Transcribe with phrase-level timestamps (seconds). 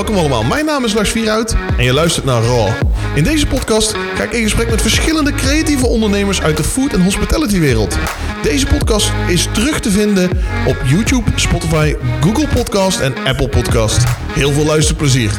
[0.00, 2.68] Welkom allemaal, mijn naam is Lars Vierhout en je luistert naar Raw.
[3.14, 7.02] In deze podcast ga ik in gesprek met verschillende creatieve ondernemers uit de food- en
[7.02, 7.98] hospitality wereld.
[8.42, 10.30] Deze podcast is terug te vinden
[10.66, 14.04] op YouTube, Spotify, Google Podcast en Apple Podcast.
[14.32, 15.30] Heel veel luisterplezier.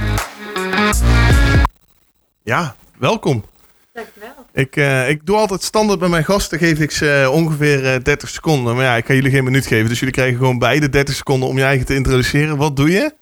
[2.43, 3.45] Ja, welkom.
[3.93, 4.45] Dankjewel.
[4.53, 8.03] Ik, eh, ik doe altijd standaard bij mijn gasten, geef ik ze eh, ongeveer eh,
[8.03, 8.75] 30 seconden.
[8.75, 11.49] Maar ja, ik ga jullie geen minuut geven, dus jullie krijgen gewoon beide 30 seconden
[11.49, 12.57] om je eigen te introduceren.
[12.57, 13.19] Wat doe je?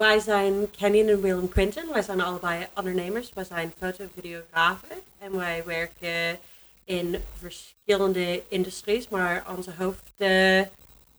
[0.00, 1.92] Wij zijn Kenyon en Willem Quinton.
[1.92, 3.30] Wij zijn allebei ondernemers.
[3.34, 4.88] Wij zijn foto- en videografen.
[5.18, 6.38] En wij werken
[6.84, 9.08] in verschillende industries.
[9.08, 10.60] Maar onze hoofd, eh,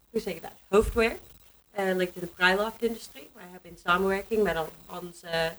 [0.09, 0.51] hoe zeg je dat?
[0.69, 1.19] hoofdwerk
[1.71, 3.29] eh, ligt in de bruiloftindustrie.
[3.33, 4.57] Wij hebben in samenwerking met
[5.01, 5.53] onze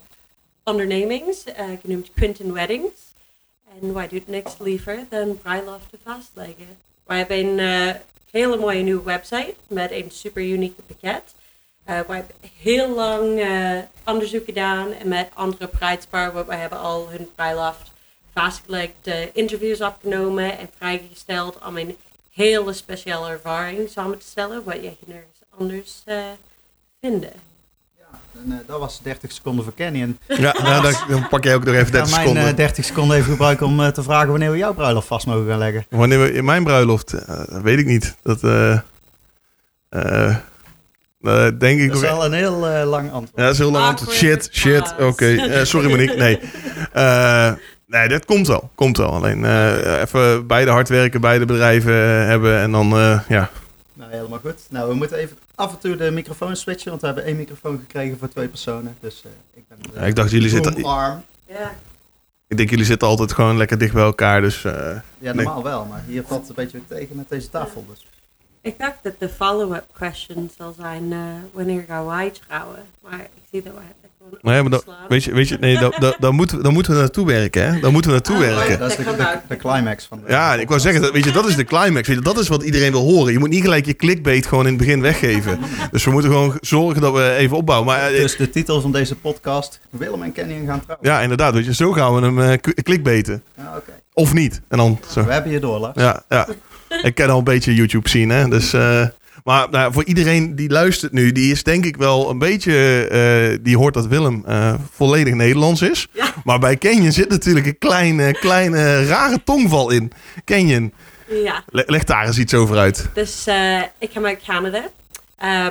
[0.65, 3.01] ondernemings, eh, genoemd Quinton Weddings.
[3.81, 6.77] En wij doen niks liever dan bruiloften vastleggen.
[7.05, 7.97] Wij hebben een
[8.31, 11.35] hele mooie nieuwe website met een super unieke pakket.
[11.89, 16.79] Uh, wij hebben heel lang eh, onderzoek gedaan en met andere bruidspaar, want wij hebben
[16.79, 17.91] al hun bruiloft
[18.35, 21.97] vastgelegd, eh, interviews opgenomen en vrijgesteld om een
[22.33, 26.17] hele speciale ervaring samen te stellen, wat je nergens anders eh
[27.01, 27.33] vinden.
[27.99, 28.05] Ja,
[28.45, 30.03] en, eh, dat was 30 seconden voor Kenny.
[30.03, 32.51] En Ja, nou, dan, dan pak jij ook nog even ik ga 30 mijn seconden.
[32.51, 35.59] eh, 30 seconden even gebruiken om te vragen wanneer we jouw bruiloft vast mogen gaan
[35.59, 35.87] leggen.
[35.91, 38.17] Wanneer we in mijn bruiloft, eh, dat weet ik niet.
[38.23, 38.41] Dat
[41.23, 43.33] eh, denk ik Dat is wel een heel eh, lang antwoord.
[43.37, 43.85] Ja, dat is heel lang.
[43.85, 44.95] Awkward Shit, shit.
[45.01, 45.41] Oké, pause.
[45.53, 46.17] Eh, sorry Monique.
[46.17, 46.39] Nee.
[46.93, 47.53] Eh,
[47.87, 48.71] nee, dat komt wel.
[48.75, 49.11] Komt wel.
[49.13, 51.95] Alleen eh, even beide hard werken, beide bedrijven
[52.27, 53.51] hebben en dan, eh, ja.
[53.95, 54.61] Nou, helemaal goed.
[54.71, 57.79] Nou, we moeten even af en toe de microfoon switchen, want we hebben één microfoon
[57.79, 58.97] gekregen voor twee personen.
[59.01, 61.25] Dus eh, ik ben Ja, ik dacht, jullie zitten- arm.
[61.49, 61.73] Ja,
[62.49, 64.65] Ik denk jullie zitten altijd gewoon lekker dicht bij elkaar, dus...
[64.65, 64.73] eh,
[65.19, 67.87] Ja, normaal wel, maar hier valt het een beetje weer tegen met deze tafel.
[67.89, 68.07] Dus.
[68.63, 71.19] Ik dacht dat de follow-up question zal zijn, eh,
[71.53, 72.79] wanneer gaan wij trouwen?
[73.03, 75.09] Maar ik zie dat wij het gewoon Nee, maar dan, opslaan.
[75.09, 77.81] weet je, weet je nee, dan, dan, moeten we, dan moeten we naartoe werken, hè?
[77.81, 78.79] Dan moeten we naartoe Ah, werken.
[78.79, 78.97] Dat is
[79.49, 82.09] de, climax van de Ja, ik wou zeggen, dat, weet je, dat is de climax.
[82.09, 83.33] Weet je, dat is wat iedereen wil horen.
[83.33, 85.59] Je moet niet gelijk je clickbait gewoon in het begin weggeven.
[85.91, 87.89] Dus we moeten gewoon zorgen dat we even opbouwen.
[87.89, 91.09] Maar eh, Dus de titel van deze podcast, Willem en Kenny gaan trouwen.
[91.09, 93.43] ja, inderdaad, weet je, zo gaan we hem k- clickbaiten.
[93.57, 93.93] Ja, oké.
[94.15, 94.61] Of niet.
[94.69, 95.25] En dan zo.
[95.25, 95.97] We hebben je door, Lars.
[96.01, 96.47] Ja, ja.
[97.03, 98.49] Ik ken al een beetje YouTube zien, hè.
[98.49, 99.07] Dus, eh,
[99.45, 103.07] maar nou, voor iedereen die luistert nu, die is denk ik wel een beetje...
[103.09, 106.09] eh, die hoort dat Willem eh, volledig Nederlands is.
[106.13, 106.35] Ja.
[106.45, 110.13] Maar bij Kenyon zit natuurlijk een kleine, kleine rare tongval in.
[110.45, 110.93] Kenyon,
[111.29, 113.09] Ja, le- leg daar eens iets over uit.
[113.15, 113.45] dus
[113.99, 114.83] ik kom uit Canada.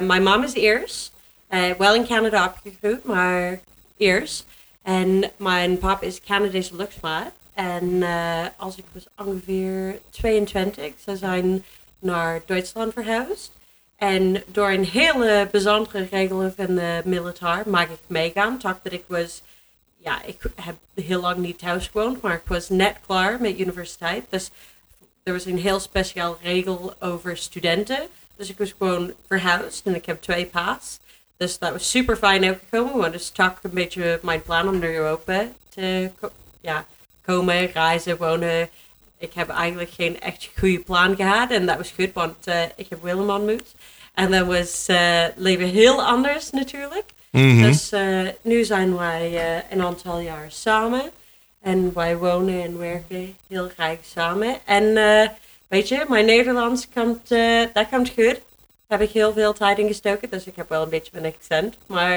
[0.01, 1.11] Mijn mom is Iers.
[1.77, 3.59] Wel in Canada opgegroeid, maar
[3.97, 4.45] Iers.
[4.83, 7.31] En mijn papa is Canadese luchtvaart.
[7.53, 11.63] En eh, als ik was ongeveer 22, ze zijn
[11.99, 13.51] naar Duitsland verhuisd.
[13.95, 18.57] En door een hele bijzondere regel van de militair mag ik meegaan.
[18.57, 19.41] Toch dat ik was,
[19.97, 24.25] ja, ik heb heel lang niet thuis gewoond, maar ik was net klaar met universiteit.
[24.29, 24.49] Dus
[25.23, 28.07] er was een heel speciaal regel over studenten.
[28.35, 30.99] Dus ik was gewoon verhuisd en ik heb twee paas.
[31.37, 34.93] Dus dat was super fijn uitgekomen, want het toch een beetje mijn plan om naar
[34.93, 36.11] Europa te
[36.61, 36.85] ja,
[37.25, 38.69] komen, reizen, wonen.
[39.17, 42.85] Ik heb eigenlijk geen echt goede plan gehad en dat was goed, want eh, ik
[42.89, 43.75] heb Willem ontmoet.
[44.13, 47.05] En dat was eh, leven heel anders natuurlijk.
[47.31, 47.61] Mhm.
[47.61, 51.01] Dus eh, nu zijn wij een aantal jaar samen.
[51.61, 54.57] En wij wonen en werken heel graag samen.
[54.65, 54.93] En
[55.67, 57.29] weet je, mijn Nederlands komt,
[57.73, 58.41] dat komt goed.
[58.87, 60.29] Daar heb ik heel veel tijd in gestoken.
[60.29, 61.77] Dus ik heb wel een beetje mijn accent.
[61.85, 62.15] Maar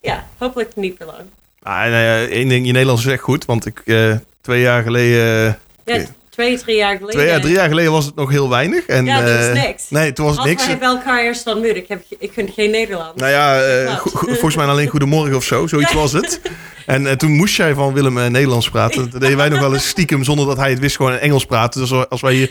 [0.00, 1.28] ja, hopelijk niet voor lang.
[1.64, 3.44] Ah, nou één ding, je Nederlands is echt goed.
[3.44, 5.58] Want ik, eh, twee jaar geleden...
[5.84, 6.06] Ja, Oké.
[6.34, 7.10] Twee, drie jaar geleden.
[7.14, 8.86] Twee jaar, drie jaar geleden was het nog heel weinig.
[8.86, 9.90] En, Ja, dat is eh, niks.
[9.90, 10.66] Nee, toen was het Als niks.
[10.66, 13.20] hebben elkaar eerst ontmoet, ik, heb, ik kun geen Nederlands.
[13.20, 15.66] Nou ja, eh, volgens mij alleen Goedemorgen of zo.
[15.66, 16.40] Zoiets was het.
[16.86, 19.10] En eh, toen moest jij van Willem Nederlands praten.
[19.10, 21.44] Dat deden wij nog wel eens stiekem zonder dat hij het wist gewoon in Engels
[21.46, 21.80] praten.
[21.80, 22.50] Dus als wij hier...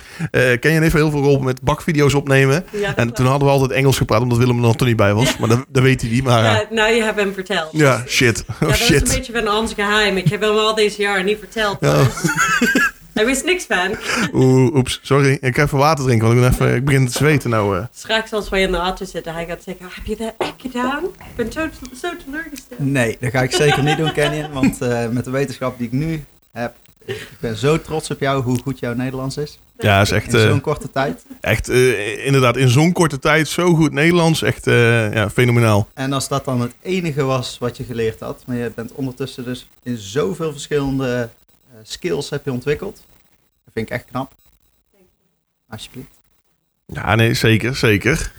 [0.60, 2.66] ken je heeft heel veel geholpen met bakvideo's opnemen.
[2.72, 5.14] Ja, En toen hadden we altijd Engels gepraat omdat Willem er nog toch niet bij
[5.14, 5.38] was.
[5.38, 6.24] Maar dat, dat weet hij niet.
[6.24, 7.70] Maar Ja, ja, nou, je hebt hem verteld.
[7.72, 8.44] ja shit.
[8.50, 9.16] Oh Ja, dat is een shit.
[9.16, 10.18] beetje van ons geheim.
[10.18, 11.78] Ik heb hem al deze jaren niet verteld.
[11.80, 12.02] Ja.
[13.14, 13.96] Hij wist niks van.
[14.34, 15.38] Oeh, oeps, sorry.
[15.42, 17.78] Ik ga even water drinken, want ik, ben even, ik begin te zweten nou.
[17.78, 17.84] eh.
[17.94, 21.04] Straks als wij in de auto zitten, hij gaat zeggen, heb je dat echt gedaan?
[21.04, 21.68] Ik ben zo,
[22.02, 22.80] zo teleurgesteld.
[22.80, 24.50] Nee, dat ga ik zeker niet doen, Kenny.
[24.54, 26.76] Want eh, met de wetenschap die ik nu heb,
[27.06, 29.60] ik ben zo trots op jou hoe goed jouw Nederlands is.
[29.78, 31.26] Ja, is echt, In eh, zo'n korte tijd.
[31.42, 34.42] echt eh, inderdaad in zo'n korte tijd zo goed Nederlands.
[34.42, 35.88] Echt eh, ja, fenomenaal.
[35.94, 39.44] En als dat dan het enige was wat je geleerd had, maar je bent ondertussen
[39.44, 41.24] dus in zoveel verschillende eh,
[41.84, 42.96] skills heb je ontwikkeld.
[43.66, 44.34] Dat vind ik echt knap.
[45.70, 46.10] Alsjeblieft.
[46.86, 48.32] Ja, nee, zeker, zeker.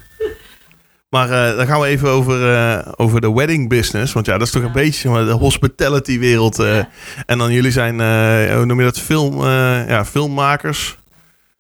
[1.08, 4.12] Maar eh, dan gaan we even over, eh, over de wedding business.
[4.12, 4.67] Want ja, dat is toch Ja.
[4.69, 6.58] een beetje maar, de hospitality wereld.
[6.58, 6.76] eh.
[6.76, 6.88] Ja.
[7.26, 10.99] En dan jullie zijn, eh, hoe noem je dat, film, eh, ja, filmmakers,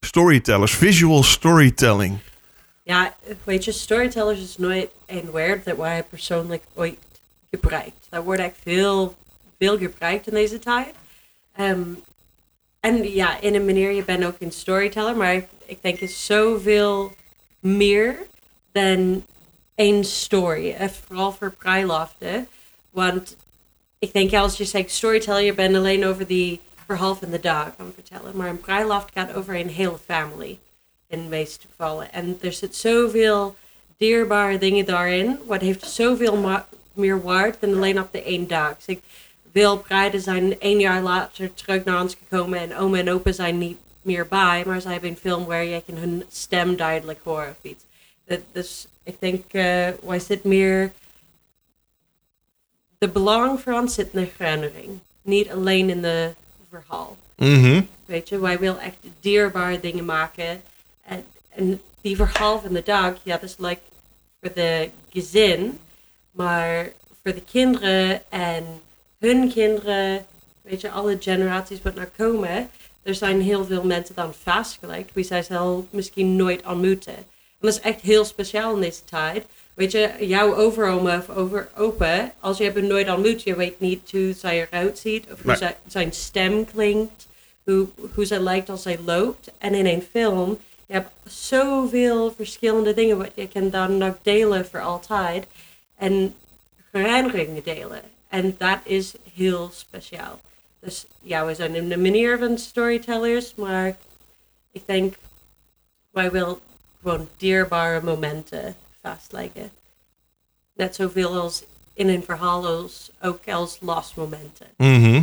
[0.00, 2.18] storytellers, visual storytelling.
[2.82, 3.14] Ja,
[3.44, 6.98] weet je, storytellers is nooit een woord dat wij persoonlijk ooit
[7.50, 8.06] gebruikt.
[8.10, 9.16] Dat wordt echt veel,
[9.58, 10.94] veel gebruikt in deze tijd.
[11.56, 11.82] Ehm,
[12.80, 16.26] en ja, in een manier, je bent ook een storyteller, maar ik, denk het is
[16.26, 17.12] zoveel
[17.58, 18.18] meer
[18.72, 19.24] dan
[19.74, 20.70] één story.
[20.70, 22.48] En vooral voor bruiloften.
[22.90, 23.36] Want
[23.98, 27.72] ik denk als je zegt storyteller, je bent alleen over die verhaal van de dag
[27.76, 28.36] aan vertellen.
[28.36, 30.58] Maar een bruiloft gaat over een hele family
[31.08, 32.12] in de meeste gevallen.
[32.12, 33.54] En er zit zoveel
[33.96, 35.38] dierbare dingen daarin.
[35.46, 36.62] Wat heeft zoveel
[36.92, 38.76] meer waard dan alleen op de één dag.
[38.84, 38.96] Dus
[39.54, 43.58] veel bruiden zijn één jaar later terug naar ons gekomen en oma en opa zijn
[43.58, 47.48] niet meer bij, maar zij hebben een film waar je kan hun stem duidelijk horen
[47.48, 47.84] of iets.
[48.24, 50.92] Dat, dus ik denk, eh wij zitten meer.
[52.98, 56.34] De belang voor ons zit in de herinnering, niet alleen in de
[56.70, 57.16] verhaal.
[57.36, 57.82] Mhm.
[58.04, 60.62] Weet je, wij willen echt dierbare dingen maken.
[61.04, 63.80] En, en die verhaal van de dag, ja, dat is like
[64.40, 65.78] voor de gezin.
[66.30, 66.92] Maar
[67.22, 68.64] voor de kinderen en
[69.24, 70.26] hun kinderen,
[70.62, 72.70] weet je, alle generaties wat naar komen.
[73.02, 77.16] Er zijn heel veel mensen dan vastgelegd, wie zij zelf misschien nooit ontmoeten.
[77.16, 77.24] En
[77.70, 79.44] dat is echt heel speciaal in deze tijd.
[79.74, 84.10] Weet je, jouw overoma of over opa, als je hebt nooit ontmoet, je weet niet
[84.10, 87.26] hoe zij eruit ziet of hoe zij- zijn stem klinkt
[87.64, 89.50] hoe, hoe ze lijkt als zij loopt.
[89.58, 94.66] En in een film, je hebt zoveel verschillende dingen wat je kan dan nog delen
[94.66, 95.46] voor altijd.
[95.96, 96.34] En
[96.92, 98.02] herinneringen delen.
[98.34, 100.40] En dat is heel speciaal.
[100.80, 103.96] Dus ja, we zijn in de manier van storytellers, maar
[104.72, 105.14] ik denk,
[106.10, 106.56] wij willen
[107.02, 109.70] gewoon dierbare momenten vastleggen.
[110.72, 114.66] Net zoveel als in een verhaal als ook als lost momenten.
[114.76, 115.22] Mhm.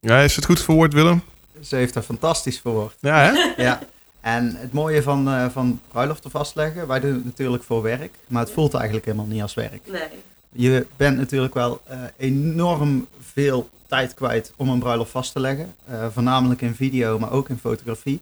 [0.00, 1.22] Ja, is het goed verwoord, Willem?
[1.60, 2.96] Ze heeft er fantastisch verwoord.
[3.00, 3.52] Ja, hè?
[3.62, 3.80] Ja.
[4.20, 8.42] En het mooie van, eh van bruiloften vastleggen, wij doen het natuurlijk voor werk, maar
[8.42, 9.90] het voelt eigenlijk helemaal niet als werk.
[9.90, 10.08] Nee.
[10.52, 15.74] Je bent natuurlijk wel eh, enorm veel tijd kwijt om een bruiloft vast te leggen.
[15.84, 18.20] Eh, voornamelijk in video, maar ook in fotografie.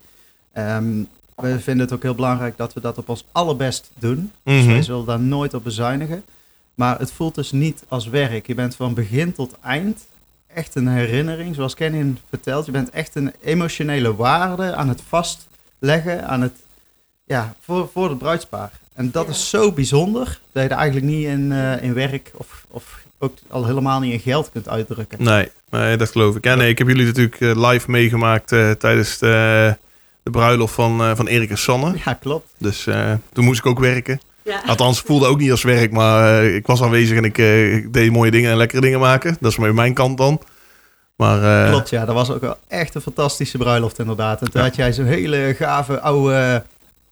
[0.53, 1.03] Ehm,
[1.37, 4.33] we vinden het ook heel belangrijk dat we dat op ons allerbest doen.
[4.45, 4.73] Dus Mhm.
[4.73, 6.25] wij zullen daar nooit op bezuinigen.
[6.75, 8.47] Maar het voelt dus niet als werk.
[8.47, 10.07] Je bent van begin tot eind
[10.47, 11.55] echt een herinnering.
[11.55, 16.53] Zoals Kenny vertelt, je bent echt een emotionele waarde aan het vastleggen, aan het,
[17.25, 18.73] ja, voor, voor het bruidspaar.
[18.95, 19.31] En dat Ja.
[19.31, 23.35] is zo bijzonder dat je er eigenlijk niet in, eh, in werk of, of ook
[23.51, 25.23] al helemaal niet in geld kunt uitdrukken.
[25.25, 26.45] Nee, nee, dat geloof ik.
[26.45, 29.77] Ja, nee, ik heb jullie natuurlijk eh, live meegemaakt eh, tijdens de,
[30.23, 31.93] de bruiloft van, eh, van Erik en Sanne.
[32.05, 32.49] Ja, klopt.
[32.59, 34.21] Dus eh, toen moest ik ook werken.
[34.43, 34.63] Ja.
[34.67, 37.39] Althans, het voelde ook niet als werk, maar ik was aanwezig en ik,
[37.83, 39.37] ik deed mooie dingen en lekkere dingen maken.
[39.41, 40.41] Dat is maar mijn kant dan.
[41.17, 42.05] Maar eh, Klopt, ja.
[42.05, 44.41] Dat was ook wel echt een fantastische bruiloft inderdaad.
[44.43, 44.67] En toen Ja.
[44.67, 46.65] had jij zo'n hele gave oude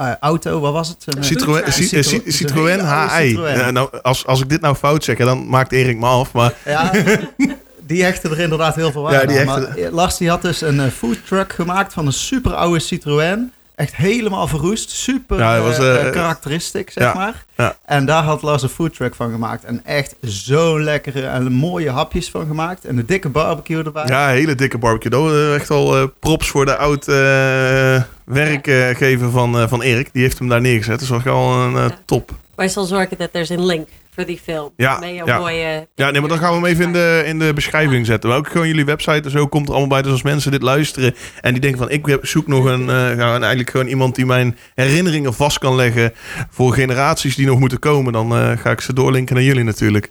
[0.08, 0.60] eh, auto.
[0.60, 1.04] Wat was het?
[1.06, 1.88] Een, Citroën, Citroën.
[1.88, 2.80] Ci- eh, Ci- Citroën.
[3.18, 3.38] HI.
[3.72, 6.32] Nou, als, als ik dit nou fout zeg, dan maakt Erik me af.
[6.32, 6.90] Maar Ja,
[7.86, 10.80] die hechten er inderdaad heel veel waarde Ja, Maar eh, Lars die had dus een
[10.80, 13.52] eh, food truck gemaakt van een super oude Citroën.
[13.74, 14.90] Echt helemaal verroest.
[14.90, 17.44] Super Ja, was, eh, eh, eh, karakteristiek, zeg ja, maar.
[17.56, 17.76] ja.
[17.84, 19.64] En daar had Lars een food truck van gemaakt.
[19.64, 22.84] En echt zo'n lekkere en mooie hapjes van gemaakt.
[22.84, 24.06] En een dikke barbecue erbij.
[24.06, 25.10] ja, hele dikke barbecue.
[25.10, 30.08] Dat was echt al eh, props voor de oud eh, werkgever van, eh, van Erik.
[30.12, 30.98] Die heeft hem daar neergezet.
[30.98, 32.30] Dat was wel een eh, top.
[32.54, 34.72] Wij zal zorgen dat er is een link voor die film.
[34.76, 35.38] Ja, ja.
[35.38, 35.88] mooie...
[35.94, 38.28] Ja, nee, maar dan gaan we hem even in de, in de beschrijving zetten.
[38.28, 40.02] Maar ook gewoon jullie website en zo komt er allemaal bij.
[40.02, 41.90] Dus als mensen dit luisteren en die denken van...
[41.90, 46.12] ik zoek nog een, eh, eigenlijk gewoon iemand die mijn herinneringen vast kan leggen...
[46.50, 48.12] voor generaties die nog moeten komen...
[48.12, 50.10] dan eh, ga ik ze doorlinken naar jullie natuurlijk.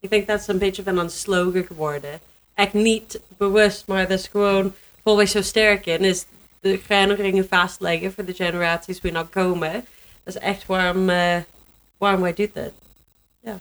[0.00, 2.20] Ik denk dat is een beetje van een slogan geworden.
[2.54, 4.72] Echt niet bewust, maar dat is gewoon...
[5.02, 6.24] Vol wij zo sterk in, is
[6.70, 9.72] de herinneringen vastleggen voor de generaties die nog komen.
[10.24, 11.36] Dat is echt waarom, eh,
[11.98, 12.72] waarom wij doen dit.
[13.42, 13.58] Nou,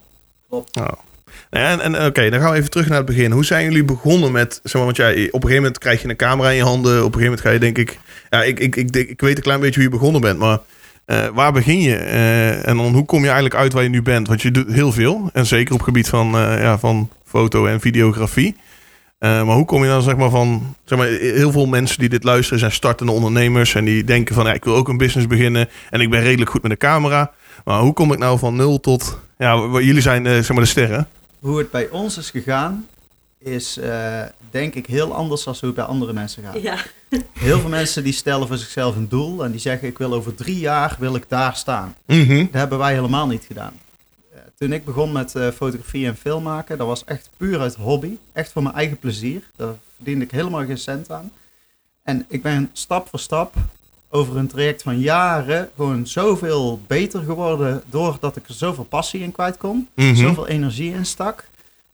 [1.50, 3.32] En, en oké, dan gaan we even terug naar het begin.
[3.32, 4.60] Hoe zijn jullie begonnen met...
[4.64, 6.92] Zeg maar, want ja, op een gegeven moment krijg je een camera in je handen.
[6.92, 8.00] Op een gegeven moment ga je denk ik...
[8.30, 10.60] Ja, ik, ik, ik, denk- ik weet een klein beetje hoe je begonnen bent, maar...
[11.06, 11.96] eh, waar begin je?
[11.96, 14.28] Eh, en dan hoe kom je eigenlijk uit waar je nu bent?
[14.28, 15.30] Want je doet heel veel.
[15.34, 18.56] En zeker op het gebied van, eh, ja, van foto en videografie.
[19.18, 20.76] Eh, maar hoe kom je dan zeg maar van...
[20.86, 23.76] Zeg maar, heel veel mensen die dit luisteren zijn startende ondernemers.
[23.76, 25.70] En die denken van ja, ik wil ook een business beginnen.
[25.90, 27.32] En ik ben redelijk goed met de camera.
[27.64, 29.20] Maar hoe kom ik nou van nul tot...
[29.38, 31.08] Ja, jullie zijn eh, zeg maar de sterren.
[31.40, 32.88] Hoe het bij ons is gegaan,
[33.46, 36.62] is uh, denk ik heel anders dan hoe het bij andere mensen gaat.
[36.62, 36.78] Ja.
[37.34, 40.36] Heel veel mensen die stellen voor zichzelf een doel en die zeggen ik wil over
[40.36, 41.96] drie jaar wil ik daar staan.
[42.06, 42.38] Mhm.
[42.38, 43.74] Dat hebben wij helemaal niet gedaan.
[44.58, 48.18] Toen ik begon met uh, fotografie en film maken, dat was echt puur uit hobby.
[48.34, 49.42] Echt voor mijn eigen plezier.
[49.56, 51.32] Daar verdiende ik helemaal geen cent aan.
[52.04, 53.54] En ik ben stap voor stap
[54.10, 59.32] over een traject van jaren gewoon zoveel beter geworden doordat ik er zoveel passie in
[59.32, 59.88] kwijt kon.
[59.96, 60.16] Mhm.
[60.16, 61.46] Zoveel energie in stak.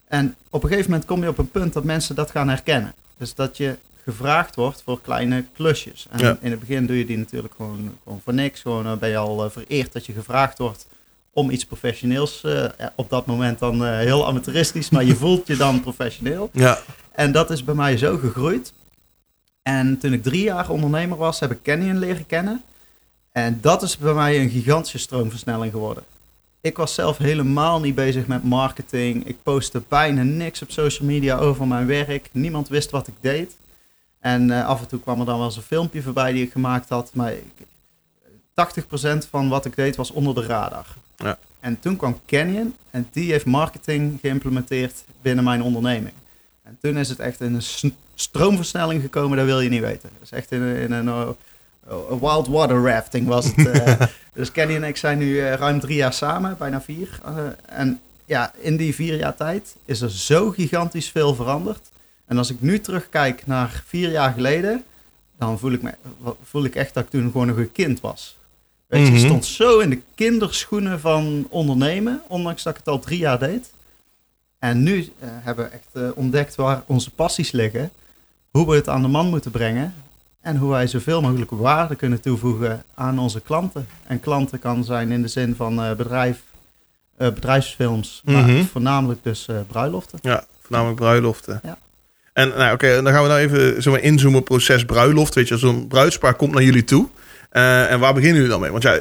[0.08, 2.94] En op een gegeven moment kom je op een punt dat mensen dat gaan herkennen.
[3.16, 6.06] Dus dat je gevraagd wordt voor kleine klusjes.
[6.10, 6.36] En Ja.
[6.40, 8.60] in het begin doe je die natuurlijk gewoon, gewoon voor niks.
[8.60, 10.86] Gewoon ben je al uh, vereerd dat je gevraagd wordt
[11.32, 12.42] om iets professioneels.
[12.44, 16.50] Uh, ja, op dat moment dan uh, heel amateuristisch, maar je voelt je dan professioneel.
[16.52, 16.78] Ja.
[17.12, 18.72] En dat is bij mij zo gegroeid.
[19.62, 22.62] En toen ik drie jaar ondernemer was, heb ik Canyon leren kennen.
[23.32, 26.04] En dat is bij mij een gigantische stroomversnelling geworden.
[26.60, 29.26] Ik was zelf helemaal niet bezig met marketing.
[29.26, 32.28] Ik postte bijna niks op social media over mijn werk.
[32.32, 33.56] Niemand wist wat ik deed.
[34.20, 36.52] En uh, af en toe kwam er dan wel eens een filmpje voorbij die ik
[36.52, 37.10] gemaakt had.
[37.14, 37.66] Maar ik,
[39.24, 40.86] 80% van wat ik deed was onder de radar.
[41.22, 41.38] Ja.
[41.60, 46.14] En toen kwam Canyon en die heeft marketing geïmplementeerd binnen mijn onderneming.
[46.62, 50.10] En toen is het echt in een stroomversnelling gekomen, dat wil je niet weten.
[50.12, 53.56] Dat is echt in, in een uh, wild water rafting was het.
[53.58, 54.00] Uh,
[54.34, 57.20] dus Kenny en ik zijn nu uh, ruim drie jaar samen, bijna vier.
[57.66, 61.90] en ja, in die vier jaar tijd is er zo gigantisch veel veranderd.
[62.26, 64.84] En als ik nu terugkijk naar vier jaar geleden,
[65.38, 65.94] dan voel ik, me,
[66.42, 68.36] voel ik echt dat ik toen gewoon nog een kind was.
[68.92, 69.20] Weet je, Mhm.
[69.20, 73.38] ik stond zo in de kinderschoenen van ondernemen, ondanks dat ik het al drie jaar
[73.38, 73.70] deed.
[74.58, 77.90] En nu uh, hebben we echt uh, ontdekt waar onze passies liggen,
[78.50, 79.94] hoe we het aan de man moeten brengen
[80.40, 83.86] en hoe wij zoveel mogelijk waarde kunnen toevoegen aan onze klanten.
[84.06, 86.42] En klanten kan zijn in de zin van uh, bedrijf,
[87.16, 88.36] bedrijfsfilms, Mhm.
[88.54, 90.18] maar voornamelijk dus bruiloften.
[90.22, 91.60] Ja, voornamelijk bruiloften.
[91.62, 91.78] Ja.
[92.32, 95.34] En nou, oké, dan gaan we nou even zeg maar, inzoomen op proces bruiloft.
[95.34, 97.08] Weet je, zo'n bruidspaar komt naar jullie toe.
[97.52, 98.70] Uh, en waar beginnen jullie dan mee?
[98.70, 99.00] Want ja,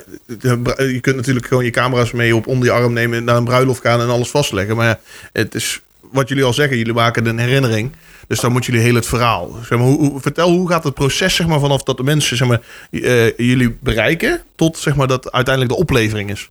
[0.77, 3.81] je kunt natuurlijk gewoon je camera's mee op onder je arm nemen, naar een bruiloft
[3.81, 4.75] gaan en alles vastleggen.
[4.75, 4.99] Maar ja,
[5.33, 7.91] het is wat jullie al zeggen, jullie maken een herinnering.
[8.27, 9.51] Dus dan moeten jullie heel het verhaal.
[9.51, 12.37] Zeg maar, hoe, hoe, vertel, hoe gaat het proces zeg maar, vanaf dat de mensen
[12.37, 16.49] zeg maar, uh, jullie bereiken tot zeg maar, dat uiteindelijk de oplevering is?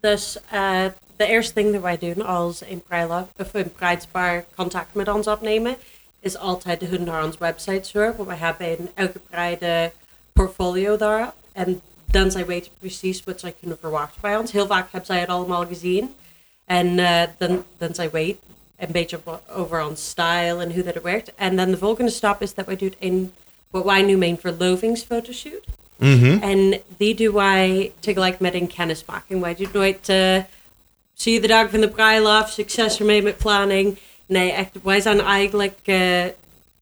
[0.00, 0.84] Dus uh,
[1.16, 5.76] de eerste ding dat wij doen als een, bruidspaar contact met ons opnemen,
[6.20, 8.16] is altijd hun naar onze website surfen.
[8.16, 9.92] Want wij hebben in elke bruid
[10.34, 11.32] portfolio daar.
[11.52, 14.52] En dan zij weten precies wat zij kunnen verwachten bij ons.
[14.52, 16.14] Heel vaak hebben zij het allemaal gezien.
[16.64, 18.36] En uh, dan, dan zij weet
[18.78, 19.20] een beetje
[19.56, 21.34] over ons style en hoe dat werkt.
[21.34, 23.32] En dan de volgende stap is dat wij doen een,
[23.70, 25.64] wat wij noemen een verlovingsfotoshoot.
[25.96, 26.42] Mm -hmm.
[26.42, 29.40] En die doen wij tegelijk met een kennismaking.
[29.40, 30.38] Wij doen nooit, uh,
[31.14, 33.98] zie je de dag van de bruiloft, succes ermee met planning.
[34.26, 36.24] Nee, echt, wij zijn eigenlijk uh,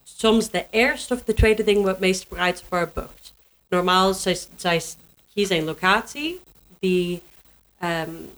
[0.05, 3.22] soms de eerste of de tweede ding wat meeste bruidspaar boekt.
[3.73, 4.83] Normaal, zij, zij
[5.35, 6.41] kiezen een locatie,
[6.81, 7.23] die
[7.83, 8.31] um,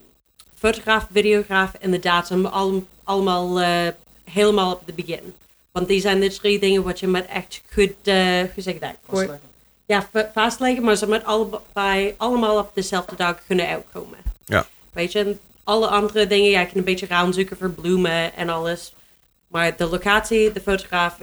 [0.55, 3.87] fotograaf, videograaf en de datum al, allemaal uh,
[4.25, 5.35] helemaal op het begin.
[5.73, 8.81] Want die zijn de drie dingen wat je met echt goed, uh, hoe zeg ik
[8.81, 8.95] dat?
[9.07, 9.41] Vastleggen.
[9.87, 14.19] Ja, vastleggen, maar ze moeten allebei, allemaal op dezelfde dag kunnen uitkomen.
[14.45, 14.67] Ja.
[14.93, 18.49] Weet je, en alle andere dingen, ja, je kan een beetje zoeken voor bloemen en
[18.49, 18.95] alles.
[19.47, 21.19] Maar de locatie, de fotograaf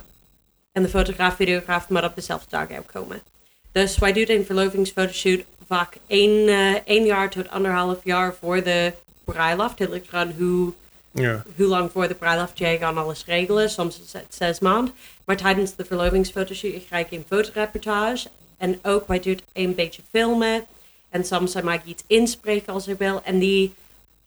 [0.72, 3.22] en de fotograaf, videograaf moet op dezelfde dag uitkomen.
[3.72, 8.94] Dus wij doen een verlovingsfotoshoot vaak één, uh, één jaar tot anderhalf jaar voor de
[9.24, 9.80] bruiloft.
[9.80, 10.74] Het ligt eraan hoe,
[11.12, 11.44] ja.
[11.56, 13.70] hoe lang voor de bruiloft jij kan alles regelen.
[13.70, 14.94] Soms is het zes maanden.
[15.26, 18.28] Maar tijdens de verlovingsfotoshoot krijg je een fotoreportage.
[18.58, 20.66] En ook wij doen een beetje filmen.
[21.10, 23.22] En soms zij mag iets inspreken als ze wil.
[23.24, 23.74] En die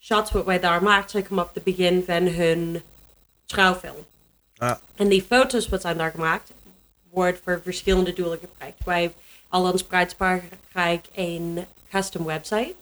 [0.01, 2.83] shots wat wij daar maken, zij komen op het begin van hun
[3.47, 4.05] trouwfilm.
[4.57, 4.77] Ah.
[4.97, 6.53] En die foto's wat zijn daar gemaakt,
[7.11, 8.85] wordt voor verschillende doelen gebruikt.
[8.85, 9.13] Wij,
[9.55, 12.75] al ons bruidspaar krijgt een custom website.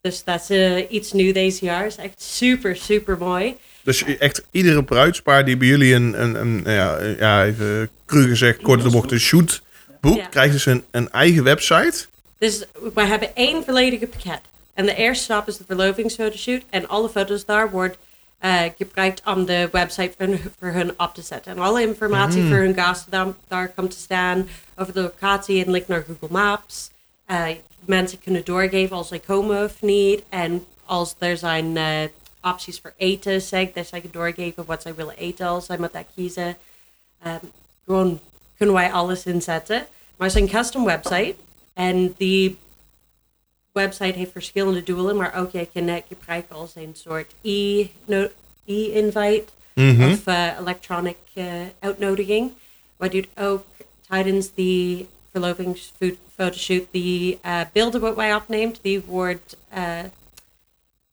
[0.00, 1.86] Dus dat is uh, iets nieuw deze jaar.
[1.86, 3.56] is echt super, super mooi.
[3.82, 8.62] Dus echt iedere bruidspaar die bij jullie een, een, een ja, ja, even cru gezegd,
[8.62, 9.62] kort de bocht, een shoot
[10.00, 10.26] boekt, Ja.
[10.26, 12.06] krijgt dus een, een eigen website.
[12.38, 14.40] Dus we hebben één volledige pakket.
[14.74, 16.62] En de eerste stap is de verlovingsfotoshoot.
[16.70, 17.98] En alle foto's daar wordt
[18.40, 21.52] uh, gebruikt om de website voor, voor hun op te zetten.
[21.52, 24.48] En alle informatie voor hun gasten daar, daar komt te staan.
[24.76, 26.90] Over de locatie en link naar Google Maps.
[27.26, 27.46] Uh,
[27.84, 30.22] mensen kunnen doorgeven als ze komen of niet.
[30.28, 32.00] En als er zijn uh,
[32.42, 36.04] opties voor eten, zeg, dat zij doorgeven wat zij willen eten als zij met dat
[36.14, 36.56] kiezen.
[37.26, 37.50] Um,
[37.84, 38.20] gewoon
[38.56, 39.86] kunnen wij alles inzetten.
[40.16, 41.34] Maar het is een custom website.
[41.74, 42.58] En die
[43.78, 48.28] website heeft verschillende doelen, maar ook jij kan het gebruiken als een soort e- no-
[48.64, 49.44] e-invite.
[49.74, 50.10] Mhm.
[50.10, 51.44] of eh, electronic eh,
[51.80, 52.50] uitnodiging.
[52.96, 53.64] Wij doen ook
[54.08, 59.56] tijdens die verlovingsfotoshoot die eh, beelden wat wij opneemt, die wordt,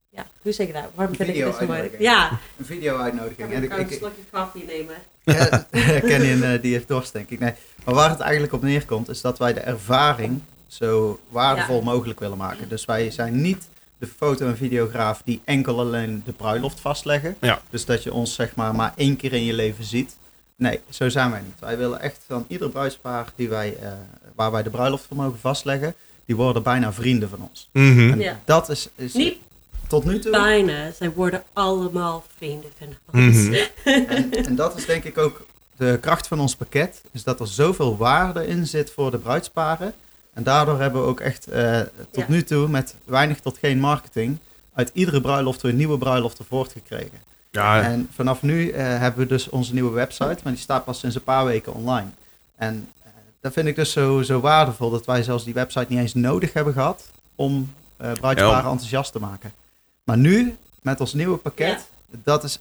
[0.09, 0.83] ja, hoe zeg je dat?
[0.95, 1.95] Waarom vind ik dit zo moeilijk?
[1.99, 3.51] Ja, Een video-uitnodiging.
[3.53, 4.95] ik ik, een slokje koffie nemen.
[5.23, 5.67] Ja,
[6.09, 7.39] Kenny en, eh, die heeft dorst, denk ik.
[7.39, 7.53] Nee.
[7.85, 11.83] Maar waar het eigenlijk op neerkomt, is dat wij de ervaring zo waardevol Ja.
[11.83, 12.69] mogelijk willen maken.
[12.69, 13.67] Dus wij zijn niet
[13.97, 17.35] de foto- en videograaf die enkel alleen de bruiloft vastleggen.
[17.41, 17.61] Ja.
[17.69, 20.17] Dus dat je ons zeg maar maar één keer in je leven ziet.
[20.57, 21.59] Nee, zo zijn wij niet.
[21.59, 23.91] Wij willen echt van ieder bruidspaar die wij, eh,
[24.35, 25.95] waar wij de bruiloft voor mogen vastleggen,
[26.25, 27.69] die worden bijna vrienden van ons.
[27.73, 28.11] Mhm.
[28.11, 28.39] En Ja.
[28.45, 29.37] dat is, is Niet
[29.87, 30.31] tot nu toe.
[30.31, 32.87] bijna, zij worden allemaal vrienden van
[33.21, 33.35] ons.
[33.35, 33.55] Mhm.
[33.83, 35.45] En, en dat is denk ik ook
[35.77, 37.01] de kracht van ons pakket.
[37.11, 39.93] Is dat er zoveel waarde in zit voor de bruidsparen.
[40.35, 41.79] En daardoor hebben we ook echt eh,
[42.11, 42.25] tot Ja.
[42.27, 44.37] nu toe met weinig tot geen marketing...
[44.73, 47.19] uit iedere bruiloft weer nieuwe bruiloften voortgekregen.
[47.51, 50.37] Ja, En vanaf nu eh, hebben we dus onze nieuwe website.
[50.43, 52.07] Maar die staat pas sinds een paar weken online.
[52.55, 53.09] En eh,
[53.41, 54.89] dat vind ik dus zo, zo waardevol...
[54.89, 57.11] dat wij zelfs die website niet eens nodig hebben gehad...
[57.35, 58.69] om eh bruidsparen Ja.
[58.69, 59.51] enthousiast te maken.
[60.03, 61.87] Maar nu, met ons nieuwe pakket...
[62.09, 62.59] dat is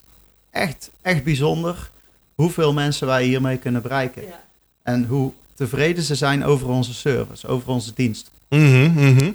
[0.50, 1.90] echt, echt bijzonder...
[2.34, 4.22] hoeveel mensen wij hiermee kunnen bereiken.
[4.22, 4.42] Ja.
[4.82, 8.30] En hoe tevreden ze zijn over onze service, over onze dienst.
[8.48, 9.32] Mhm, mhm.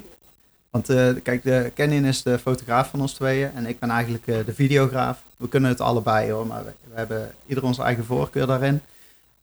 [0.70, 4.26] Want eh, kijk, de, Kenin is de fotograaf van ons tweeën en ik ben eigenlijk
[4.26, 5.22] eh, de videograaf.
[5.36, 8.80] We kunnen het allebei hoor, maar we, we hebben ieder onze eigen voorkeur daarin.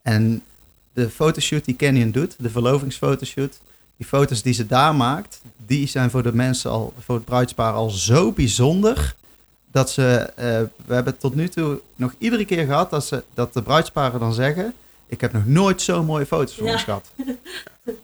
[0.01, 0.43] En
[0.93, 3.60] de fotoshoot die Canyon doet, de verlovingsfotoshoot,
[3.98, 7.74] die foto's die ze daar maakt, die zijn voor de mensen al, voor het bruidspaar
[7.74, 9.15] al zo bijzonder.
[9.72, 13.53] Dat ze, eh, we hebben tot nu toe nog iedere keer gehad dat, ze, dat
[13.53, 14.74] de bruidsparen dan zeggen:
[15.08, 16.72] Ik heb nog nooit zo mooie foto's van Ja.
[16.72, 17.12] ons gehad.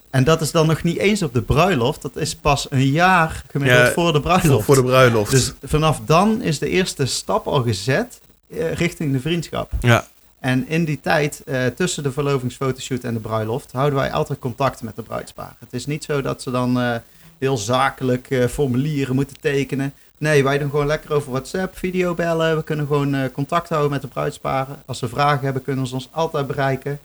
[0.09, 3.43] En dat is dan nog niet eens op de bruiloft, dat is pas een jaar
[3.51, 4.65] gemiddeld Ja, voor de bruiloft.
[4.65, 5.31] Voor, de bruiloft.
[5.31, 8.19] Dus vanaf dan is de eerste stap al gezet
[8.49, 9.71] eh, richting de vriendschap.
[9.81, 10.07] ja.
[10.39, 14.81] En in die tijd, eh, tussen de verlovingsfotoshoot en de bruiloft, houden wij altijd contact
[14.81, 15.55] met de bruidspaar.
[15.59, 16.95] Het is niet zo dat ze dan eh,
[17.37, 19.93] heel zakelijk eh, formulieren moeten tekenen.
[20.23, 22.55] Nee, wij doen gewoon lekker over WhatsApp, videobellen.
[22.57, 24.83] We kunnen gewoon eh, contact houden met de bruidsparen.
[24.85, 26.99] Als ze vragen hebben, kunnen ze ons altijd bereiken.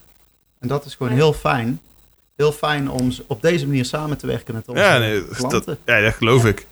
[0.61, 1.19] En dat is gewoon Ja.
[1.19, 1.81] heel fijn.
[2.37, 5.79] Heel fijn om op deze manier samen te werken met onze Ja, nee, dat, klanten.
[5.85, 6.67] ja, dat geloof ik.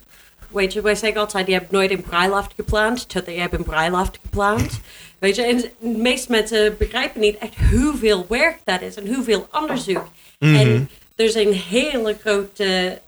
[0.49, 3.63] Weet je, wij zeggen altijd, je hebt nooit een bruiloft gepland, totdat je hebt een
[3.63, 4.79] bruiloft gepland.
[5.19, 9.47] Weet je, en de meeste mensen begrijpen niet echt hoeveel werk dat is en hoeveel
[9.51, 10.07] onderzoek.
[10.39, 10.55] Mhm.
[10.55, 12.99] En er is een hele grote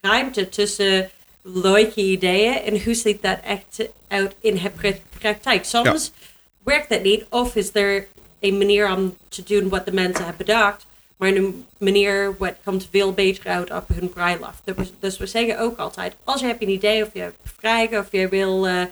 [0.00, 1.10] ruimte tussen
[1.42, 5.64] leuke ideeën en hoe ziet dat echt uit in pra- praktijk.
[5.64, 6.12] Soms
[6.64, 8.06] werkt dat niet, of is er
[8.40, 12.88] een manier om te doen wat de mensen hebben bedacht, maar een manier wat komt
[12.90, 14.60] veel beter uit op hun bruiloft.
[14.64, 17.98] Dus- Dus we zeggen ook altijd, als je hebt een idee of je hebt vragen
[17.98, 18.82] of je wil eh,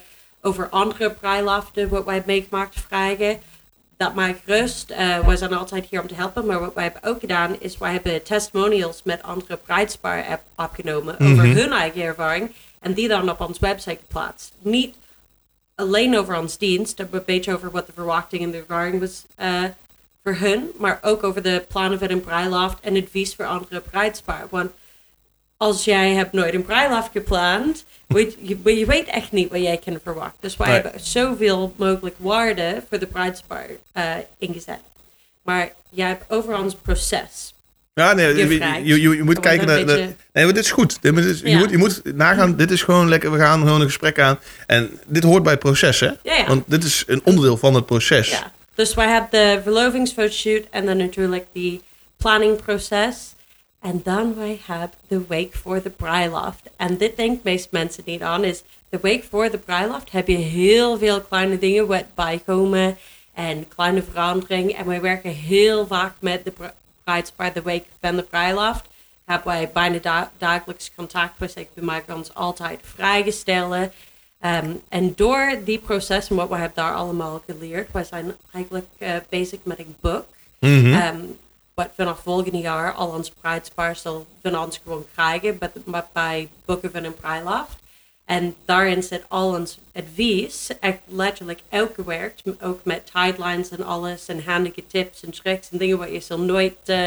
[0.43, 3.41] over andere bruiloften wat wij hebben meegemaakt vragen,
[4.01, 4.91] dat maakt rust.
[4.91, 6.47] Eh wij zijn altijd hier om te helpen.
[6.47, 11.15] Maar wat wij hebben ook gedaan is wij hebben testimonials met andere bruidspaar app opgenomen
[11.15, 11.57] over Mhm.
[11.57, 12.51] hun eigen ervaring.
[12.79, 14.53] En die dan op onze website geplaatst.
[14.59, 14.95] Niet
[15.75, 19.25] alleen over ons dienst, maar een beetje over wat de verwachting en de ervaring was
[19.37, 19.65] eh,
[20.25, 20.71] voor hun.
[20.79, 24.47] Maar ook over de plannen van een bruiloft en advies voor andere bruidspaar.
[24.51, 24.71] Want
[25.61, 29.81] als jij hebt nooit een bruiloft gepland, weet, je, je weet echt niet wat jij
[29.85, 30.39] kan verwachten.
[30.41, 34.81] Dus wij hebben zoveel mogelijk waarde voor de bruidspaar eh, ingezet.
[35.43, 37.55] Maar jij hebt over ons proces.
[37.95, 39.85] Ja, nee, Je je, je, moet kijken een naar...
[39.85, 41.03] beetje- naar- nee, maar dit is goed.
[41.03, 43.87] Dit is, je, moet, je moet nagaan, dit is gewoon lekker, we gaan gewoon een
[43.87, 44.39] gesprek aan.
[44.67, 46.07] En dit hoort bij het proces, hè?
[46.07, 46.47] Ja, ja.
[46.47, 48.31] Want dit is een onderdeel van het proces.
[48.31, 48.53] Ja.
[48.75, 51.83] Dus wij hebben de verlovingsfotoshoot en dan natuurlijk die
[52.17, 53.17] planningproces.
[53.81, 56.71] En dan wij hebben de week voor de bruiloft.
[56.77, 60.37] En dit denkt meest mensen niet aan, is de week voor de bruiloft heb je
[60.37, 62.99] heel veel kleine dingen wat bijkomen
[63.35, 64.75] en kleine veranderingen.
[64.77, 66.53] En wij werken heel vaak met de
[67.05, 68.85] bruidspaar de week van de bruiloft.
[69.25, 71.39] Hebben wij bijna da- dagelijks contact.
[71.39, 73.93] Dus we maken ons altijd vrijgestellen.
[74.41, 79.15] Ehm, en door die processen, wat we hebben daar allemaal geleerd, wij zijn eigenlijk eh,
[79.29, 80.25] bezig met een boek.
[80.93, 81.21] Ehm,
[81.81, 86.91] wat vanaf volgende jaar al ons bruidspaar zal van ons gewoon krijgen, met bij boeken
[86.91, 87.77] van een bruiloft.
[88.25, 94.45] En daarin zit al ons advies, echt letterlijk uitgewerkt, ook met guidelines en alles, en
[94.45, 97.07] handige tips en tricks en dingen waar je zal nooit eh,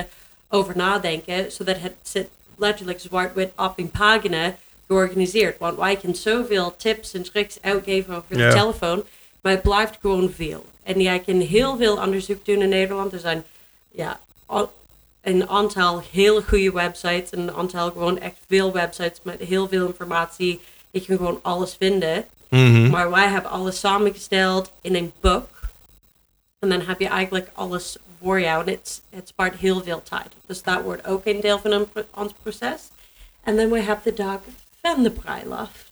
[0.50, 4.56] over nadenken, zodat het zit letterlijk zwart-wit op een pagina
[4.88, 5.58] georganiseerd.
[5.60, 8.48] Want wij kunnen zoveel tips en tricks uitgeven over Ja.
[8.50, 9.04] de telefoon,
[9.42, 10.66] maar het blijft gewoon veel.
[10.84, 13.14] En jij kan heel veel onderzoek doen in Nederland.
[13.14, 13.44] Er zijn
[13.92, 14.20] ja,
[15.22, 19.86] een aantal heel goede websites en een aantal gewoon echt veel websites met heel veel
[19.88, 20.60] informatie.
[20.92, 22.26] Je kan gewoon alles vinden.
[22.50, 22.90] Mhm.
[22.90, 25.48] Maar wij hebben alles samengesteld in een boek
[26.60, 28.66] En dan heb je eigenlijk alles voor jou.
[28.66, 30.28] En het, het spaart heel veel tijd.
[30.46, 32.82] Dus dat wordt ook een deel van ons proces.
[33.44, 34.40] En dan we have the dag
[34.82, 35.92] van de bruiloft.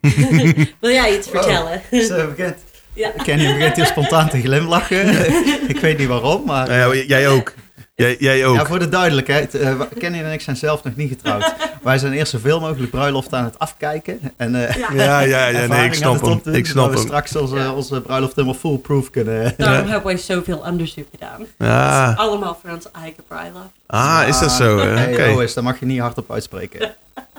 [0.80, 1.82] Wil jij iets vertellen?
[1.90, 2.56] Zo begint.
[2.92, 3.10] ja.
[3.10, 5.08] Kenny begint hier spontaan te glimlachen.
[5.74, 6.68] ik weet niet waarom, maar...
[6.68, 7.54] Nou ja, jij ook.
[7.96, 8.56] Jij, jij ook.
[8.56, 9.54] Ja, voor de duidelijkheid.
[9.54, 11.54] eh, Kenny en ik zijn zelf nog niet getrouwd.
[11.82, 14.20] Wij zijn eerst zoveel mogelijk bruiloft aan het afkijken.
[14.36, 14.88] En eh Ja.
[15.04, 16.54] Ja, ja, ja, nee, ervaring ik snap het hem.
[16.54, 17.06] Ik snap we hem.
[17.06, 17.72] straks onze, Ja.
[17.72, 19.54] onze bruiloft helemaal foolproof kunnen...
[19.56, 21.46] Daarom hebben wij zoveel onderzoek gedaan.
[21.58, 22.12] Ja.
[22.12, 23.66] Allemaal voor onze eigen bruiloft.
[23.86, 24.78] Ah, is dat zo?
[24.78, 24.84] hè?
[24.96, 25.42] Hey, Oké.
[25.42, 26.90] OS, daar mag je niet hardop uitspreken.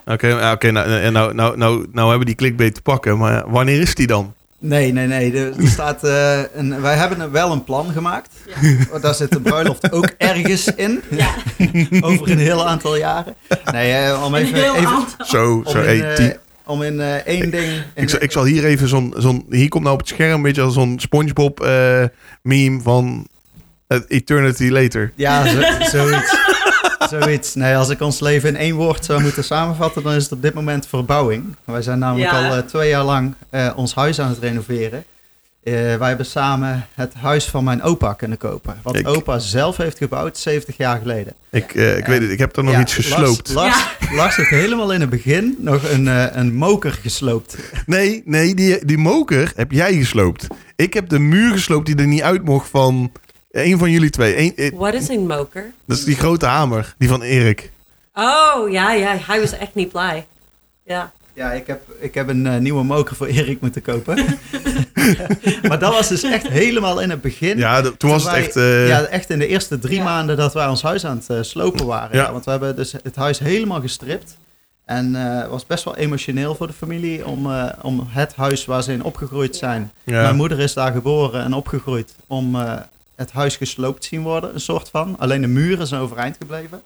[0.06, 3.50] Oké, oké, nou, nou, nou, nou, nou, nou hebben we die clickbait te pakken, maar
[3.50, 4.34] wanneer is die dan?
[4.60, 5.34] Nee, nee, nee.
[5.34, 8.30] Er, er staat, eh, een, wij hebben wel een plan gemaakt.
[8.91, 9.00] Ja.
[9.00, 11.02] Daar zit de bruiloft ook ergens in.
[11.10, 11.28] Ja.
[12.08, 13.36] Over een heel aantal jaren.
[13.72, 14.54] Nee, eh, om Een even...
[14.62, 15.26] heel even aantal.
[15.26, 17.63] Zo, om zo, in, hey, eh, om in eh, één ding...
[17.94, 20.44] in- ik, zal, ik zal hier even zo'n, zo'n, hier komt nou op het scherm,
[20.44, 22.04] weet je, als zo'n Spongebob eh,
[22.41, 23.28] meme van
[24.08, 25.12] Eternity Later.
[25.15, 25.62] Ja, zo,
[25.98, 26.38] zoiets.
[27.10, 27.56] Zoiets.
[27.56, 30.42] Nee, als ik ons leven in één woord zou moeten samenvatten, dan is het op
[30.42, 31.56] dit moment verbouwing.
[31.64, 32.48] Wij zijn namelijk Ja.
[32.48, 35.04] al eh, twee jaar lang eh, ons huis aan het renoveren.
[35.64, 38.76] Eh, wij hebben samen het huis van mijn opa kunnen kopen.
[38.84, 41.34] Wat Ik- opa zelf heeft gebouwd 70 jaar geleden.
[41.52, 43.54] Ik, eh, ik weet het, ik heb er nog Ja, iets gesloopt.
[43.54, 46.06] Lars, Lars, Lars heeft helemaal in het begin nog een,
[46.40, 47.58] een moker gesloopt.
[47.86, 50.48] Nee, nee, die, die moker heb jij gesloopt.
[50.76, 53.12] Ik heb de muur gesloopt die er niet uit mocht van
[53.63, 54.38] een van jullie twee.
[54.38, 55.72] Eén- eh, Wat is een moker?
[55.86, 57.72] dat is die grote hamer, die van Erik.
[58.13, 59.18] Oh, ja, ja.
[59.26, 60.28] Hij was echt niet blij.
[60.84, 61.12] Ja.
[61.34, 64.26] Ja, ik heb, ik heb een eh, nieuwe moker voor Erik moeten kopen.
[65.68, 67.58] maar dat was dus echt helemaal in het begin.
[67.58, 68.56] Ja, toen was het echt...
[68.56, 70.04] eh, ja, echt in de eerste drie Ja.
[70.04, 72.18] maanden dat wij ons huis aan het slopen waren.
[72.18, 72.24] Ja.
[72.24, 72.32] Ja.
[72.32, 74.38] want we hebben dus het huis helemaal gestript.
[74.86, 78.65] En eh, het was best wel emotioneel voor de familie om, eh, om het huis
[78.65, 79.91] waar ze in opgegroeid zijn.
[80.04, 80.22] ja.
[80.22, 82.74] Mijn moeder is daar geboren en opgegroeid om eh,
[83.15, 85.19] het huis gesloopt zien worden, een soort van.
[85.19, 86.82] Alleen de muren zijn overeind gebleven.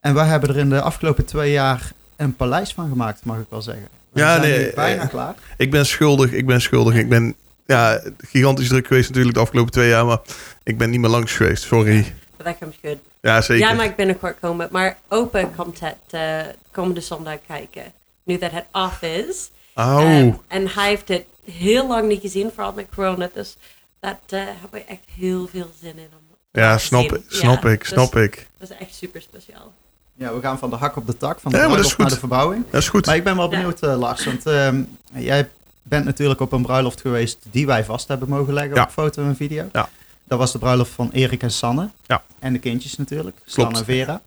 [0.00, 3.46] En wij hebben er in de afgelopen twee jaar een paleis van gemaakt, mag ik
[3.48, 3.88] wel zeggen.
[4.12, 5.34] We Ja, zijn nee, bijna eh, klaar.
[5.56, 6.94] Ik ben schuldig, ik ben schuldig.
[6.94, 7.34] Ik ben
[7.66, 10.18] ja, gigantisch druk geweest natuurlijk de afgelopen twee jaar, maar
[10.62, 12.14] ik ben niet meer langs geweest, sorry.
[12.36, 12.96] But that comes good.
[13.20, 13.66] Ja, zeker.
[13.66, 14.68] Jij mag binnenkort komen.
[14.70, 17.82] Maar opa komt het eh, komende zondag kijken.
[18.24, 19.50] Nu dat het off is.
[19.74, 23.30] Oh, en hij heeft het heel lang niet gezien, vooral met corona.
[23.34, 23.56] Dus
[24.00, 26.08] dat eh hebben we echt heel veel zin in.
[26.12, 27.24] Om ja, te snap, zien.
[27.28, 28.48] snap Ja, ik, dus snap ik.
[28.58, 29.72] Dat is echt super speciaal.
[30.14, 32.18] Ja, we gaan van de hak op de tak, van de Ja, bruiloft naar de
[32.18, 32.64] verbouwing.
[32.70, 33.06] Dat is goed.
[33.06, 33.56] Maar ik ben wel Ja.
[33.56, 34.82] benieuwd, eh, Lars, want ehm,
[35.14, 35.48] jij
[35.82, 38.82] bent natuurlijk op een bruiloft geweest die wij vast hebben mogen leggen Ja.
[38.82, 39.68] op foto en video.
[39.72, 39.88] Ja.
[40.24, 41.90] Dat was de bruiloft van Erik en Sanne.
[42.06, 42.22] Ja.
[42.38, 43.36] En de kindjes natuurlijk.
[43.44, 44.20] Sanne en Vera.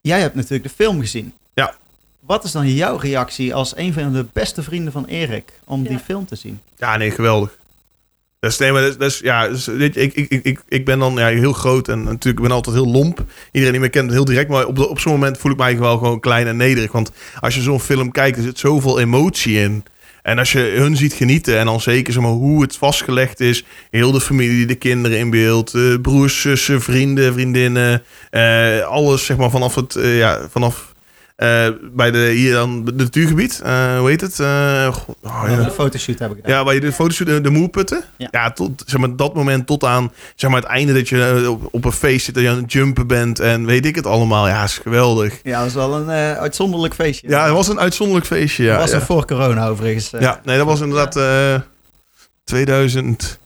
[0.00, 1.32] Jij hebt natuurlijk de film gezien.
[1.54, 1.74] Ja.
[2.20, 5.88] Wat is dan jouw reactie als een van de beste vrienden van Erik om Ja.
[5.88, 6.60] die film te zien?
[6.76, 7.57] Ja, nee, geweldig.
[8.40, 11.14] Is, nee, maar dat is, dat is- ja, je, ik, ik, ik, ik, ben dan
[11.14, 13.24] ja, heel groot en natuurlijk ik ben altijd heel lomp.
[13.52, 15.98] Iedereen die me kent heel direct, maar op, op zo'n moment voel ik mij wel
[15.98, 16.92] gewoon klein en nederig.
[16.92, 19.84] Want als je zo'n film kijkt, er zit zoveel emotie in.
[20.22, 23.64] En als je hun ziet genieten en dan zeker zeg maar, hoe het vastgelegd is,
[23.90, 29.36] heel de familie, de kinderen in beeld, eh, broers, zussen, vrienden, vriendinnen, eh, alles zeg
[29.36, 30.87] maar vanaf het, eh, ja, vanaf
[31.92, 34.40] bij de, hier dan, de natuurgebied, eh, hoe heet het?
[34.40, 35.58] Eh, god, oh, ja.
[35.58, 36.52] Een fotoshoot heb ik gedaan.
[36.58, 38.04] Ja, waar je de foto's de, de moerputten.
[38.16, 38.28] Ja.
[38.30, 38.50] Ja.
[38.52, 41.68] tot zeg maar, dat moment tot aan zeg maar, het einde dat je eh, op,
[41.70, 44.48] op een feest zit, dat je aan het jumpen bent en weet ik het allemaal.
[44.48, 45.40] Ja, is geweldig.
[45.42, 47.28] Ja, dat was wel een eh, uitzonderlijk feestje.
[47.28, 48.62] Ja, het was een uitzonderlijk feestje.
[48.64, 48.96] Ja, Dat was ja.
[48.96, 50.12] er voor corona overigens.
[50.12, 50.20] eh.
[50.20, 51.54] ja nee, dat was inderdaad eh
[52.44, 53.36] 2019,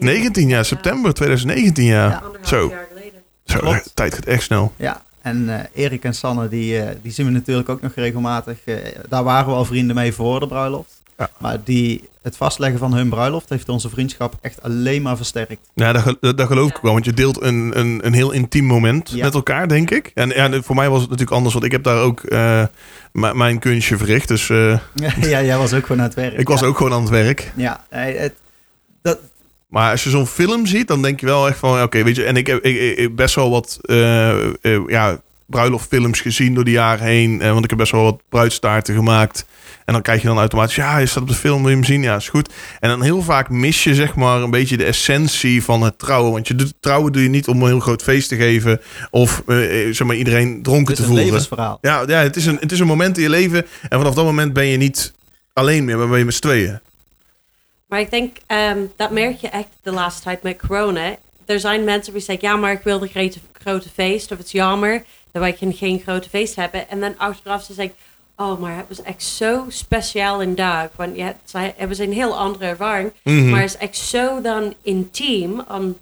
[0.00, 0.48] 19.
[0.48, 2.22] ja, september 2019, ja.
[2.44, 2.68] Zo.
[2.70, 3.20] jaar geleden.
[3.44, 3.84] Zo, Klopt.
[3.84, 4.72] de tijd gaat echt snel.
[4.76, 8.58] Ja, en eh, Erik en Sanne, die, eh, die zien we natuurlijk ook nog regelmatig.
[8.64, 8.76] Eh,
[9.08, 11.02] daar waren we al vrienden mee voor de bruiloft.
[11.18, 11.30] Ja.
[11.38, 15.70] Maar die, het vastleggen van hun bruiloft heeft onze vriendschap echt alleen maar versterkt.
[15.74, 16.92] Ja, dat, dat geloof ik wel.
[16.92, 19.24] Want je deelt een, een, een heel intiem moment Ja.
[19.24, 20.10] met elkaar, denk ik.
[20.14, 22.64] En ja, voor mij was het natuurlijk anders, want ik heb daar ook eh,
[23.12, 24.28] mijn kunstje verricht.
[24.28, 24.78] Dus eh,
[25.20, 26.38] ja, jij was ook gewoon aan het werk.
[26.42, 27.52] ik was ook gewoon aan het werk.
[27.56, 28.34] Ja, het,
[29.02, 29.18] dat,
[29.72, 31.82] Maar als je zo'n film ziet, dan denk je wel echt van...
[31.82, 36.64] Oké, weet je, en ik heb ik, best wel wat eh, ja, bruiloftfilms gezien door
[36.64, 37.40] de jaren heen.
[37.40, 39.46] eh, want ik heb best wel wat bruidstaarten gemaakt.
[39.84, 40.74] En dan krijg je dan automatisch...
[40.74, 41.60] Ja, is dat op de film?
[41.60, 42.02] Wil je hem zien?
[42.02, 42.52] Ja, is goed.
[42.80, 46.32] En dan heel vaak mis je zeg maar een beetje de essentie van het trouwen.
[46.32, 48.80] Want je doet, trouwen doe je niet om een heel groot feest te geven.
[49.10, 49.56] Of eh,
[49.90, 51.78] zeg maar iedereen dronken het te is een levensverhaal.
[51.80, 53.66] Ja, ja het, is een, het is een moment in je leven.
[53.88, 55.12] En vanaf dat moment ben je niet
[55.52, 56.80] alleen meer, maar ben je met z'n tweeën.
[57.92, 61.16] Maar ik denk, ehm, dat merk je echt de laatste tijd met corona.
[61.46, 64.30] Er zijn mensen die zeggen, ja, maar ik wil een grote, grote feest.
[64.32, 66.88] Of het is jammer dat wij geen- grote feest hebben.
[66.88, 67.94] En dan achteraf ze zeggen,
[68.36, 70.88] Oh, maar het was echt zo speciaal een dag.
[70.96, 73.12] Want ja, het, was een heel andere ervaring.
[73.22, 73.50] Mhm.
[73.50, 75.98] Maar het is echt zo dan intiem om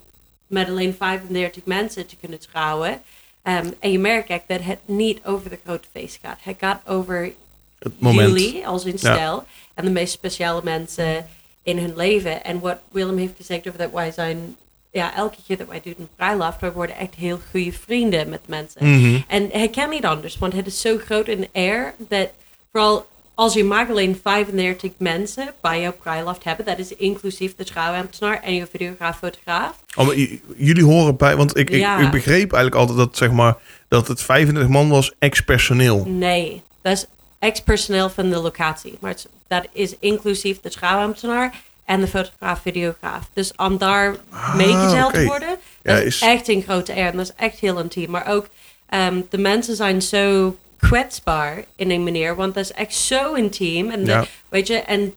[0.47, 3.01] met alleen 35 mensen te kunnen trouwen.
[3.43, 6.39] Ehm, en je merkt echt dat het niet over de grote feest gaat.
[6.41, 7.31] Het gaat over
[7.79, 8.27] Het moment.
[8.39, 8.97] jullie als in Ja.
[8.97, 9.43] stijl.
[9.73, 11.27] En de meest speciale mensen
[11.63, 12.43] in hun leven.
[12.43, 14.55] En wat Willem heeft gezegd over dat wij zijn...
[14.91, 18.47] Ja, elke keer dat wij doen een bruiloft, wij worden echt heel goede vrienden met
[18.47, 18.89] mensen.
[18.89, 19.19] Mhm.
[19.27, 22.29] En het kan niet anders, want het is zo groot in air dat
[22.71, 23.05] vooral
[23.41, 28.41] als je maar alleen 35 mensen bij jouw bruiloft hebben, dat is inclusief de trouwambtenaar
[28.41, 29.75] en je videograaf, fotograaf.
[29.95, 30.15] Oh,
[30.57, 34.21] jullie horen bij, want ik, ik, ik begreep eigenlijk altijd dat, zeg maar, dat het
[34.21, 36.05] 35 man was ex-personeel.
[36.07, 37.05] Nee, dat is
[37.45, 43.29] ex-personeel van de locatie, maar het- dat is inclusief de trouwambtenaar en de fotograaf, videograaf.
[43.33, 44.15] Dus om daar
[44.55, 45.17] meegeteld oké.
[45.19, 45.49] te worden,
[45.83, 48.09] Ja, dat is, is- echt in grote air en dat is echt heel intiem.
[48.09, 48.47] Maar ook
[48.89, 53.89] ehm, de mensen zijn zo kwetsbaar in een manier, want dat is echt zo intiem.
[53.89, 55.13] En de- weet je, en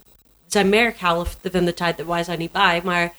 [0.48, 3.12] zij merken half van de tijd dat wij zijn niet bij, maar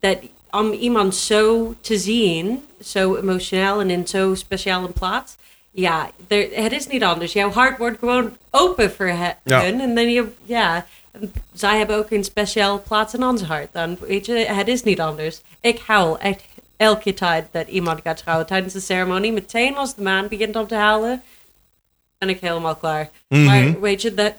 [0.00, 0.18] dat
[0.50, 5.36] om iemand zo te zien, zo emotioneel en in zo'n speciale plaats,
[5.70, 7.32] ja, er, het is niet anders.
[7.32, 9.62] Jouw hart wordt gewoon open voor he- Ja.
[9.62, 9.80] hun.
[9.80, 10.86] En dan je, ja,
[11.52, 13.68] zij hebben ook een speciaal plaats in ons hart.
[13.72, 15.40] Dan weet je, het is niet anders.
[15.60, 16.42] Ik huil echt
[16.76, 19.32] elke tijd dat iemand gaat trouwen tijdens de ceremonie.
[19.32, 21.22] Meteen als de man begint om te huilen,
[22.18, 23.10] ben ik helemaal klaar.
[23.28, 23.44] Mhm.
[23.44, 24.32] Maar weet je, dat,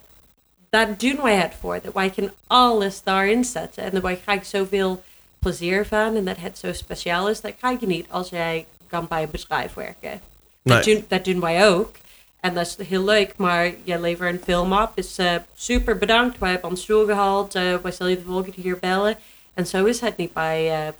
[0.70, 1.80] dat doen wij het voor.
[1.84, 3.84] Dat wij kunnen alles daarin zetten.
[3.84, 5.02] En dat wij krijgen zoveel
[5.40, 6.16] plezier van.
[6.16, 7.42] En dat het zo speciaal is.
[7.42, 10.22] Dat krijg je niet als jij kan bij een bedrijf werken.
[10.64, 11.96] Dat, doen, dat doen wij ook.
[12.40, 13.34] En dat is heel leuk.
[13.38, 14.92] Maar je levert een film op.
[14.96, 16.38] Dus eh, super bedankt.
[16.40, 17.56] Wij hebben ons stoel gehaald.
[17.56, 19.18] eh wij zullen je de volgende keer bellen.
[19.54, 20.94] En zo is het niet bij.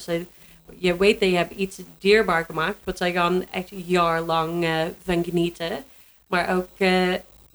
[0.00, 0.12] Zo,
[0.78, 2.76] je weet dat je hebt iets dierbaar gemaakt.
[2.84, 5.84] Wat zij gaan echt een jaar lang eh, van genieten.
[6.26, 6.68] Maar ook,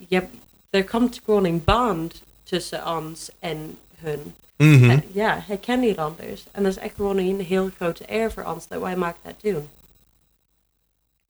[0.08, 0.24] je,
[0.70, 4.34] er komt gewoon een band tussen ons en hun.
[4.58, 4.90] Mhm.
[4.90, 6.44] En ja, het kan niet anders.
[6.52, 9.54] En dat is echt gewoon een heel grote eer voor ons dat wij maken dat
[9.54, 9.68] doen.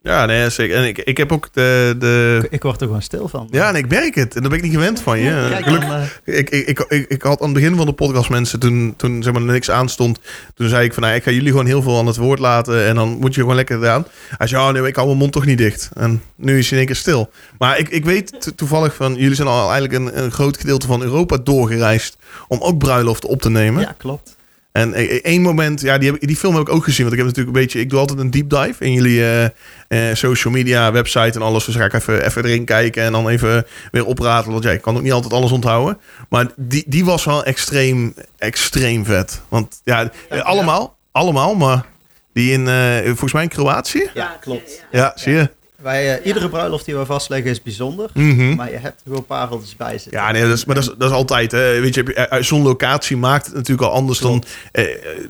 [0.03, 0.75] Ja, nee, zeker.
[0.75, 1.95] En ik, ik heb ook de...
[1.99, 3.47] de Ik, word er gewoon stil van.
[3.51, 4.35] ja, en ik merk het.
[4.35, 5.31] En daar ben ik niet gewend van je.
[5.63, 5.91] Gelukkig- dan,
[6.25, 9.23] eh, ik, ik, ik, ik, had aan het begin van de podcast mensen, toen, toen
[9.23, 10.19] zeg maar niks aanstond,
[10.55, 12.85] toen zei ik van, nou, ik ga jullie gewoon heel veel aan het woord laten
[12.87, 14.05] en dan moet je gewoon lekker gedaan.
[14.37, 15.89] Hij zei, oh nee, ik hou mijn mond toch niet dicht.
[15.93, 17.29] En nu is hij in één keer stil.
[17.57, 20.87] Maar ik, ik weet to- toevallig van, jullie zijn al eigenlijk een, een groot gedeelte
[20.87, 23.81] van Europa doorgereisd om ook bruiloften op te nemen.
[23.81, 24.35] ja, klopt.
[24.73, 27.01] En e- e- één moment, ja, die, heb, die film heb ik ook gezien.
[27.01, 29.43] Want ik heb natuurlijk een beetje, ik doe altijd een deep dive in jullie eh,
[29.87, 31.65] eh, social media, website en alles.
[31.65, 34.51] Dus ga ik even, even erin kijken en dan even weer opratelen.
[34.51, 35.99] Want ja, ik kan ook niet altijd alles onthouden.
[36.29, 39.41] Maar die, die was wel extreem, extreem vet.
[39.49, 41.85] Want ja, eh, allemaal, allemaal, maar
[42.33, 42.67] die in,
[43.03, 44.09] volgens mij in Kroatië.
[44.13, 44.85] Ja, klopt.
[44.91, 45.49] Ja, zie je?
[45.83, 48.09] Wij, eh, iedere bruiloft die we vastleggen is bijzonder.
[48.13, 48.55] Mhm.
[48.55, 50.11] Maar je hebt er gewoon pareltjes bij zitten.
[50.21, 51.51] Ja, nee, dat is, maar dat is, dat is altijd.
[51.51, 51.79] Hè.
[51.79, 54.43] Weet je, je, eh, zo'n locatie maakt het natuurlijk al anders dan.
[54.71, 55.27] eh, eh,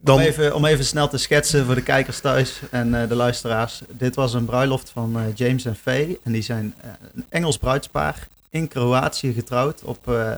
[0.00, 3.14] dan Om, even, om even snel te schetsen voor de kijkers thuis en eh, de
[3.14, 3.80] luisteraars.
[3.90, 6.18] Dit was een bruiloft van eh, James en Faye.
[6.24, 9.82] En die zijn eh, een Engels bruidspaar in Kroatië getrouwd.
[9.84, 10.32] Op, eh,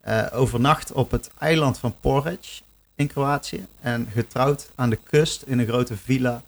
[0.00, 2.60] eh, overnacht op het eiland van Porridge
[2.96, 3.66] in Kroatië.
[3.80, 6.42] En getrouwd aan de kust in een grote villa.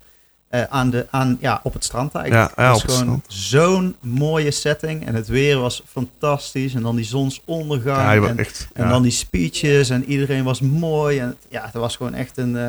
[0.48, 2.56] Eh, aan de, aan, ja, op het strand eigenlijk.
[2.56, 5.06] Ja, ja, Het was gewoon zo'n mooie setting.
[5.06, 6.74] En het weer was fantastisch.
[6.74, 8.22] En dan die zonsondergang.
[8.22, 8.68] ja, en echt.
[8.72, 11.18] en dan die speeches en iedereen was mooi.
[11.18, 12.56] En het- ja, het was gewoon echt een...
[12.56, 12.62] eh,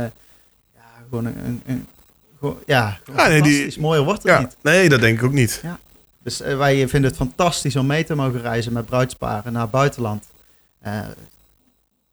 [0.76, 1.38] ja, gewoon een...
[1.46, 1.88] een, een-
[2.40, 3.80] gewoon, ja, gewoon nee, die-.
[3.80, 4.56] Mooier wordt het ja, niet.
[4.62, 5.62] nee, dat denk ik ook niet.
[6.24, 9.72] Dus eh, wij vinden het fantastisch om mee te mogen reizen met bruidsparen naar het
[9.72, 10.26] buitenland.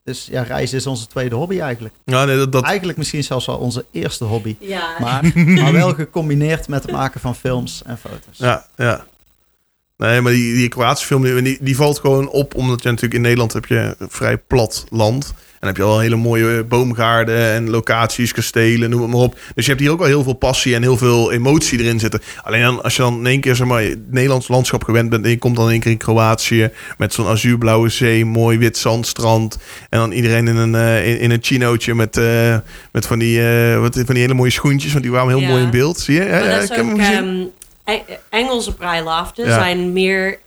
[0.06, 1.94] Dus ja, reizen is onze tweede hobby eigenlijk.
[2.04, 4.56] Ja, nee, dat, dat, Eigenlijk misschien zelfs wel onze eerste hobby.
[4.60, 8.38] Ja, Maar, maar wel gecombineerd met het maken van films en foto's.
[8.38, 9.06] Ja, ja.
[9.96, 12.54] Nee, maar die, die Kroatische film, die, die valt gewoon op.
[12.54, 15.34] Omdat je natuurlijk in Nederland heb je een vrij plat land.
[15.66, 19.38] En heb je al hele mooie boomgaarden en locaties, kastelen, noem het maar op.
[19.54, 22.20] Dus je hebt hier ook al heel veel passie en heel veel emotie erin zitten.
[22.42, 25.24] Alleen dan, als je dan in één keer zeg maar, het Nederlands landschap gewend bent...
[25.24, 28.24] en je komt dan in één keer in Kroatië met zo'n azuurblauwe zee...
[28.24, 29.58] mooi wit zandstrand.
[29.88, 32.56] En dan iedereen in een, eh, in, in een chinootje met, eh,
[32.92, 34.92] met van, die, eh, wat, van die hele mooie schoentjes.
[34.92, 35.48] Want die waren heel Ja.
[35.48, 35.98] mooi in beeld.
[36.00, 36.24] Zie je?
[36.24, 37.44] Ja, ja, ik heb hem ehm,
[37.86, 40.38] E- Engelse bruiloften zijn meer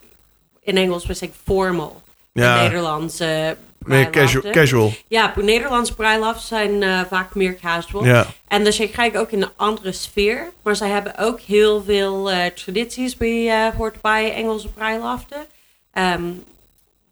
[0.64, 2.02] in Engels we zeggen formal.
[2.32, 2.58] Ja.
[2.58, 3.58] De Nederlandse
[3.90, 4.92] Meer casual.
[5.08, 8.06] Ja, Nederlandse bruiloften zijn eh, vaak meer casual.
[8.06, 8.28] Ja.
[8.48, 10.52] En dus je krijgt ook in een andere sfeer.
[10.64, 15.46] Maar zij hebben ook heel veel eh, tradities bij, eh, hoort bij Engelse bruiloften.
[15.94, 16.32] Ehm,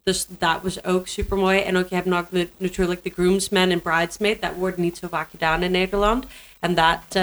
[0.04, 1.58] dus dat was ook super mooi.
[1.60, 4.42] En ook je hebt nog de, natuurlijk de groomsmen en bridesmaid.
[4.42, 6.26] Dat wordt niet zo vaak gedaan in Nederland.
[6.60, 7.22] En dat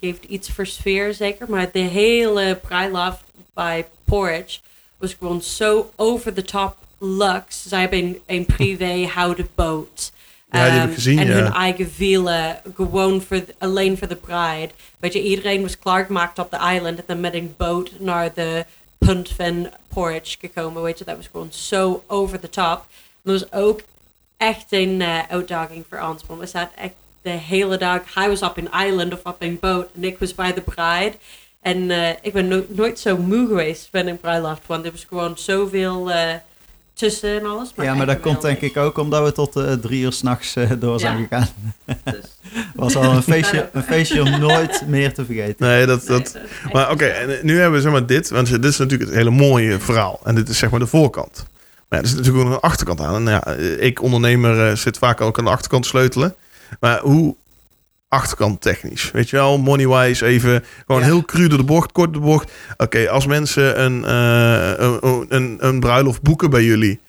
[0.00, 1.50] geeft iets voor sfeer zeker.
[1.50, 3.22] Maar de hele bruiloft
[3.54, 4.58] bij Porridge
[4.98, 7.68] was gewoon zo over the top luxe.
[7.68, 10.12] Zij hebben een, een privé houten boot.
[10.50, 11.32] Ja, die heb ik Ehm, En ja.
[11.32, 14.70] hun eigen villa, gewoon voor alleen voor de bride.
[14.98, 18.64] Weet je, iedereen was klaargemaakt op de island en dan met een boot naar de
[18.98, 20.82] punt van Porridge gekomen.
[20.82, 22.84] Weet je, dat was gewoon zo over the top.
[23.24, 23.80] En dat was ook
[24.36, 26.22] echt een eh, uitdaging voor ons.
[26.26, 28.14] Want we zaten echt de hele dag.
[28.14, 31.12] Hij was op een island of op een boot en ik was bij de bride.
[31.62, 34.66] En eh, ik ben no- nooit zo moe geweest van een bruiloft.
[34.66, 36.34] Want er was gewoon zoveel eh,
[37.00, 37.72] tussen en alles.
[37.76, 40.70] ja, maar dat komt denk ik ook omdat we tot eh, drie uur s'nachts uh,
[40.78, 41.26] door zijn Ja.
[41.28, 41.48] gegaan.
[42.04, 42.38] Dus,
[42.74, 45.66] was al een feestje, een feestje om nooit meer te vergeten.
[45.66, 46.38] Nee, dat, nee, dat,
[46.72, 49.18] Maar oké, en eh, nu hebben we zeg maar dit, want dit is natuurlijk het
[49.18, 50.20] hele mooie verhaal.
[50.24, 51.46] En dit is zeg maar de voorkant.
[51.88, 53.14] Maar ja, er zit natuurlijk ook nog een achterkant aan.
[53.14, 56.34] En ja, eh, ik ondernemer eh, zit vaak ook aan de achterkant te sleutelen.
[56.80, 57.36] Maar hoe
[58.10, 59.10] achterkant technisch?
[59.10, 61.06] Weet je wel, money-wise even gewoon Ja.
[61.06, 62.52] heel cru door de bocht, kort de bocht.
[62.76, 67.00] Oké, als mensen een, eh, een, een, een bruiloft boeken bij jullie...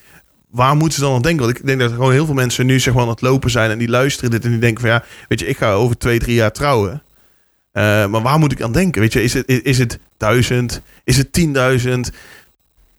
[0.51, 1.45] Waar moeten ze dan aan denken?
[1.45, 3.49] Want ik denk dat er gewoon heel veel mensen nu zeg maar aan het lopen
[3.49, 3.71] zijn...
[3.71, 5.03] en die luisteren dit en die denken van ja...
[5.27, 7.03] weet je, ik ga over twee, drie jaar trouwen...
[7.71, 9.01] Eh, maar waar moet ik aan denken?
[9.01, 10.81] Weet je, is het, is het duizend?
[11.03, 12.11] Is het tienduizend?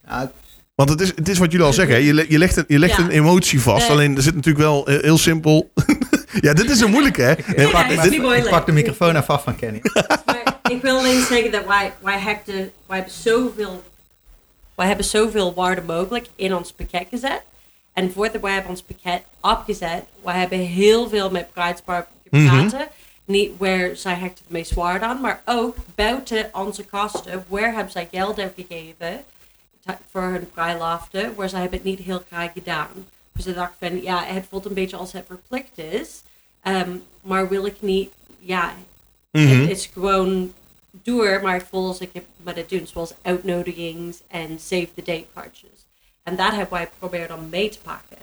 [0.06, 0.32] Ja,
[0.74, 1.94] Want het is, het is wat jullie al zeggen.
[1.94, 2.00] Hè?
[2.00, 3.02] Je, le- je legt, een, je legt Ja.
[3.04, 3.82] een emotie vast.
[3.88, 3.96] Nee.
[3.96, 5.70] Alleen er zit natuurlijk wel eh, heel simpel.
[6.40, 7.30] ja, dit is een moeilijke, hè?
[7.38, 9.80] ik, Nee, ik- pak de microfoon af van Kenny.
[10.26, 13.82] Maar ik wil alleen zeggen dat wij, wij, hebben, wij, hebben zoveel,
[14.74, 17.42] wij hebben zoveel waarde mogelijk in ons pakket gezet.
[17.92, 22.88] En voordat wij hebben ons pakket opgezet, wij hebben heel veel met bruidspaar gepraat.
[23.24, 27.44] Niet waar zij hechten het meest waarde aan, maar ook buiten onze kosten.
[27.48, 29.20] Waar hebben zij geld uitgegeven
[30.10, 32.88] voor hun bruiloften, waar zij hebben het niet heel graag gedaan.
[33.32, 36.22] Dus ik dacht van, ja, het voelt een beetje als het verplicht is.
[36.62, 36.90] Ehm,
[37.20, 38.74] maar wil ik niet, ja,
[39.32, 39.60] Mhm.
[39.60, 40.52] het is gewoon
[40.90, 45.02] door, maar ik voel als ik heb met het doen, zoals uitnodigings en save the
[45.02, 45.70] date kaartjes.
[46.22, 48.16] En dat hebben wij geprobeerd om mee te pakken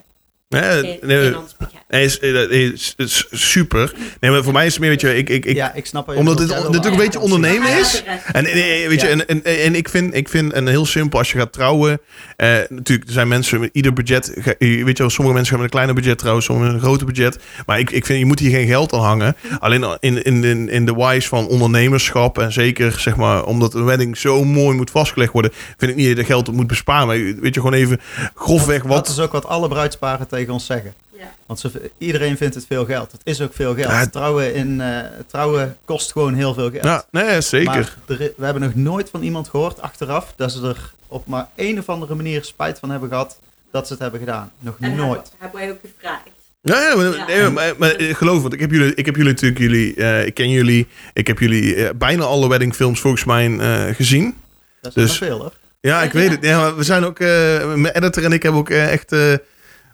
[0.85, 1.55] in, in ons.
[1.89, 3.93] Nee, is, eh, is, is super.
[4.19, 6.15] Nee, maar voor mij is het meer, weet je, ik, ik, ik, ja, ik snap
[6.15, 8.03] omdat dit wil natuurlijk een beetje ondernemen is.
[8.05, 11.19] En, en, en, weet je, en, en, en ik, vind, ik vind een heel simpel,
[11.19, 11.99] als je gaat trouwen,
[12.35, 15.63] eh, natuurlijk er zijn mensen met ieder budget, ge- weet je sommige mensen gaan met
[15.63, 18.39] een kleiner budget trouwen, sommigen met een groter budget, maar ik, ik vind, je moet
[18.39, 19.35] hier geen geld aan hangen.
[19.59, 23.85] Alleen in, in, in, in de wise van ondernemerschap en zeker, zeg maar, omdat een
[23.85, 26.67] wedding zo mooi moet vastgelegd worden, vind ik niet dat je er geld op moet
[26.67, 27.99] besparen, maar weet je, gewoon even
[28.35, 29.07] grofweg Dat wat...
[29.07, 30.93] is ook wat alle bruidsparen tegen ons zeggen.
[31.19, 31.33] Ja.
[31.45, 33.11] Want ze, iedereen vindt het veel geld.
[33.11, 33.91] Het is ook veel geld.
[33.91, 34.05] Ja.
[34.07, 36.83] Trouwen, in, eh, trouwen kost gewoon heel veel geld.
[36.83, 37.65] Ja, nee, zeker.
[37.69, 37.77] Maar
[38.07, 41.79] er we hebben nog nooit van iemand gehoord achteraf dat ze er op maar een
[41.79, 43.39] of andere manier spijt van hebben gehad
[43.71, 44.51] dat ze het hebben gedaan.
[44.59, 45.09] Nog En nooit.
[45.19, 46.21] hebben, hebben wij ook gevraagd.
[46.61, 47.25] Ja, ja, maar, Ja.
[47.25, 50.33] nee, maar, maar geloof want ik heb jullie, ik heb jullie natuurlijk jullie, eh, ik
[50.33, 54.35] ken jullie, ik heb jullie eh, bijna alle weddingfilms volgens mij eh, gezien.
[54.81, 55.53] Dat is Dus- veel hoor.
[55.81, 56.43] Ja, ik weet het.
[56.45, 57.27] Ja, maar we zijn ook, eh,
[57.73, 59.33] mijn editor en ik hebben ook echt, eh,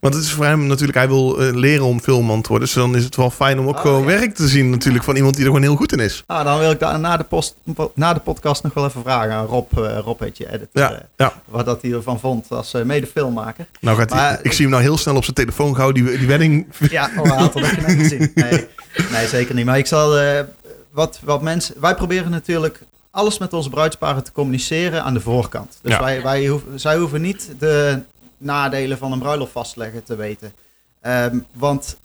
[0.05, 2.75] want het is voor hem natuurlijk, hij wil eh, leren om filmman te worden, dus
[2.77, 4.05] dan is het wel fijn om ook Oh, gewoon ja.
[4.07, 6.23] werk te zien natuurlijk van iemand die er gewoon heel goed in is.
[6.25, 7.55] Ah, dan wil ik daar na de, post,
[7.95, 9.77] na de podcast nog wel even vragen aan Rob.
[9.77, 10.67] eh, Rob heet je editor.
[10.71, 11.33] Ja, eh, ja.
[11.45, 13.67] wat dat hij ervan vond als mede-filmmaker.
[13.79, 16.17] Nou gaat hij, Maar- ik zie hem nou heel snel op zijn telefoon gauw die,
[16.17, 16.67] die wedding.
[16.89, 18.31] Ja, oh, had dat je net gezien.
[18.35, 18.67] Nee,
[19.11, 19.65] nee, zeker niet.
[19.65, 20.19] Maar ik zal,
[20.91, 22.79] wat, wat mensen, wij proberen natuurlijk
[23.11, 25.77] alles met onze bruidsparen te communiceren aan de voorkant.
[25.81, 25.99] Dus Ja.
[25.99, 27.99] wij, wij hoeven, zij hoeven niet de
[28.45, 30.53] nadelen van een bruiloft vastleggen te weten.
[31.01, 31.97] Ehm, want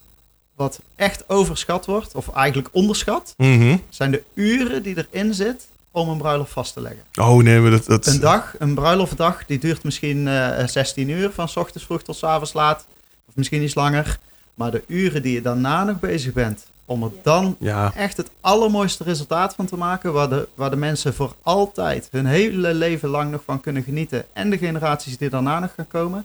[0.57, 3.76] wat echt overschat wordt, of eigenlijk onderschat, Mhm.
[3.88, 7.03] zijn de uren die erin zit om een bruiloft vast te leggen.
[7.20, 7.85] Oh nee, maar dat...
[7.87, 12.03] dat Een dag, een bruiloftdag, die duurt misschien eh 16 uur, van 's ochtends vroeg
[12.03, 12.87] tot 's avonds laat.
[13.29, 14.18] Of misschien iets langer.
[14.55, 18.31] Maar de uren die je daarna nog bezig bent, om er dan ja, echt het
[18.40, 23.09] allermooiste resultaat van te maken, waar de, waar de mensen voor altijd hun hele leven
[23.09, 24.24] lang nog van kunnen genieten.
[24.33, 26.24] En de generaties die daarna nog gaan komen.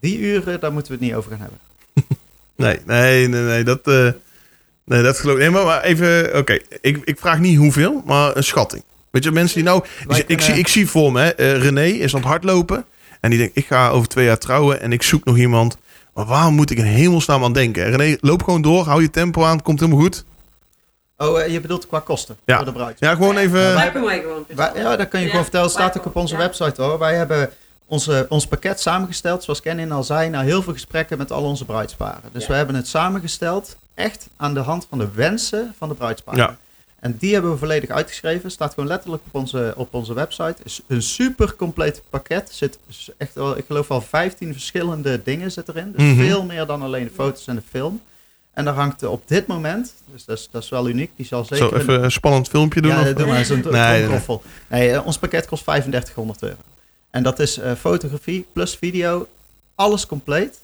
[0.00, 1.58] Die uren, daar moeten we het niet over gaan hebben.
[2.56, 3.80] nee, nee, nee, nee, dat...
[3.86, 4.08] eh,
[4.84, 5.40] nee, dat geloof ik.
[5.40, 6.36] Nee, maar, maar even...
[6.36, 8.82] Oké, ik, ik vraag niet hoeveel, maar een schatting.
[9.10, 9.84] Weet je, mensen die nou...
[10.06, 12.84] Wij ik, kunnen- zie, ik zie voor me, hè, eh, René is aan het hardlopen.
[13.20, 15.76] En die denkt, ik ga over twee jaar trouwen en ik zoek nog iemand.
[16.14, 17.90] Maar waar moet ik in hemelsnaam aan denken?
[17.96, 20.24] René, loop gewoon door, hou je tempo aan, het komt helemaal goed.
[21.16, 22.56] Oh, eh, je bedoelt qua kosten Ja.
[22.56, 22.98] voor de bruid.
[22.98, 23.74] Ja, gewoon even...
[23.74, 25.66] Wij kunnen wij gewoon Wij- ja, dat kan je Ja, gewoon vertellen.
[25.66, 26.40] Het staat ook op onze ja.
[26.40, 26.98] website hoor.
[26.98, 27.50] Wij hebben
[27.86, 31.64] onze, ons pakket samengesteld, zoals Kenin al zei, na heel veel gesprekken met al onze
[31.64, 32.22] bruidsparen.
[32.32, 32.48] Dus Ja.
[32.48, 36.58] we hebben het samengesteld echt aan de hand van de wensen van de bruidsparen.
[37.00, 38.50] En die hebben we volledig uitgeschreven.
[38.50, 40.56] Staat gewoon letterlijk op onze, op onze website.
[40.64, 42.48] Is een super compleet pakket.
[42.52, 42.78] Zit
[43.16, 45.92] echt wel, ik geloof wel 15 verschillende dingen zit erin.
[45.96, 46.20] Dus Mhm.
[46.26, 48.00] veel meer dan alleen de foto's en de film.
[48.52, 51.44] En daar hangt op dit moment, dus dat is, dat is wel uniek, die zal
[51.44, 51.68] zeker...
[51.68, 52.90] Zo even een spannend filmpje doen.
[52.90, 54.38] ja, of- doe maar zo'n Nee, nee.
[54.68, 56.56] Nee, eh, ons pakket kost 3500 euro.
[57.10, 59.26] En dat is eh, fotografie plus video,
[59.74, 60.58] alles compleet.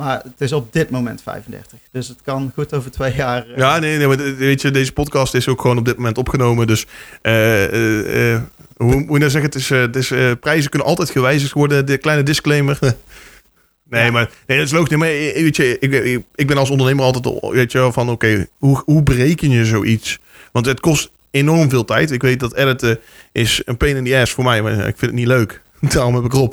[0.00, 1.78] Maar het is op dit moment 35.
[1.92, 3.46] Dus het kan goed over twee jaar.
[3.48, 6.18] eh, Ja, nee, nee, maar weet je, deze podcast is ook gewoon op dit moment
[6.18, 6.66] opgenomen.
[6.66, 6.86] Dus
[7.22, 8.42] eh, eh,
[8.76, 9.42] hoe moet je nou zeggen?
[9.42, 11.86] Het is, het is, prijzen kunnen altijd gewijzigd worden.
[11.86, 12.78] De kleine disclaimer.
[13.90, 14.10] nee, Ja.
[14.10, 14.96] maar nee, dat is logisch.
[14.96, 19.02] Maar weet je, ik, ik, ben als ondernemer altijd weet je, van oké, hoe, hoe
[19.02, 20.18] bereken je zoiets?
[20.52, 22.10] Want het kost enorm veel tijd.
[22.10, 22.98] Ik weet dat editen
[23.32, 25.60] is een pain in the ass voor mij, maar ik vind het niet leuk.
[25.94, 26.52] Daarom heb ik Rob.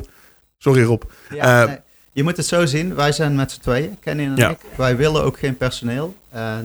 [0.58, 1.02] Sorry Rob.
[1.34, 1.78] Ja, nee.
[2.18, 4.50] Je moet het zo zien, wij zijn met z'n tweeën, Kenny en Ja.
[4.50, 4.58] ik.
[4.76, 6.16] Wij willen ook geen personeel.
[6.30, 6.58] Eh,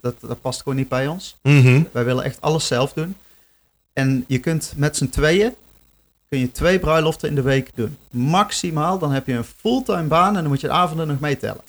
[0.00, 1.36] dat, dat, past gewoon niet bij ons.
[1.42, 1.82] Mhm.
[1.92, 3.16] Wij willen echt alles zelf doen.
[3.92, 5.54] En je kunt met z'n tweeën,
[6.28, 7.96] kun je twee bruiloften in de week doen.
[8.10, 11.60] Maximaal, dan heb je een fulltime baan en dan moet je de avonden nog meetellen.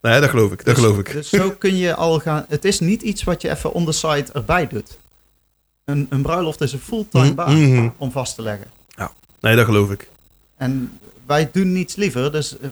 [0.00, 0.56] Nee, dat geloof ik.
[0.64, 1.12] Dat Dus- geloof ik.
[1.12, 2.44] Dus zo kun je al gaan.
[2.48, 4.98] Het is niet iets wat je even on the side erbij doet.
[5.84, 7.88] Een, een bruiloft is een fulltime Mhm, baan mhm.
[7.96, 8.66] om vast te leggen.
[9.40, 10.08] Nee, dat geloof ik.
[10.56, 12.32] En wij doen niets liever.
[12.32, 12.68] Dus eh,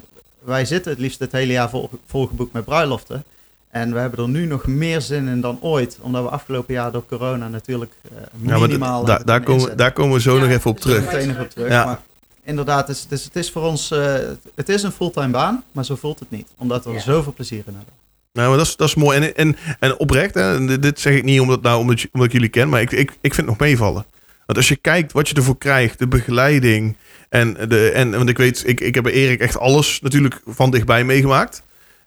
[0.49, 3.25] wij zitten het liefst het hele jaar vol, volgeboekt met bruiloften.
[3.71, 5.99] En we hebben er nu nog meer zin in dan ooit.
[6.01, 8.11] Omdat we afgelopen jaar door corona natuurlijk eh,
[8.43, 9.05] Ja, maar minimaal...
[9.05, 11.05] da- daar, komen, daar komen we zo Ja, nog even op terug.
[11.05, 11.69] Meteen op terug.
[11.71, 11.85] Ja.
[11.85, 12.01] Maar
[12.45, 13.91] inderdaad, het is, dus het is voor ons...
[13.91, 14.15] eh,
[14.55, 16.49] het is een fulltime baan, maar zo voelt het niet.
[16.57, 17.03] Omdat we er Ja.
[17.03, 17.93] zoveel plezier in hebben.
[18.33, 19.19] Nou, maar dat is, dat is mooi.
[19.19, 22.49] En, en, en oprecht, hè, dit, zeg ik niet omdat, nou, omdat, omdat ik jullie
[22.49, 24.05] ken, maar ik, ik, ik vind het nog meevallen.
[24.49, 26.97] Want als je kijkt wat je ervoor krijgt, de begeleiding.
[27.29, 30.71] En, de, en want ik weet, ik, ik heb bij Erik echt alles natuurlijk van
[30.71, 31.63] dichtbij meegemaakt.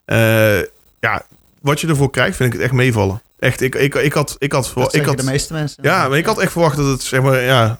[0.05, 0.59] Eh,
[0.99, 1.25] ja,
[1.61, 3.21] wat je ervoor krijgt, vind ik het echt meevallen.
[3.39, 5.83] Echt, ik, ik, ik had, ik had, Dat ik had de meeste mensen.
[5.83, 7.79] ja, maar ik had echt verwacht dat het zeg maar, ja,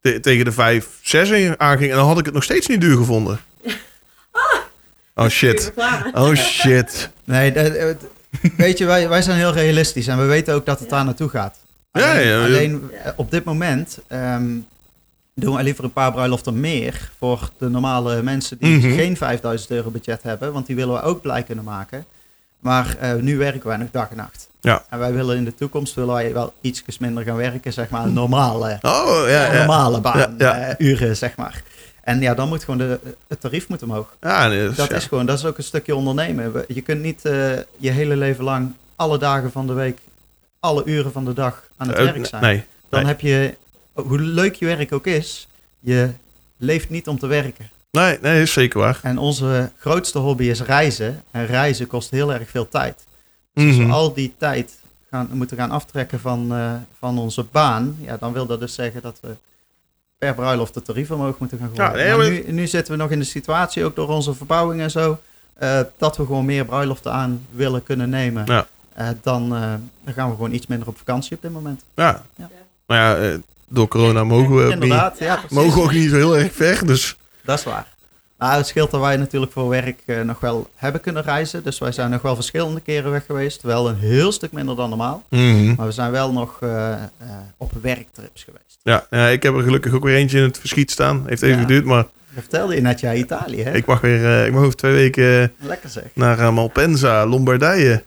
[0.00, 1.90] te- tegen de 5, 6 aanging.
[1.90, 3.40] En dan had ik het nog steeds niet duur gevonden.
[5.14, 5.72] Oh shit.
[6.12, 7.10] Oh shit.
[7.24, 7.52] Nee,
[8.56, 11.28] weet je, wij, wij zijn heel realistisch en we weten ook dat het daar naartoe
[11.28, 11.58] gaat.
[11.92, 12.44] Alleen, ja, ja.
[12.44, 14.56] alleen eh, op dit moment ehm,
[15.34, 18.94] doen wij liever een paar bruiloften meer voor de normale mensen die Mhm.
[18.94, 22.04] geen 5000 euro budget hebben, want die willen we ook blij kunnen maken.
[22.58, 24.48] Maar eh, nu werken wij nog dag en nacht.
[24.60, 24.84] Ja.
[24.90, 28.04] En wij willen in de toekomst willen wij wel iets minder gaan werken, zeg maar,
[28.04, 31.62] een normale, Oh ja, normale baan, eh, uren, zeg maar.
[32.02, 34.14] En ja, dan moet gewoon de, het tarief moet omhoog.
[34.20, 36.52] Ja, dus, Dat is gewoon, dat is ook een stukje ondernemen.
[36.52, 37.20] We- Je kunt niet
[37.76, 39.98] je hele leven lang, alle dagen van de week,
[40.62, 42.42] alle uren van de dag aan het Eh, werk zijn.
[42.42, 42.64] Nee.
[42.88, 43.08] Dan nee.
[43.08, 43.56] heb je,
[43.92, 45.48] hoe leuk je werk ook is,
[45.80, 46.10] je
[46.56, 47.70] leeft niet om te werken.
[47.90, 48.98] Nee, nee, is zeker waar.
[49.02, 51.22] En onze grootste hobby is reizen.
[51.30, 53.04] En reizen kost heel erg veel tijd.
[53.54, 53.86] Dus als Mhm.
[53.86, 54.72] we al die tijd
[55.10, 59.02] gaan, moeten gaan aftrekken van, eh, van onze baan, ja, dan wil dat dus zeggen
[59.02, 59.28] dat we
[60.18, 61.84] per bruiloft de tarief omhoog moeten gaan gooien.
[61.90, 64.34] Ja, nee, Maar maar- nu, nu zitten we nog in de situatie, ook door onze
[64.34, 65.18] verbouwing en zo,
[65.54, 68.44] eh, dat we gewoon meer bruiloften aan willen kunnen nemen.
[68.46, 68.66] Ja.
[68.94, 69.72] Eh, dan, eh,
[70.04, 71.82] dan gaan we gewoon iets minder op vakantie op dit moment.
[71.94, 72.22] Ja.
[72.36, 72.50] Ja.
[72.86, 73.38] Maar ja, eh,
[73.68, 76.86] door corona mogen we, ook niet, ja, mogen we ook niet zo heel erg ver.
[76.86, 77.86] Dus Dat is waar.
[78.38, 81.62] Nou, het scheelt dat wij natuurlijk voor werk nog wel hebben kunnen reizen.
[81.62, 83.62] Dus wij zijn nog wel verschillende keren weg geweest.
[83.62, 85.22] Wel een heel stuk minder dan normaal.
[85.28, 85.74] Mhm.
[85.74, 86.58] Maar we zijn wel nog
[87.56, 88.78] op werktrips geweest.
[88.82, 91.22] ja, ja, ik heb er gelukkig ook weer eentje in het verschiet staan.
[91.26, 91.62] Heeft even Ja.
[91.62, 93.72] geduurd, maar vertelde je net, ja, Italië, hè?
[93.74, 96.04] ik mag weer ik mag over twee weken Lekker zeg.
[96.14, 98.02] naar Malpensa, Lombardije.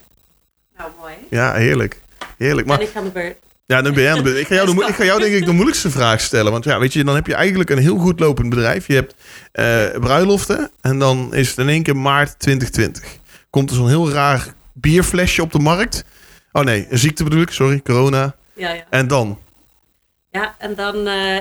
[0.78, 1.14] Nou, mooi.
[1.30, 2.02] Ja, heerlijk.
[2.38, 2.68] Heerlijk.
[2.68, 3.38] Maar En ik ga de beurt.
[3.66, 4.38] ja, dan ben jij aan de beurt.
[4.38, 6.52] Ik ga jou, de, ik ga jou denk ik de moeilijkste vraag stellen.
[6.52, 8.88] Want ja, weet je, dan heb je eigenlijk een heel goed lopend bedrijf.
[8.88, 9.16] Je hebt
[9.52, 13.04] eh, bruiloften en dan is het in één keer maart 2020.
[13.50, 16.06] Komt er zo'n heel raar bierflesje op de markt.
[16.52, 18.36] Oh nee, een ziekte bedoel ik, sorry, corona.
[18.54, 18.84] Ja, ja.
[18.90, 19.40] En dan?
[20.32, 21.40] Ja, en dan eh,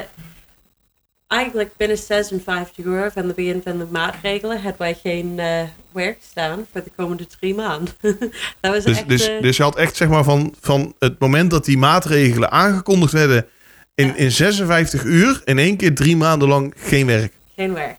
[1.26, 5.62] eigenlijk binnen 56 uur van de begin van de maatregelen hadden wij geen eh,
[5.92, 7.94] werk staan voor de komende drie maanden.
[8.60, 9.08] dat was Dus, echt...
[9.08, 12.50] dus, eh, dus je had echt zeg maar van, van het moment dat die maatregelen
[12.50, 13.46] aangekondigd werden
[13.94, 14.14] in, Ja.
[14.14, 17.32] in 56 uur, in één keer drie maanden lang geen werk.
[17.56, 17.98] geen werk.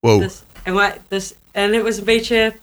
[0.00, 0.20] Wow.
[0.20, 2.54] Dus, en, wij, dus, en het was een beetje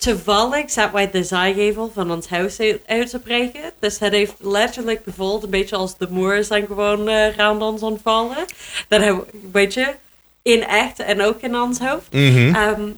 [0.00, 3.72] toevallig zat wij de zijgevel van ons huis uit, te breken.
[3.78, 7.82] Dus het heeft letterlijk gevoeld, een beetje als de moeren zijn gewoon eh rond ons
[7.82, 8.44] ontvallen.
[8.88, 9.94] Dat hebben we, weet je,
[10.42, 12.12] in echt en ook in ons hoofd.
[12.12, 12.54] Mhm.
[12.54, 12.90] Ehm,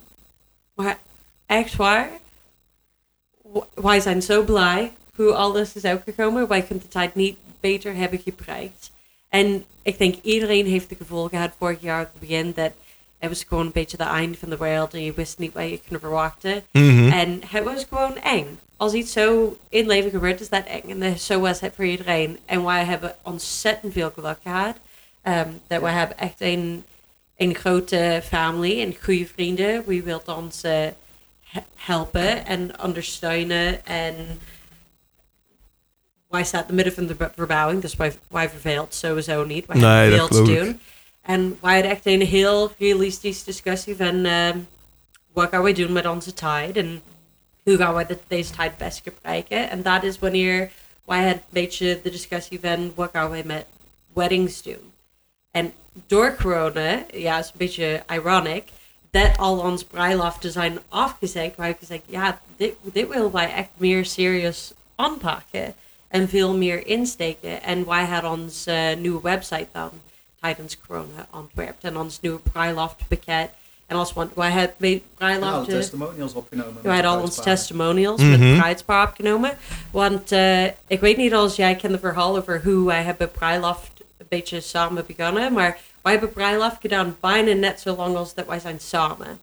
[0.75, 0.99] maar
[1.47, 2.11] echt waar,
[3.75, 6.49] wij zijn zo blij hoe alles is uitgekomen.
[6.49, 8.91] Wij kunnen de tijd niet beter hebben gebruikt.
[9.29, 12.73] En ik denk iedereen heeft het gevoel gehad vorig jaar het begin dat
[13.23, 15.68] het was gewoon een beetje de einde van de wereld en je wist niet wat
[15.70, 16.62] je kon verwachten.
[17.12, 18.59] En het was gewoon eng.
[18.77, 21.03] Als iets zo in leven gebeurt, is dat eng.
[21.03, 22.39] En zo was het voor iedereen.
[22.47, 24.77] En wij hebben ontzettend veel geluk gehad.
[25.23, 26.85] Ehm, dat wij hebben echt een,
[27.37, 29.83] een grote familie en goede vrienden.
[29.87, 30.73] Wie wil ons eh,
[31.45, 33.87] he- helpen en ondersteunen.
[33.87, 34.14] En
[36.29, 39.66] wij staan in het midden van de ver- verbouwing, dus wij, wij verveelt sowieso niet.
[39.66, 40.81] Wij Nee, hebben veel te doen.
[41.23, 44.59] En wij hadden echt een heel realistische discussie van ehm,
[45.33, 47.03] wat gaan we doen met onze tijd en
[47.62, 49.70] hoe gaan we deze tijd best gebruiken.
[49.70, 50.70] En dat is wanneer
[51.05, 53.66] wij hadden een beetje de discussie van wat gaan we met
[54.14, 54.93] weddings doen.
[55.51, 55.73] En
[56.07, 58.64] door corona, ja, is een beetje ironic,
[59.11, 61.57] dat al onze bruiloften zijn afgezegd.
[61.57, 65.75] Wij hebben gezegd, ja, dit, dit willen wij echt meer serieus aanpakken
[66.09, 67.62] en veel meer insteken.
[67.62, 69.91] En wij hadden onze eh, nieuwe website dan
[70.43, 73.49] tijdens corona ontwerpt en ons nieuwe bruiloftpakket.
[73.86, 75.74] En als want wij hebben En alle bruiloften.
[75.74, 76.76] testimonials opgenomen.
[76.82, 78.38] We hadden al onze testimonials Mhm.
[78.49, 79.57] met bruidspaar opgenomen.
[79.90, 83.90] Want eh, ik weet niet als jij kent het verhaal over hoe wij hebben bruiloft
[84.18, 85.53] een beetje samen begonnen.
[85.53, 89.40] Maar wij hebben bruiloft gedaan bijna net zo lang als dat wij zijn samen.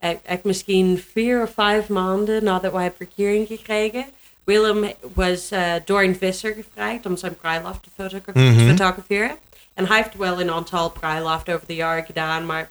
[0.00, 4.06] Ik, ik misschien vier of vijf maanden nadat wij verkering gekregen.
[4.44, 7.90] Willem was eh, door een visser gevraagd om zijn bruiloft te
[8.34, 8.68] Mhm.
[8.68, 9.36] fotograferen.
[9.80, 12.70] En hij heeft wel een aantal bruiloften over de jaren gedaan, maar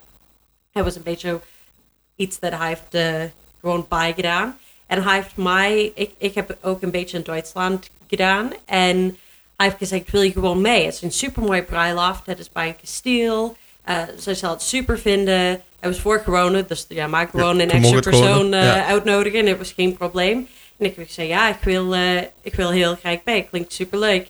[0.71, 1.39] het was een beetje
[2.15, 3.29] iets dat hij heeft eh,
[3.59, 4.57] gewoon bijgedaan.
[4.87, 8.51] En hij heeft mij, ik, ik heb ook een beetje in Duitsland gedaan.
[8.65, 9.17] En
[9.55, 10.85] hij heeft gezegd, wil je gewoon mee?
[10.85, 12.25] Het is een supermooi bruiloft.
[12.25, 13.55] Het is bij een kasteel.
[13.83, 15.35] Eh ze zal het super vinden.
[15.45, 18.85] Het was voor corona, dus ja, maar gewoon een extra persoon eh, ja.
[18.85, 19.45] uitnodigen.
[19.45, 20.47] Het was geen probleem.
[20.77, 23.47] En ik heb gezegd, ja, ik wil, eh, ik wil heel graag mee.
[23.49, 24.27] Klinkt super leuk.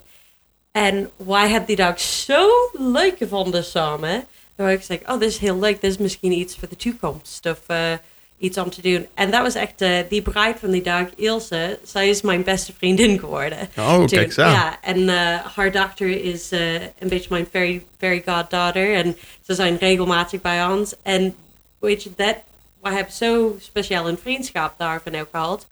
[0.79, 4.25] En wij hebben die dag zo leuk gevonden samen.
[4.55, 5.81] Dat we gezegd, oh, dit is heel leuk.
[5.81, 7.45] Dit is misschien iets voor de toekomst.
[7.45, 7.91] Of eh,
[8.37, 9.07] iets om te doen.
[9.13, 11.79] En dat was echt eh, die bruid van die dag, Ilse.
[11.83, 13.69] Zij is mijn beste vriendin geworden.
[13.77, 14.51] Oh, Toen- kijk aan.
[14.51, 18.93] Ja, en eh, haar dochter is een beetje mijn fairy, fairy goddaughter.
[18.93, 20.93] En ze zijn regelmatig bij ons.
[21.01, 21.35] En
[21.79, 22.35] weet je, dat,
[22.81, 25.67] we hebben zo speciaal een vriendschap daarvan ook gehad.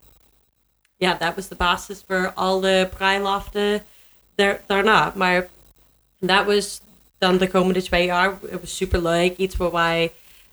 [0.98, 3.84] Ja, dat was de basis voor alle bruiloften
[4.38, 5.14] daar, daarna.
[5.16, 5.48] Maar
[6.20, 6.82] dat was
[7.18, 8.38] dan de komende twee jaar.
[8.50, 9.38] Het was super leuk.
[9.38, 10.12] Iets waar wij,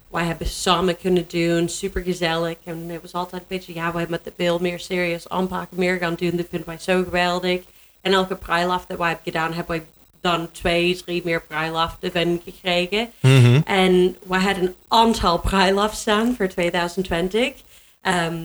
[0.09, 1.69] wij hebben samen kunnen doen.
[1.69, 2.57] Super gezellig.
[2.65, 5.79] En het was altijd een beetje, ja, we hebben het veel meer serieus aanpakken.
[5.79, 6.37] Meer gaan doen.
[6.37, 7.61] Dat vinden wij zo geweldig.
[8.01, 9.87] En elke bruiloft dat wij hebben gedaan, hebben wij
[10.21, 13.11] dan twee, drie meer van gekregen.
[13.21, 13.61] Mhm.
[13.65, 17.53] En we hadden een aantal bruiloften staan voor 2020.
[18.01, 18.43] Ehm,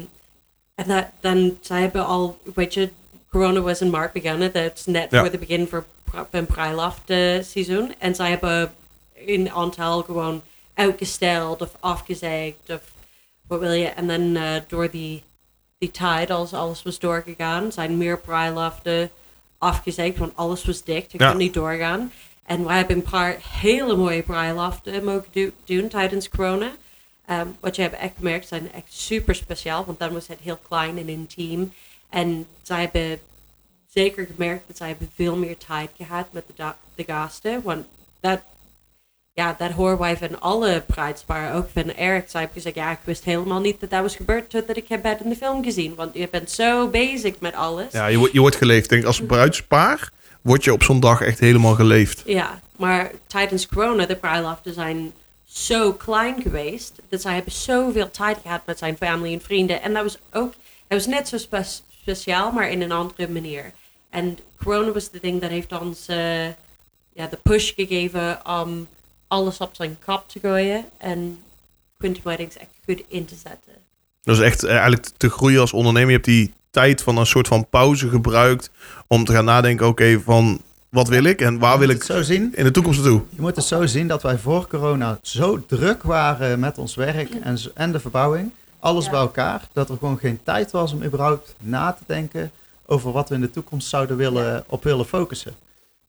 [0.76, 2.90] en dat, dan, zij hebben al, weet je,
[3.30, 4.54] corona was in maart begonnen.
[4.54, 5.20] Dat is net Ja.
[5.20, 7.94] voor het begin voor bru- van bruiloftseizoen.
[8.00, 8.74] En zij hebben
[9.26, 10.42] een aantal gewoon
[10.74, 12.82] uitgesteld of afgezegd of
[13.48, 13.88] wat wil je.
[13.88, 15.24] En dan eh, door die,
[15.78, 19.10] die tijd, als alles was doorgegaan, zijn meer bruiloften
[19.58, 21.14] afgezegd, want alles was dicht.
[21.14, 21.30] Ik Ja.
[21.30, 22.12] kon niet doorgaan.
[22.46, 26.72] En wij hebben een paar hele mooie bruiloften mogen do- doen tijdens corona.
[27.26, 30.60] Ehm, wat je hebt echt gemerkt zijn echt super speciaal, want dan was het heel
[30.68, 31.74] klein en intiem.
[32.10, 33.20] En zij hebben
[33.88, 37.62] zeker gemerkt dat zij hebben veel meer tijd gehad met de, de gasten.
[37.64, 37.86] Want
[38.20, 38.40] dat,
[39.34, 42.30] ja, dat horen wij van alle bruidsparen, ook van Eric.
[42.30, 45.04] Zij heeft gezegd, ja, ik wist helemaal niet dat dat was gebeurd totdat ik heb
[45.04, 45.96] het in de film gezien.
[45.96, 47.92] Want je bent zo bezig met alles.
[47.92, 48.90] Ja, je, wordt- je wordt geleefd.
[48.90, 52.24] Denk, als bruidspaar word je op zo'n dag echt helemaal geleefd.
[52.26, 55.12] Ja, maar tijdens corona, de bruiloften zijn
[55.46, 56.94] zo klein geweest.
[57.10, 59.82] Dat zij hebben zoveel tijd gehad met zijn familie en vrienden.
[59.82, 60.54] En dat was ook,
[60.88, 61.38] het was net zo
[62.16, 63.72] speciaal, maar in een andere manier.
[64.10, 66.46] En corona was de ding dat heeft ons eh,
[67.14, 68.88] ja, de push gegeven om
[69.28, 70.86] alles op zijn kop te gooien.
[70.98, 71.40] En
[71.98, 73.74] Quinty Weddings echt goed in te zetten.
[74.22, 76.10] Dat is echt eh, eigenlijk te groeien als ondernemer.
[76.10, 78.72] Je hebt die tijd van een soort van pauze gebruikt
[79.08, 82.22] om te gaan nadenken, oké, van wat wil ik en waar wil ik het zo
[82.22, 82.52] zien.
[82.56, 83.22] in de toekomst naartoe?
[83.30, 87.30] Je moet het zo zien dat wij voor corona zo druk waren met ons werk
[87.30, 88.52] en, en de verbouwing.
[88.80, 89.12] Alles Ja.
[89.12, 89.68] bij elkaar.
[89.74, 92.52] Dat er gewoon geen tijd was om überhaupt na te denken
[92.86, 95.54] over wat we in de toekomst zouden willen, op willen focussen.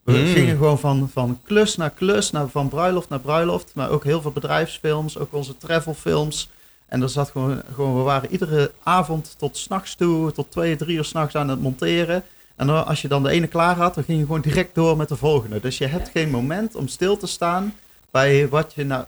[0.02, 0.26] We Mm.
[0.26, 3.70] gingen gewoon van, van klus naar klus, naar, van bruiloft naar bruiloft.
[3.74, 6.50] Maar ook heel veel bedrijfsfilms, ook onze travelfilms.
[6.86, 10.96] En er zat gewoon, gewoon, we waren iedere avond tot s'nachts toe, tot twee, drie
[10.96, 12.22] uur s'nachts aan het monteren.
[12.56, 14.96] En dan, als je dan de ene klaar had, dan ging je gewoon direct door
[14.96, 15.60] met de volgende.
[15.60, 17.74] Dus je hebt geen moment om stil te staan
[18.10, 19.04] bij wat je nou,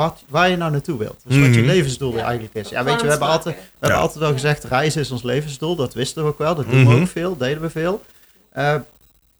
[0.00, 1.20] wat, waar je nou naartoe wilt.
[1.24, 1.70] Dus wat je Mhm.
[1.70, 2.22] levensdoel Ja.
[2.24, 2.68] eigenlijk is.
[2.68, 3.68] Ja, weet je, we hebben altijd, we Ja.
[3.80, 5.76] hebben altijd wel gezegd, reizen is ons levensdoel.
[5.76, 6.54] Dat wisten we ook wel.
[6.54, 7.00] Dat doen we Mhm.
[7.02, 8.02] ook veel, deden we veel.
[8.50, 8.74] Eh,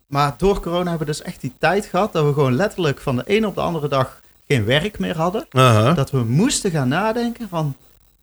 [0.06, 3.16] maar door corona hebben we dus echt die tijd gehad dat we gewoon letterlijk van
[3.16, 5.46] de ene op de andere dag geen werk meer hadden.
[5.94, 7.76] Dat we moesten gaan nadenken van,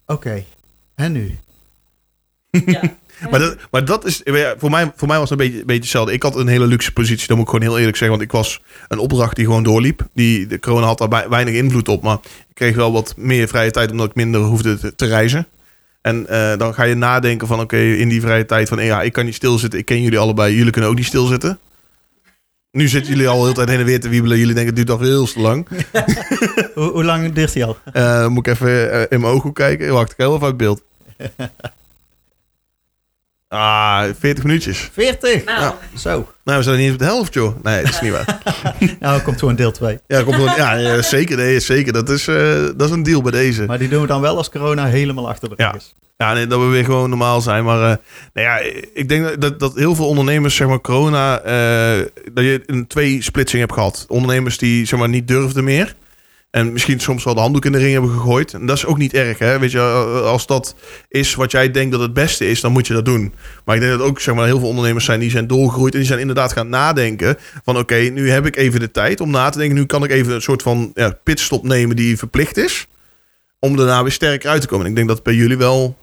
[0.05, 0.43] oké,
[0.95, 1.39] en nu?
[2.65, 2.81] Ja.
[3.29, 4.21] Maar dat, maar dat is,
[4.57, 6.13] voor mij, voor mij was het een beetje, een beetje hetzelfde.
[6.13, 8.17] Ik had een hele luxe positie, dat moet ik gewoon heel eerlijk zeggen.
[8.17, 10.07] Want ik was een opdracht die gewoon doorliep.
[10.13, 12.03] Die, de corona had daar weinig invloed op.
[12.03, 15.47] Maar ik kreeg wel wat meer vrije tijd, omdat ik minder hoefde te, te reizen.
[16.01, 18.85] En eh, dan ga je nadenken van, oké, in die vrije tijd van...
[18.85, 21.59] ja, ik kan niet stilzitten, ik ken jullie allebei, jullie kunnen ook niet stilzitten.
[22.71, 24.37] Nu zitten jullie al heel tijd heen en weer te wiebelen.
[24.37, 25.67] Jullie denken, het duurt al heel te lang.
[26.75, 27.77] Hoe, hoe lang duurt die al?
[27.93, 29.93] Eh, moet ik even eh, in mijn ogen kijken?
[29.93, 30.81] Wacht, ik ga heel even uit beeld.
[33.49, 34.89] Ah, 40 minuutjes.
[34.93, 35.45] 40!
[35.45, 35.75] Nou, Ja.
[35.97, 36.09] Zo.
[36.43, 37.63] Nou, we zijn niet eens op de helft, joh.
[37.63, 38.37] Nee, dat is niet waar.
[38.99, 39.99] Nou, komt gewoon deel 2.
[40.07, 41.37] Ja, komt wel- ja, ja, zeker.
[41.37, 41.93] Nee, zeker.
[41.93, 42.35] Dat is, eh,
[42.75, 43.65] dat is een deal bij deze.
[43.65, 45.75] Maar die doen we dan wel als corona helemaal achter de rug Ja.
[45.75, 45.93] is.
[46.17, 47.63] Ja, nee, dat we weer gewoon normaal zijn.
[47.63, 47.97] Maar eh,
[48.33, 48.57] nou ja,
[48.93, 53.21] ik denk dat, dat heel veel ondernemers, zeg maar, corona, eh, dat je een twee
[53.21, 54.05] splitsing hebt gehad.
[54.07, 55.95] Ondernemers die, zeg maar, niet durfden meer.
[56.57, 58.53] En misschien soms wel de handdoek in de ring hebben gegooid.
[58.53, 59.59] En dat is ook niet erg, hè.
[59.59, 59.79] Weet je,
[60.23, 60.75] als dat
[61.09, 63.33] is wat jij denkt dat het beste is, dan moet je dat doen.
[63.65, 65.93] Maar ik denk dat ook, zeg maar, heel veel ondernemers zijn die zijn doorgegroeid.
[65.93, 69.29] En die zijn inderdaad gaan nadenken van, oké, nu heb ik even de tijd om
[69.29, 69.75] na te denken.
[69.75, 72.87] Nu kan ik even een soort van ja, pitstop nemen die verplicht is.
[73.59, 74.83] Om daarna weer sterker uit te komen.
[74.83, 75.97] En ik denk dat het bij jullie wel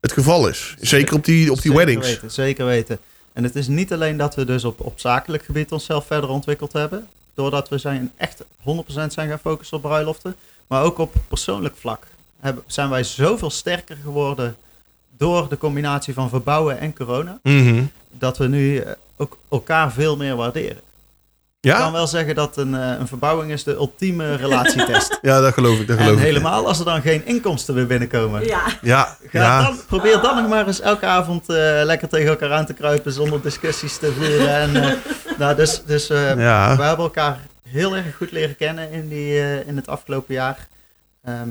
[0.00, 0.74] het geval is.
[0.80, 2.08] Zeker op die, op die Zeker weddings.
[2.08, 2.98] Weten, zeker weten.
[3.32, 6.72] En het is niet alleen dat we dus op, op zakelijk gebied onszelf verder ontwikkeld
[6.72, 7.06] hebben.
[7.36, 8.44] Doordat we zijn echt 100%
[9.06, 10.36] zijn gaan focussen op bruiloften.
[10.66, 12.06] Maar ook op persoonlijk vlak
[12.40, 14.56] hebben, zijn wij zoveel sterker geworden
[15.16, 17.38] door de combinatie van verbouwen en corona.
[17.42, 17.84] Mhm.
[18.10, 20.80] Dat we nu eh, ook elkaar veel meer waarderen.
[21.74, 25.18] Ik kan wel zeggen dat een, eh, een verbouwing is de ultieme relatietest.
[25.22, 25.86] ja, dat geloof ik.
[25.86, 26.24] Dat en geloof ik.
[26.24, 28.46] helemaal als er dan geen inkomsten weer binnenkomen.
[28.46, 28.62] ja.
[28.82, 29.62] Ja, ja.
[29.62, 33.12] dan, probeer dan nog maar eens elke avond eh, lekker tegen elkaar aan te kruipen
[33.12, 34.56] zonder discussies te voeren.
[34.56, 34.92] En, eh,
[35.38, 36.76] nou, dus dus eh, ja.
[36.76, 37.38] we hebben elkaar
[37.68, 40.68] heel erg goed leren kennen in, die, eh, in het afgelopen jaar.
[41.24, 41.48] Ehm,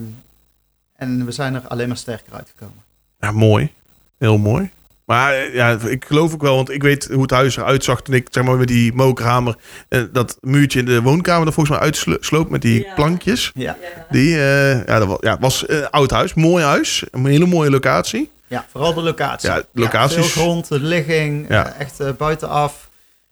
[0.96, 2.84] en we zijn er alleen maar sterker uitgekomen.
[3.20, 3.74] Ja, mooi.
[4.18, 4.72] Heel mooi.
[5.06, 8.02] Maar eh, ja, ik geloof ook wel, want ik weet hoe het huis eruit zag
[8.02, 9.56] toen ik zeg maar met die mokerhamer
[9.90, 12.94] eh, dat muurtje in de woonkamer er volgens mij uitsloop met die Ja.
[12.94, 13.52] plankjes.
[13.56, 13.78] Ja.
[14.10, 17.70] Die, eh, ja, dat was, ja, was een oud huis, mooi huis, een hele mooie
[17.70, 18.32] locatie.
[18.48, 19.50] ja vooral de locatie.
[19.50, 20.16] Ja, locaties.
[20.32, 21.74] veel grond, de ligging, Ja.
[21.80, 22.85] echt buitenaf.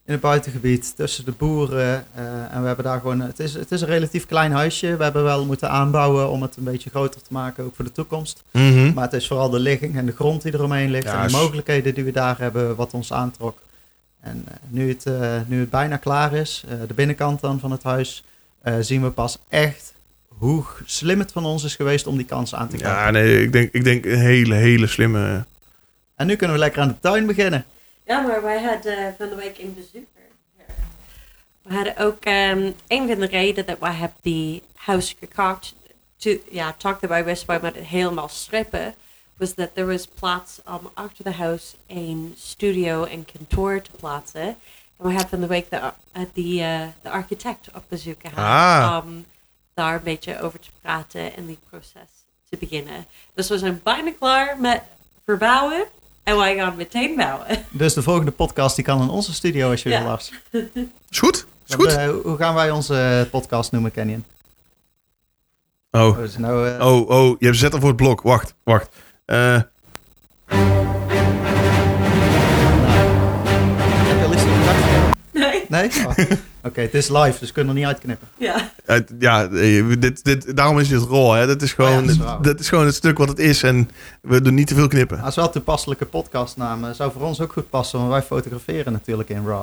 [0.06, 2.06] In het buitengebied, tussen de boeren.
[2.16, 2.24] eh,
[2.56, 3.20] en we hebben daar gewoon...
[3.20, 4.98] Het is, het is een relatief klein huisje.
[4.98, 7.92] We hebben wel moeten aanbouwen om het een beetje groter te maken, ook voor de
[7.92, 8.44] toekomst.
[8.52, 8.94] Mhm.
[8.94, 11.04] Maar het is vooral de ligging en de grond die eromheen ligt.
[11.04, 13.58] Ja, en de mogelijkheden die we daar hebben, wat ons aantrok.
[14.20, 17.84] En eh, nu, het, eh, nu het bijna klaar is, de binnenkant dan van het
[17.84, 18.24] huis,
[18.80, 19.94] zien we pas echt
[20.28, 23.14] hoe slim het van ons is geweest om die kans aan te Ja, krijgen.
[23.14, 25.46] nee, ik denk, ik denk een hele, hele slimme...
[26.16, 27.66] En nu kunnen we lekker aan de tuin beginnen.
[28.06, 30.22] Ja, maar wij hadden van de week een bezoeker.
[31.62, 35.76] We hadden ook um, een van de redenen dat wij hebben die house gekocht,
[36.18, 38.96] to, ja, talk dat wij wisten wij met het helemaal strippen,
[39.38, 44.42] was dat er was plaats om achter de huis een studio en kantoor te plaatsen.
[44.42, 44.56] En
[44.98, 45.78] we hebben van de week de,
[46.12, 49.06] eh, die, eh, de architect op bezoek gehad Ah.
[49.06, 49.26] om
[49.74, 52.10] daar een beetje over te praten en die proces
[52.50, 53.06] te beginnen.
[53.34, 54.82] Dus we zijn bijna klaar met
[55.26, 55.88] verbouwen
[56.24, 57.46] en wij gaan meteen bouwen.
[57.70, 60.00] Dus de volgende podcast die kan in onze studio als je Ja.
[60.00, 60.32] wil, Lars.
[61.10, 61.46] Is goed?
[61.68, 62.00] Is Want, goed?
[62.00, 64.26] eh, hoe gaan wij onze podcast noemen, Canyon?
[65.92, 68.22] Oh, Oh, nou, eh, oh, oh, je hebt zet er voor het blok.
[68.22, 68.90] Wacht, wacht.
[69.26, 69.62] Eh,
[75.74, 75.90] Nee.
[76.08, 76.18] Oh.
[76.68, 78.28] Oké, het is live, dus we kunnen er niet uitknippen.
[78.38, 78.72] Ja.
[78.86, 81.32] Het- ja, eh, dit, dit, daarom is dit rol.
[81.34, 81.48] Hè.
[81.48, 83.64] Dat, is gewoon, Oh ja, dat is gewoon het stuk wat het is.
[83.64, 83.90] En
[84.22, 85.18] we doen niet te veel knippen.
[85.18, 86.84] Dat is wel een toepasselijke podcastnaam.
[86.86, 89.62] eh, Zou voor ons ook goed passen, want wij fotograferen natuurlijk in RAW.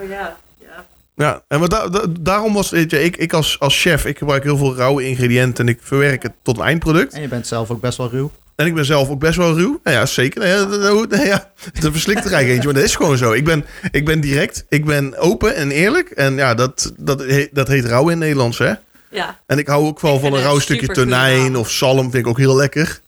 [0.00, 0.36] Oh ja.
[0.60, 0.84] Ja.
[1.14, 4.18] Ja, en wat da- da- daarom was weet je, ik, ik als, als chef, ik
[4.18, 7.12] gebruik heel veel rauwe ingrediënten en ik verwerk het tot een eindproduct.
[7.14, 8.30] En je bent zelf ook best wel ruw.
[8.56, 9.80] En ik ben zelf ook best wel ruw.
[9.82, 10.46] Nou ja, zeker.
[10.46, 10.64] Ja,
[11.08, 11.50] nee, ja,
[11.80, 13.32] dat verslikt er eigenlijk eentje, maar dat is gewoon zo.
[13.32, 16.10] Ik ben, ik ben direct, ik ben open en eerlijk.
[16.10, 18.72] En ja, dat, dat, he- dat heet rauw in het Nederlands, hè.
[19.10, 19.38] Ja.
[19.46, 22.26] En ik hou ook wel Ik van een rauw stukje tonijn of zalm, vind ik
[22.26, 23.00] ook heel lekker.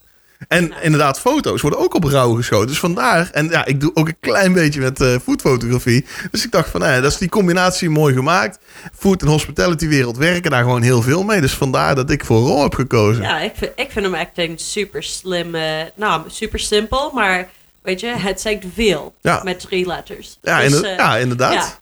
[0.49, 0.81] En Ja.
[0.81, 2.67] inderdaad, foto's worden ook op rauw geschoten.
[2.67, 6.07] Dus vandaar, en ja, ik doe ook een klein beetje met eh foodfotografie.
[6.31, 8.59] Dus ik dacht van, nou ja, dat is die combinatie mooi gemaakt.
[8.99, 11.41] Food en hospitality wereld werken daar gewoon heel veel mee.
[11.41, 13.23] Dus vandaar dat ik voor raw heb gekozen.
[13.23, 17.49] Ja, ik vind, ik vind hem echt een super slimme, nou, super simpel, maar
[17.83, 19.41] weet je, het zegt veel Ja.
[19.45, 20.39] met drie letters.
[20.43, 21.53] Ja, Dus, inder- eh, ja inderdaad.
[21.53, 21.79] ja.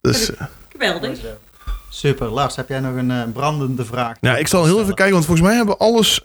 [0.00, 1.18] Dus eh, Geweldig.
[1.92, 2.28] Super.
[2.28, 4.16] Lars, heb jij nog een eh, brandende vraag?
[4.20, 6.20] ja, ik zal heel even kijken, want volgens mij hebben we alles...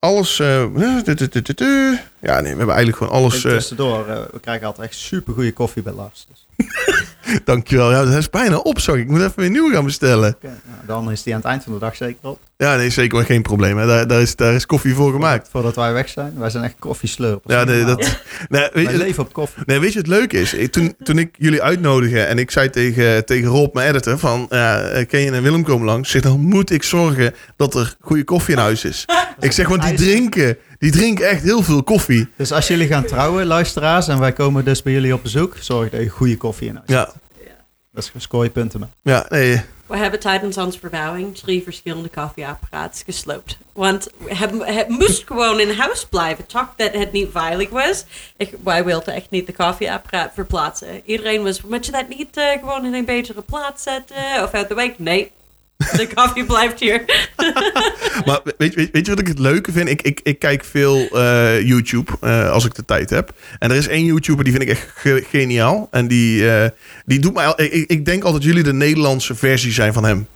[0.00, 0.40] alles...
[0.40, 3.44] eh, ja, nee, we hebben eigenlijk gewoon alles...
[3.44, 6.26] Eh, tussendoor, eh, we krijgen altijd echt super goede koffie bij Lars.
[6.28, 6.46] Dus,
[7.44, 7.90] dankjewel.
[7.90, 9.08] Ja, dat is bijna op, zag ik.
[9.08, 10.36] Moet even weer nieuw gaan bestellen.
[10.42, 10.54] nou,
[10.86, 12.38] dan is die aan het eind van de dag zeker op.
[12.56, 13.78] Ja, nee, zeker geen probleem.
[13.78, 13.86] Hè.
[13.86, 15.48] Daar, daar, is, daar is koffie voor gemaakt.
[15.50, 16.32] Voordat wij weg zijn.
[16.38, 17.54] Wij zijn echt koffieslurpers.
[17.54, 17.98] Ja, nee, dat,
[18.48, 19.62] nee, weet, Wij je, leven op koffie.
[19.66, 22.70] nee, weet je, het leuke is, ik- toen, toen ik jullie uitnodigde en ik zei
[22.70, 26.10] tegen, tegen Rob, mijn editor, van, eh, Ken je en Willem komen langs?
[26.10, 29.04] Zeg, dan moet ik zorgen dat er goede koffie in huis is.
[29.40, 32.28] ik zeg, want die drinken, die drinken echt heel veel koffie.
[32.36, 35.90] Dus als jullie gaan trouwen, luisteraars, en wij komen dus bij jullie op bezoek, zorg
[35.90, 37.14] dat je goede koffie in huis hebt.
[37.44, 37.54] Ja,
[37.92, 38.88] Dat is scoor je punten mee.
[39.02, 39.62] ja, nee.
[39.86, 43.58] We hebben tijdens onze verbouwing drie verschillende koffieapparaten gesloopt.
[43.72, 46.46] Want het, het moest gewoon in huis blijven.
[46.46, 48.04] Toch dat het niet veilig was.
[48.36, 51.00] Ik, wij wilden echt niet de koffieapparaat verplaatsen.
[51.04, 54.16] Iedereen was, moet je dat niet eh, gewoon in een betere plaats zetten?
[54.42, 54.98] Of uit de week?
[54.98, 55.32] Nee,
[55.76, 57.02] de koffie blijft hier.
[58.24, 59.88] Maar weet, weet, weet je wat ik het leuke vind?
[59.88, 63.32] Ik, ik, ik kijk veel eh, YouTube eh, als ik de tijd heb.
[63.58, 65.88] En er is één YouTuber die vind ik echt ge- geniaal.
[65.90, 66.68] En die, eh,
[67.04, 67.52] die doet mij...
[67.56, 70.26] Ik, ik denk altijd dat jullie de Nederlandse versie zijn van hem.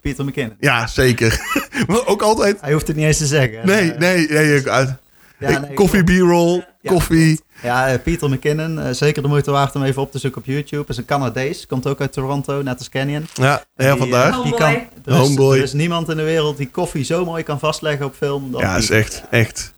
[0.00, 0.56] Pieter McKinnon.
[0.60, 1.40] Ja, zeker.
[1.88, 2.60] maar ook altijd...
[2.60, 3.66] Hij hoeft het niet eens te zeggen.
[3.66, 4.62] Nee, nee, nee.
[4.62, 4.98] ja,
[5.38, 6.04] nee, koffie.
[6.04, 7.40] B-roll, Ja, koffie.
[7.62, 8.78] Ja, eh, Pieter McKinnon.
[8.80, 10.84] eh, zeker de moeite waard om even op te zoeken op YouTube.
[10.88, 11.66] Is een Canadees.
[11.66, 13.26] Komt ook uit Toronto, net als Canyon.
[13.34, 14.32] Ja, ja die, vandaar.
[14.32, 15.56] eh, die kan, er, is, Homeboy.
[15.56, 18.50] er is niemand in de wereld die koffie zo mooi kan vastleggen op film.
[18.52, 19.72] Dan Ja, is echt, echt.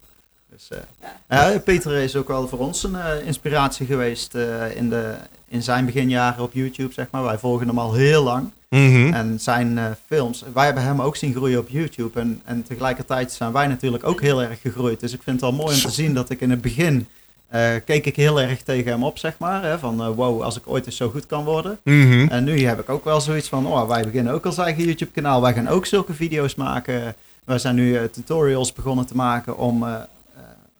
[0.51, 0.79] Dus, eh,
[1.29, 5.15] ja, Peter is ook wel voor ons een eh, inspiratie geweest eh, in, de,
[5.49, 7.23] in zijn beginjaren op YouTube, zeg maar.
[7.23, 8.51] Wij volgen hem al heel lang.
[8.69, 9.13] Mhm.
[9.13, 12.21] En zijn eh, films, wij hebben hem ook zien groeien op YouTube.
[12.21, 15.01] En, en tegelijkertijd zijn wij natuurlijk ook heel erg gegroeid.
[15.01, 17.07] Dus ik vind het wel mooi om te zien dat ik in het begin...
[17.51, 19.63] eh, keek ik heel erg tegen hem op, zeg maar.
[19.63, 21.79] Hè, van, eh, wow, als ik ooit eens zo goed kan worden.
[21.85, 22.27] Mhm.
[22.31, 25.11] En nu heb ik ook wel zoiets van, oh, wij beginnen ook als eigen YouTube
[25.11, 25.41] kanaal.
[25.43, 27.15] Wij gaan ook zulke video's maken.
[27.45, 29.87] Wij zijn nu eh, tutorials begonnen te maken om,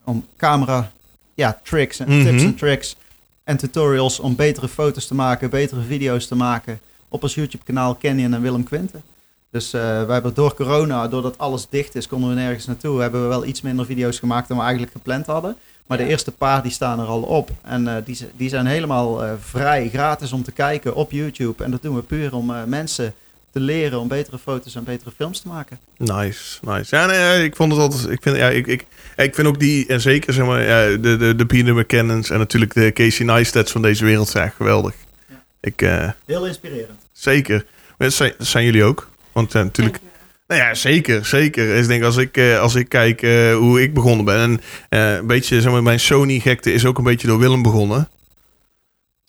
[0.05, 0.93] om camera
[1.35, 2.25] ja, tricks en Mhm.
[2.25, 2.97] tips en tricks.
[3.45, 6.81] En tutorials om betere foto's te maken, betere video's te maken.
[7.09, 9.03] Op ons YouTube kanaal Canyon en Willem Quinten.
[9.51, 13.01] Dus eh wij hebben door corona, doordat alles dicht is, konden we nergens naartoe.
[13.01, 15.57] Hebben we wel iets minder video's gemaakt dan we eigenlijk gepland hadden.
[15.91, 17.51] Maar de eerste paar die staan er al op.
[17.63, 21.65] En eh, die, die zijn helemaal eh, vrij, gratis om te kijken op YouTube.
[21.65, 23.15] En dat doen we puur om eh, mensen
[23.53, 25.79] te leren om betere foto's en betere films te maken.
[25.97, 26.97] Nice, nice.
[26.97, 28.09] Ja, nee, ik vond het altijd.
[28.09, 28.87] Ik vind, ja, ik, ik,
[29.17, 32.39] ik vind ook die, en zeker zeg maar, ja, de, de, de Peter McKinnons en
[32.39, 34.95] natuurlijk de Casey Neistats van deze wereld zijn echt geweldig.
[35.29, 35.43] Ja.
[35.61, 37.01] Ik, eh, Heel inspirerend.
[37.13, 37.65] zeker.
[37.99, 39.09] Dat zijn, dat zijn jullie ook.
[39.33, 39.99] Want natuurlijk,
[40.51, 41.67] nou ja, zeker, zeker.
[41.67, 44.37] Dus ik denk als ik, eh, als ik kijk eh, hoe ik begonnen ben.
[44.37, 48.09] En eh, een beetje, zeg maar, mijn Sony-gekte is ook een beetje door Willem begonnen.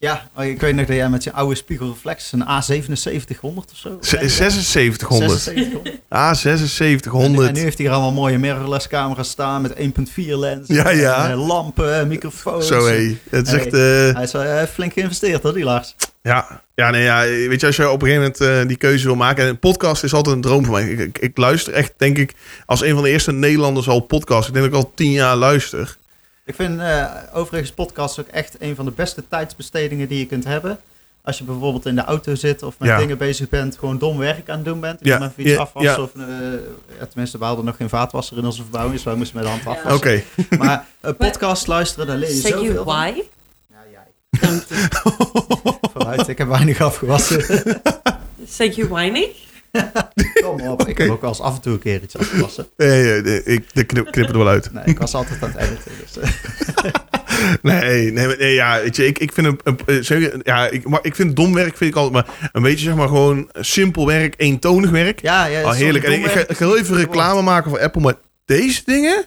[0.01, 3.97] Ja, oh, ik weet nog dat jij met je oude spiegelreflex een A7700 of zo.
[4.01, 4.31] Z- rijdt.
[4.31, 5.39] 7600.
[5.41, 5.99] 7600.
[6.09, 7.57] Ah, En, nu- en nu 7600.
[7.57, 10.67] heeft hij hier allemaal mooie mirrorless camera's staan met 1.4 lens.
[10.67, 11.25] Ja, ja.
[11.25, 12.67] En, eh, lampen, microfoons.
[12.67, 13.17] Zo hé.
[13.29, 13.59] Het is Hey.
[13.59, 13.73] echt.
[13.73, 15.95] eh, Hij is wel eh, flink geïnvesteerd hoor, die Lars.
[16.21, 19.05] Ja, ja, nee, ja, weet je, als je op een gegeven moment eh, die keuze
[19.05, 19.43] wil maken.
[19.43, 20.89] En een podcast is altijd een droom voor mij.
[20.89, 22.33] Ik, ik, ik luister echt, denk ik,
[22.65, 24.47] als een van de eerste Nederlanders al podcast.
[24.47, 25.97] Ik denk dat ik al tien jaar luister.
[26.51, 30.43] Ik vind eh, overigens podcast ook echt een van de beste tijdsbestedingen die je kunt
[30.43, 30.79] hebben.
[31.23, 32.97] Als je bijvoorbeeld in de auto zit of met Ja.
[32.97, 34.99] dingen bezig bent, gewoon dom werk aan het doen bent.
[35.03, 35.25] Ja, Ja.
[35.25, 36.01] Even iets ja, afwassen ja.
[36.01, 36.11] of...
[36.15, 36.27] eh,
[36.99, 39.51] ja, tenminste, we hadden nog geen vaatwasser in onze verbouwing, dus wij moesten met de
[39.51, 39.69] hand Ja.
[39.71, 39.95] afwassen.
[40.09, 40.23] Oké.
[40.65, 42.85] Maar een podcast luisteren, daar leer je zoveel van.
[42.85, 43.21] why?
[43.69, 44.49] Ja, jij.
[45.93, 47.41] Vooruit, ik heb weinig afgewassen.
[48.47, 49.35] Zeg je why niet?
[50.43, 52.67] Kom op, ik heb ook wel eens af en toe een keer iets afgewassen.
[52.77, 54.73] Nee, nee, ik de knip, knip het er wel uit.
[54.73, 55.91] Nee, ik was altijd aan het editen.
[56.03, 56.91] Dus, eh.
[57.61, 60.87] Nee, nee, nee ja, weet je, ik, ik vind een, een- eh, zeg- ja, ik,
[60.87, 64.05] maar ik vind dom werk vind ik altijd, maar een beetje zeg maar gewoon simpel
[64.07, 65.21] werk, eentonig werk.
[65.21, 66.03] ja, ja, Oh, heerlijk.
[66.03, 68.13] En ik, ga, werk ik ga heel even reclame maken voor Apple, maar
[68.45, 69.25] deze dingen,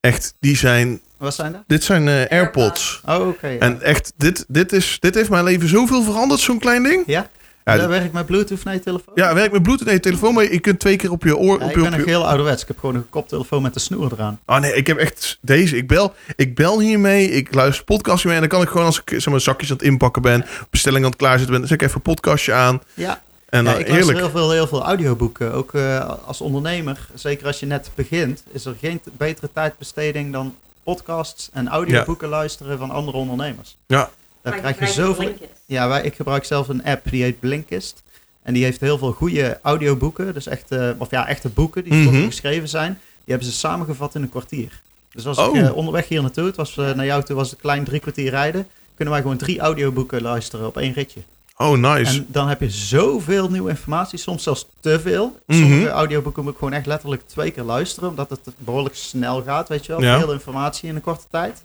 [0.00, 1.62] echt, die zijn, Wat zijn dat?
[1.66, 3.00] dit zijn eh, AirPods.
[3.06, 3.48] Oh, oké.
[3.48, 3.58] ja.
[3.58, 7.02] En echt, dit, dit, is, dit heeft mijn leven zoveel veranderd, zo'n klein ding.
[7.06, 7.28] Ja?
[7.64, 9.14] Ja, dat werkt met Bluetooth naar je telefoon?
[9.14, 11.58] Ja, werkt met Bluetooth in je telefoon, maar je kunt twee keer op je oor.
[11.58, 12.62] Ja, op ik je, ben op nog je- heel ouderwets.
[12.62, 14.40] Ik heb gewoon een koptelefoon met de snoer eraan.
[14.46, 15.76] Oh nee, ik heb echt deze.
[15.76, 19.00] Ik bel, ik bel hiermee, ik luister podcastje mee en dan kan ik gewoon als
[19.04, 21.80] ik zeg maar, zakjes aan het inpakken ben, bestelling aan het klaarzetten ben, dan zet
[21.80, 22.82] ik even een podcastje aan.
[22.94, 24.18] Ja, En ja ik luister heerlijk.
[24.18, 25.52] heel veel, heel veel audioboeken.
[25.52, 30.54] Ook eh, als ondernemer, zeker als je net begint, is er geen betere tijdbesteding dan
[30.82, 33.76] podcasts en audioboeken luisteren van andere ondernemers.
[33.86, 34.10] Ja.
[34.44, 35.24] Daar krijg je zoveel...
[35.24, 35.50] Blinkist.
[35.66, 38.02] Ja, wij, ik gebruik zelf een app die heet Blinkist.
[38.42, 40.34] En die heeft heel veel goede audioboeken.
[40.34, 42.92] Dus echt, eh, of ja, echte boeken die voor me geschreven zijn.
[42.92, 44.80] Die hebben ze samengevat in een kwartier.
[45.12, 45.56] Dus als Oh.
[45.56, 47.84] ik eh, onderweg hier naartoe, het was, eh, naar jou toe was het een klein
[47.84, 48.66] drie kwartier rijden.
[48.94, 51.20] Kunnen wij gewoon drie audioboeken luisteren op één ritje.
[51.56, 52.16] Oh, nice.
[52.16, 55.38] En dan heb je zoveel nieuwe informatie, soms zelfs te veel.
[55.46, 55.58] Mhm.
[55.58, 59.68] Sommige audioboeken moet ik gewoon echt letterlijk twee keer luisteren, omdat het behoorlijk snel gaat,
[59.68, 60.02] weet je wel.
[60.02, 60.18] Ja.
[60.18, 61.62] Veel informatie in een korte tijd.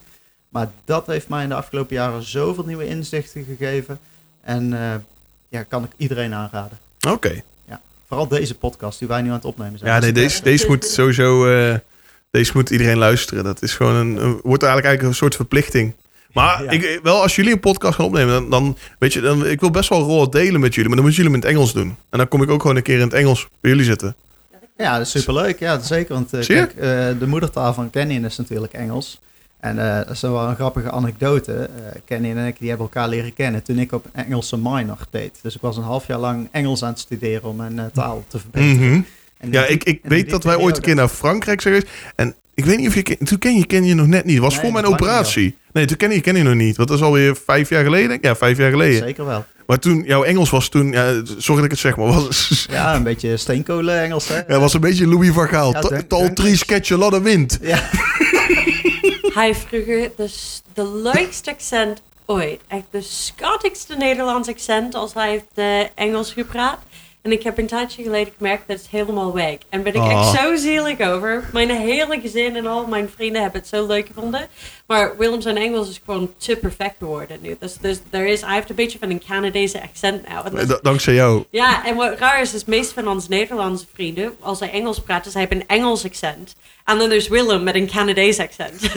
[0.49, 3.99] Maar dat heeft mij in de afgelopen jaren zoveel nieuwe inzichten gegeven.
[4.41, 4.95] En eh,
[5.49, 6.77] ja, kan ik iedereen aanraden.
[7.07, 7.41] Oké.
[8.07, 9.91] Vooral deze podcast die wij nu aan het opnemen zijn.
[9.93, 11.45] Ja, nee, deze, deze moet sowieso...
[11.47, 11.75] eh,
[12.31, 13.43] deze moet iedereen luisteren.
[13.43, 15.93] Dat is gewoon een, een- wordt eigenlijk eigenlijk een soort verplichting.
[16.33, 16.69] Maar Ja.
[16.71, 19.71] ik, wel, als jullie een podcast gaan opnemen, dan, dan weet je, dan, ik wil
[19.71, 21.95] best wel rol delen met jullie, maar dan moeten jullie hem in het Engels doen.
[22.09, 24.15] En dan kom ik ook gewoon een keer in het Engels bij jullie zitten.
[24.77, 25.59] Ja, dat is superleuk.
[25.59, 26.13] Ja, zeker.
[26.13, 26.79] Want eh, kijk, eh,
[27.19, 29.19] de moedertaal van Kenny is natuurlijk Engels.
[29.59, 31.53] En eh, dat is wel een grappige anekdote.
[31.53, 35.39] Eh Kenny en ik die hebben elkaar leren kennen toen ik op Engelse minor deed.
[35.41, 38.23] Dus ik was een half jaar lang Engels aan het studeren om mijn eh, taal
[38.27, 38.87] te verbeteren.
[38.89, 39.01] Mhm.
[39.37, 41.93] En die- Ja, ik, ik weet dat wij ooit een keer naar Frankrijk zijn geweest.
[42.15, 43.01] En ik weet niet of je...
[43.01, 44.33] ken- Toen ken je, ken je nog net niet.
[44.33, 45.57] Het was Nee, voor mijn operatie.
[45.73, 46.77] Nee, toen ken je, ken je nog niet.
[46.77, 48.17] Want dat is alweer vijf jaar geleden.
[48.21, 48.97] Ja, vijf jaar geleden.
[48.99, 49.45] Zeker wel.
[49.67, 50.91] Maar toen, jouw Engels was toen...
[50.91, 54.39] Ja, sorry dat ik het zeg, maar was, Ja, een beetje steenkolen Engels, hè?
[54.47, 55.73] ja, was een beetje Louis van Gaal.
[55.73, 56.35] Ja, Ta- dank- Tal dank.
[56.35, 57.59] drie sketch, lot of wind.
[57.61, 57.89] Ja.
[59.39, 60.11] Hij vroeger
[60.73, 62.61] de, leukste accent ooit.
[62.67, 66.79] Echt de schattigste Nederlands accent als hij heeft eh, Engels gepraat.
[67.21, 69.57] En ik heb een tijdje geleden gemerkt dat het is helemaal weg.
[69.69, 70.11] En ben ik Oh.
[70.11, 71.49] echt zo zielig over.
[71.53, 74.47] Mijn hele gezin en al mijn vrienden hebben het zo leuk gevonden.
[74.87, 77.55] Maar Willem zijn Engels is gewoon te perfect geworden nu.
[77.59, 80.57] Dus, dus er is, hij heeft een beetje van een Canadese accent nou.
[80.57, 81.43] En D- dankzij jou.
[81.49, 85.23] ja, en wat raar is, is meest van onze Nederlandse vrienden, als hij Engels praat,
[85.23, 86.55] dus hij heeft een Engels accent.
[86.85, 88.81] En dan is Willem met een Canadees accent.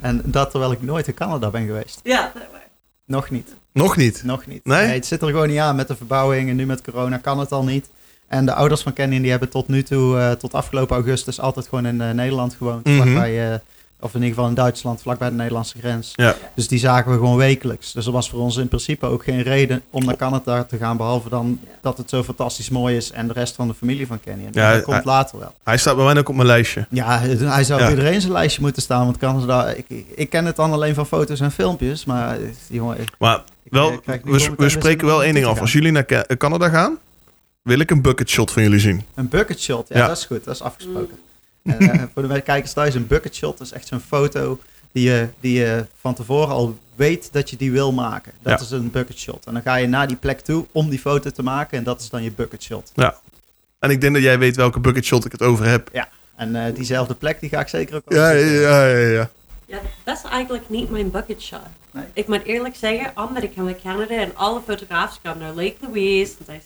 [0.00, 2.00] En dat terwijl ik nooit in Canada ben geweest.
[2.02, 2.32] ja,
[3.04, 3.54] Nog niet.
[3.72, 4.22] Nog niet.
[4.24, 4.64] Nog niet.
[4.64, 4.86] Nee?
[4.86, 7.52] het zit er gewoon niet aan met de verbouwing en nu met corona kan het
[7.52, 7.88] al niet.
[8.28, 11.68] En de ouders van Kenny die hebben tot nu toe, eh, tot afgelopen augustus, altijd
[11.68, 12.84] gewoon in eh, Nederland gewoond.
[12.86, 12.96] Mhm.
[12.96, 13.58] Vlakbij, eh,
[14.00, 16.12] of in ieder geval in Duitsland, vlakbij de Nederlandse grens.
[16.14, 16.34] Ja.
[16.54, 17.92] Dus die zagen we gewoon wekelijks.
[17.92, 20.96] Dus er was voor ons in principe ook geen reden om naar Canada te gaan.
[20.96, 24.20] Behalve dan dat het zo fantastisch mooi is en de rest van de familie van
[24.20, 24.44] Kenny.
[24.44, 25.52] En Ja, dat komt later wel.
[25.64, 26.86] Hij staat bij mij ook op mijn lijstje.
[26.90, 27.86] Ja, hij zou Ja.
[27.86, 29.04] op iedereen zijn lijstje moeten staan.
[29.04, 32.04] Want Canada, ik, ik ken het dan alleen van foto's en filmpjes.
[32.04, 33.42] Maar jongen, Maar
[33.72, 35.60] wel, eh, we, we spreken wel één ding af.
[35.60, 36.98] Als jullie naar Ca- Canada gaan,
[37.62, 39.02] wil ik een bucket shot van jullie zien.
[39.14, 40.06] Een bucket shot, ja, Ja.
[40.06, 40.44] dat is goed.
[40.44, 41.18] Dat is afgesproken.
[41.64, 44.58] En, eh, voor de kijkers thuis, een bucket shot is echt zo'n foto
[44.92, 48.32] die je, die je van tevoren al weet dat je die wil maken.
[48.42, 48.64] Dat Ja.
[48.64, 49.46] is een bucket shot.
[49.46, 51.78] En dan ga je naar die plek toe om die foto te maken.
[51.78, 52.92] En dat is dan je bucket shot.
[53.78, 55.90] En ik denk dat jij weet welke bucket shot ik het over heb.
[56.36, 59.08] En eh, diezelfde plek, die ga ik zeker ook Ja, ja, ja, ja.
[59.08, 59.30] ja.
[59.72, 61.60] Ja, dat is eigenlijk niet mijn bucket shot.
[61.90, 62.04] Nee.
[62.12, 66.34] Ik moet eerlijk zeggen, omdat ik naar Canada en alle fotografen gaan naar Lake Louise.
[66.38, 66.60] En zij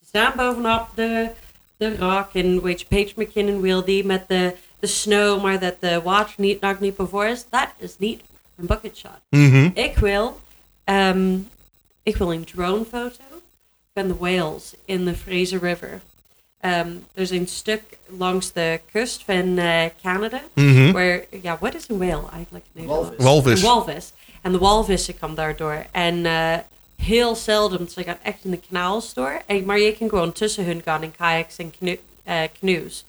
[0.00, 1.30] ze staan bovenop de,
[1.76, 5.80] de rock en weet je, Page McKinnon wil die met de, de snow, maar dat
[5.80, 7.44] de water niet, nog niet is.
[7.50, 8.22] Dat is niet
[8.56, 9.20] een bucket shot.
[9.30, 9.70] Mhm.
[9.74, 10.40] Ik wil,
[10.84, 11.38] ehm,
[12.02, 13.24] ik wil een dronefoto
[13.94, 16.00] van de whales in de Fraser River.
[16.60, 17.82] Ehm, er is een stuk
[18.18, 20.40] langs de kust van eh, Canada.
[20.54, 20.92] Mhm.
[20.92, 22.64] Waar, ja, wat is een whale eigenlijk?
[22.72, 23.16] Walvis.
[23.24, 23.60] Walvis.
[23.60, 24.12] Een walvis.
[24.42, 25.86] En de walvissen komen daardoor.
[25.90, 26.58] En eh,
[26.96, 29.42] heel zelden, ze gaan echt in de kanaals door.
[29.46, 31.72] En, maar je kan gewoon tussen hun gaan in kayaks en
[32.22, 33.04] eh, canoes.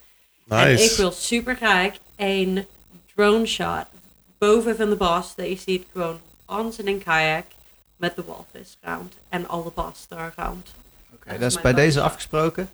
[0.47, 0.97] En ik Nice.
[1.02, 2.66] wil super graag een
[3.16, 3.86] drone shot
[4.38, 5.34] boven van de bos.
[5.36, 7.45] Dat je ziet gewoon ons in een kayak
[7.97, 9.14] met de walvis round.
[9.30, 10.70] En alle bos daar round.
[11.16, 12.08] Oké, Dat is dat is bij deze shot.
[12.08, 12.70] afgesproken.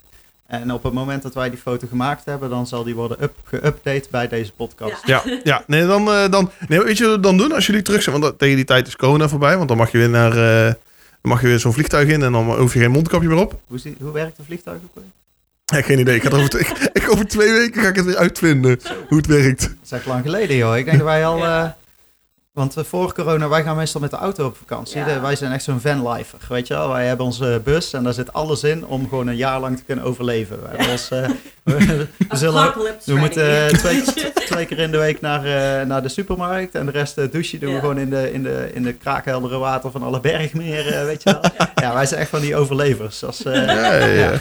[0.47, 3.33] En op het moment dat wij die foto gemaakt hebben, dan zal die worden up,
[3.55, 5.01] geüpdate bij deze podcast.
[5.07, 5.21] Ja.
[5.25, 5.63] Ja, ja.
[5.67, 8.19] Nee, dan, eh, dan, nee, weet je wat we dan doen als jullie terug zijn?
[8.19, 9.55] Want dat- tegen die tijd is corona voorbij.
[9.57, 10.31] Want dan mag je weer naar...
[10.31, 10.73] eh,
[11.21, 13.59] dan mag je weer zo'n vliegtuig in en dan hoef je geen mondkapje meer op.
[13.67, 15.03] Hoe, zie- hoe werkt een vliegtuig ook weer?
[15.65, 16.15] Ja, geen idee.
[16.15, 16.67] Ik ga over, ik,
[17.03, 19.61] ik- over twee weken ga ik het weer uitvinden hoe het werkt.
[19.61, 20.77] Dat is echt lang geleden, joh.
[20.77, 21.37] Ik denk dat wij al...
[21.37, 21.77] Ja.
[22.57, 24.97] Eh, want eh, voor corona, wij gaan meestal met de auto op vakantie.
[24.99, 25.05] Ja.
[25.05, 26.89] De- wij zijn echt zo'n vanlifer, weet je wel.
[26.89, 29.83] Wij hebben onze bus en daar zit alles in om gewoon een jaar lang te
[29.83, 30.59] kunnen overleven.
[30.77, 30.85] Eh,
[31.63, 32.73] we, we zullen,
[33.05, 34.03] we moeten eh, twee,
[34.49, 36.75] twee keer in de week naar, eh, naar de supermarkt.
[36.75, 39.57] En de rest eh, douchen doen we gewoon in de, in, de, in de kraakheldere
[39.57, 41.51] water van alle bergmeren, weet je wel.
[41.87, 43.23] Ja, wij zijn echt van die overlevers.
[43.23, 44.31] Als, eh, Ja, ja, ja.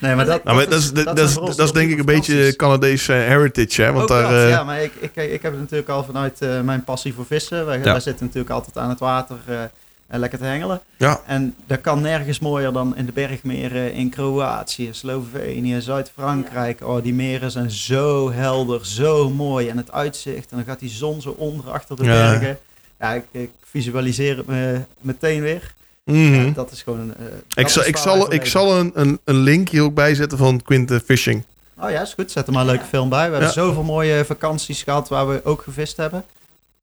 [0.00, 2.04] Nee, maar dat, Nou, maar dat is, dat, dat is, dat is denk ik een
[2.04, 2.56] beetje.
[2.56, 3.92] Canadese heritage, hè?
[3.92, 4.22] Want Ook daar...
[4.22, 7.14] dat, eh, ja, maar ik, ik, ik heb het natuurlijk al vanuit eh, mijn passie
[7.14, 7.66] voor vissen.
[7.66, 7.82] Wij, Ja.
[7.84, 9.60] wij zitten natuurlijk altijd aan het water eh,
[10.06, 10.80] en lekker te hengelen.
[10.96, 11.20] Ja.
[11.26, 16.80] En dat kan nergens mooier dan in de bergmeren in Kroatië, Slovenië, Zuid-Frankrijk.
[16.86, 19.68] Oh, die meren zijn zo helder, zo mooi.
[19.68, 22.10] En het uitzicht, en dan gaat die zon zo onder achter de Ja.
[22.30, 22.58] bergen.
[23.00, 25.74] Ja, ik, ik visualiseer het me meteen weer.
[26.12, 26.34] Mhm.
[26.44, 27.14] Ja, dat is gewoon...
[27.18, 30.38] eh, Ik zal, ik zal, ik zal een, een, een link hier ook bij zetten
[30.38, 31.44] van Quinte Fishing.
[31.80, 32.30] Oh ja, is goed.
[32.30, 33.26] Zet er maar een leuke film bij.
[33.26, 36.24] We hebben zoveel mooie vakanties gehad waar we ook gevist hebben.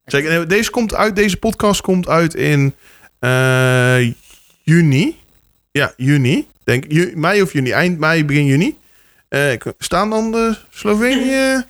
[0.06, 0.30] Zeker.
[0.30, 2.74] Nee, Deze, komt uit, deze podcast komt uit in
[3.18, 4.12] eh,
[4.62, 5.16] juni.
[5.70, 6.46] Ja, juni.
[6.64, 7.70] Denk, ju- mei of juni.
[7.70, 8.76] Eind mei, begin juni.
[9.28, 11.64] Eh, staan dan de Slovenië?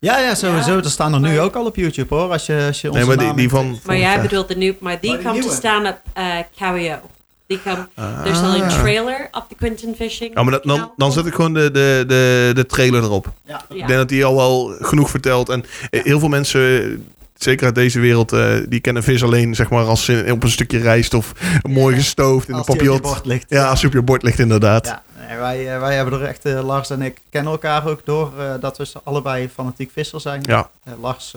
[0.00, 0.76] Ja, ja, sowieso.
[0.76, 2.30] Ja, er staan er nu maar- ook al op YouTube hoor.
[2.32, 3.78] Als je, als je onze Nee, maar die, van...
[3.84, 6.24] Maar jij bedoelt de nieuw, maar die komt te staan op eh
[6.56, 7.00] KWO.
[7.46, 10.30] Die kwam, er is al een trailer op de Quinton Fishing.
[10.30, 10.36] Ah.
[10.36, 13.32] Ja, maar dat, dan, dan zet ik gewoon de, de, de, de trailer erop.
[13.46, 13.62] Ja.
[13.68, 13.74] Ja.
[13.74, 15.48] Ik denk dat die al wel genoeg vertelt.
[15.48, 17.06] En heel veel mensen,
[17.38, 20.50] zeker uit deze wereld, eh, die kennen vis alleen zeg maar als ze op een
[20.50, 21.32] stukje rijst of
[21.62, 23.46] mooi gestoofd in Als een bord ligt.
[23.48, 24.86] Ja, als op je bord ligt inderdaad.
[24.86, 25.02] Ja,
[25.38, 28.78] wij, eh, wij hebben er echt, eh, Lars en ik kennen elkaar ook door dat
[28.78, 30.42] we allebei fanatiek visser zijn.
[30.42, 30.70] Ja.
[31.00, 31.34] Lars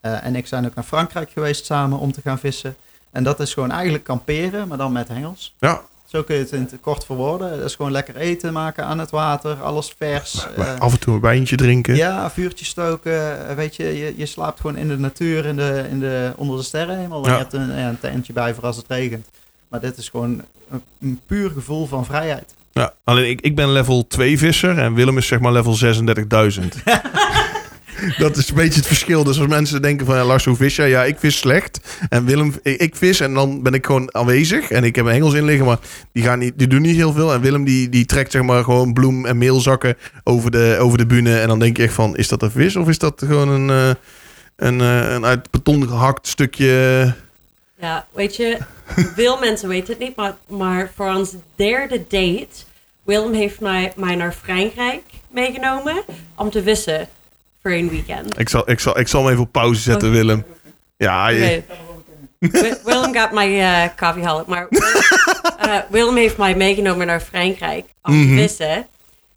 [0.00, 2.76] en ik zijn ook naar Frankrijk geweest samen om te gaan vissen.
[3.10, 5.54] En dat is gewoon eigenlijk kamperen, maar dan met hengels.
[5.58, 5.82] Ja.
[6.06, 7.56] Zo kun je het in het kort verwoorden.
[7.56, 10.46] Dat is gewoon lekker eten maken aan het water, alles vers.
[10.56, 11.94] Eh, af en toe een wijntje drinken.
[11.96, 13.48] ja, vuurtje stoken.
[13.48, 16.56] eh, Weet je, je, je slaapt gewoon in de natuur, in de, in de, onder
[16.56, 17.24] de sterrenhemel.
[17.24, 17.36] En Ja.
[17.36, 19.26] je hebt een, een tentje bij voor als het regent.
[19.68, 22.54] Maar dit is gewoon een, een puur gevoel van vrijheid.
[22.72, 26.64] Ja, alleen ik, ik ben level 2 visser en Willem is zeg maar level 36.000.
[28.18, 29.24] dat is een beetje het verschil.
[29.24, 30.88] Dus als mensen denken van Lars, hoe vis jij?
[30.88, 31.80] Ja, ik vis slecht.
[32.08, 34.70] En Willem, ik, vis en dan ben ik gewoon aanwezig.
[34.70, 35.78] En ik heb mijn hengels in liggen, maar
[36.12, 37.32] die, gaan niet, die doen niet heel veel.
[37.32, 41.06] En Willem die, die trekt zeg maar gewoon bloem- en meelzakken over de, over de
[41.06, 41.38] bühne.
[41.38, 43.70] En dan denk je echt van, is dat een vis of is dat gewoon een,
[43.70, 43.94] eh,
[44.56, 47.14] een, eh, een uit beton gehakt stukje...
[47.80, 48.58] Ja, weet je,
[49.14, 52.48] veel mensen weten het niet, maar, maar voor ons derde date,
[53.02, 57.08] Willem heeft mij, mij naar Frankrijk meegenomen om te vissen
[57.66, 58.38] voor een weekend.
[58.38, 60.10] Ik zal, ik zal, ik zal hem even op pauze zetten.
[60.10, 60.44] Willem.
[60.96, 61.62] Ja, je-
[62.84, 64.66] Willem gaat mij eh koffie halen, maar
[65.58, 68.36] eh, Willem heeft mij meegenomen naar Frankrijk om te Mhm.
[68.36, 68.86] vissen.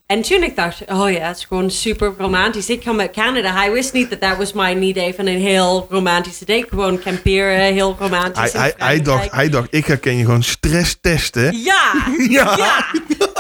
[0.10, 2.70] En toen ik dacht, oh ja, het is gewoon super romantisch.
[2.70, 3.54] Ik kom uit Canada.
[3.54, 6.66] Hij wist niet dat dat was mijn idee van een heel romantische date.
[6.70, 10.44] Gewoon kamperen, heel romantisch hij, in hij, hij, dacht, hij dacht, ik herken je gewoon
[10.44, 11.58] stress testen.
[11.64, 11.94] Ja,
[12.30, 12.56] Ja.
[12.58, 12.86] ja.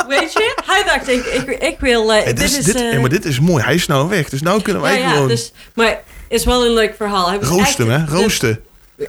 [0.08, 0.58] Weet je?
[0.66, 2.14] Hij dacht, ik, ik, ik wil...
[2.14, 2.66] eh, Hey, dit dit, is...
[2.66, 3.64] dit, eh, hey, maar dit is mooi.
[3.64, 4.30] Hij is nou weg.
[4.30, 7.30] Dus nou kunnen wij ja, gewoon dus, maar het is wel een leuk verhaal.
[7.30, 8.16] Hij was roosten, echt hè?
[8.16, 8.60] Roosten.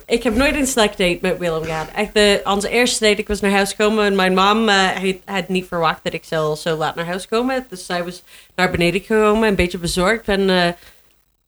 [0.06, 1.88] Ik heb nooit een slecht date met Willem gehad.
[1.94, 5.48] Echt de, onze eerste date, ik was naar huis gekomen en mijn mom eh, had,
[5.48, 7.66] niet verwacht dat ik zo, laat naar huis komen.
[7.68, 8.22] Dus zij was
[8.54, 10.28] naar beneden gekomen, een beetje bezorgd.
[10.28, 10.68] Eh,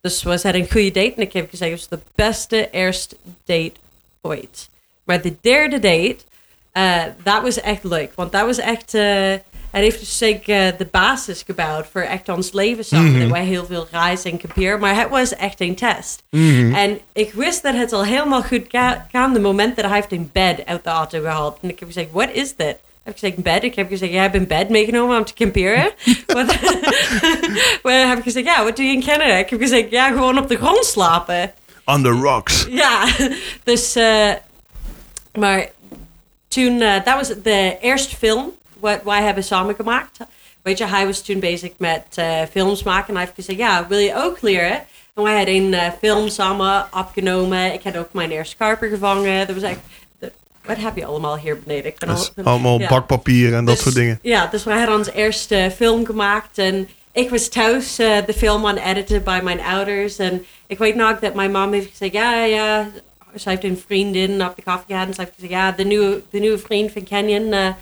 [0.01, 3.17] dus we hadden een goede date en ik heb gezegd, het was de beste eerste
[3.45, 3.73] date
[4.21, 4.69] ooit.
[5.05, 6.19] Maar de derde date,
[6.73, 8.13] eh, dat was echt leuk.
[8.15, 8.95] Want dat was echt...
[9.73, 13.21] eh hij heeft dus zeker de basis gebouwd voor echt ons leven samen.
[13.21, 14.81] Dat wij heel veel reizen en kamperen.
[14.81, 16.23] Maar het was echt een test.
[16.31, 16.75] Mhm.
[16.75, 18.67] En ik wist dat het al helemaal goed
[19.11, 19.33] kwam.
[19.33, 21.59] De moment dat hij heeft een bed uit de auto gehaald.
[21.63, 22.77] En ik heb gezegd, what is dit?
[23.05, 23.63] Ik heb gezegd, bed.
[23.63, 25.91] Ik heb gezegd, jij hebt een bed meegenomen om te kamperen.
[27.83, 29.35] Waar heb ik gezegd, ja, wat doe je in Canada?
[29.35, 31.53] Ik heb gezegd, ja, gewoon op de grond slapen.
[31.85, 32.67] On the rocks.
[32.71, 33.07] Ja,
[33.65, 33.95] dus...
[33.95, 34.31] eh,
[35.39, 35.69] maar
[36.49, 36.81] toen...
[36.81, 38.53] eh, dat was de eerste film
[38.83, 40.19] wat wij hebben samen gemaakt.
[40.63, 43.09] Weet je, hij was toen bezig met eh, films maken.
[43.09, 44.81] En hij heeft gezegd, ja, wil je ook leren?
[45.15, 47.73] En wij hadden een eh, film samen opgenomen.
[47.73, 49.47] Ik had ook mijn eerste karper gevangen.
[49.47, 49.79] Dat was echt...
[50.65, 51.87] wat heb je allemaal hier beneden?
[51.87, 52.89] Ik ben al- allemaal ja.
[52.89, 54.19] bakpapier en dat Dus- soort dingen.
[54.23, 56.59] Ja, dus wij hadden onze eerste film gemaakt.
[56.59, 60.17] En ik was thuis eh, de film aan editen bij mijn ouders.
[60.17, 62.13] En ik weet nog dat mijn mom heeft gezegd...
[62.13, 62.89] Ja, ja,
[63.37, 65.07] ze heeft een vriendin op de koffie gehad.
[65.07, 65.53] En ze heeft gezegd...
[65.53, 67.75] Ja, de nieuwe, de nieuwe vriend van Kenyon...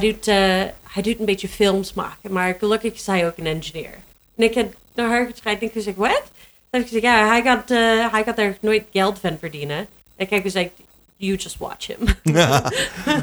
[0.00, 2.32] hij, doet, eh, hij doet een beetje films maken.
[2.32, 3.90] Maar gelukkig is hij ook een engineer.
[4.36, 5.96] En ik heb naar haar getraind en ik gezegd...
[5.96, 6.22] Wat?
[6.70, 7.04] Heeft gezegd...
[7.04, 9.86] Ja, hij gaat, eh, hij gaat er nooit geld van verdienen.
[10.16, 10.70] Ik heb gezegd...
[11.16, 11.98] You just watch him.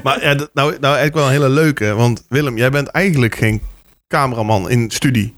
[0.03, 1.93] Maar ja, nou, nou eigenlijk wel een hele leuke.
[1.93, 3.61] Want Willem, jij bent eigenlijk geen
[4.07, 5.35] cameraman in studie.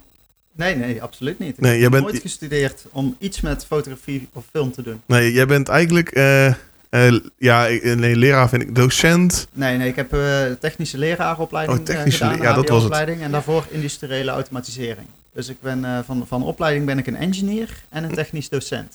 [0.55, 1.49] Nee, nee, absoluut niet.
[1.49, 5.01] Ik Nee, jij heb bent- nooit gestudeerd om iets met fotografie of film te doen.
[5.05, 6.09] Nee, jij bent eigenlijk...
[6.11, 6.53] eh,
[6.93, 9.47] eh, ja, ik- nee, leraar vind ik docent.
[9.53, 12.85] Nee, nee, ik heb eh, technische leraaropleiding Oh, technische eh, gedaan, ja, dat was het.
[12.91, 15.07] opleiding en daarvoor industriële automatisering.
[15.33, 18.93] Dus ik ben eh, van, van opleiding ben ik een engineer en een technisch docent.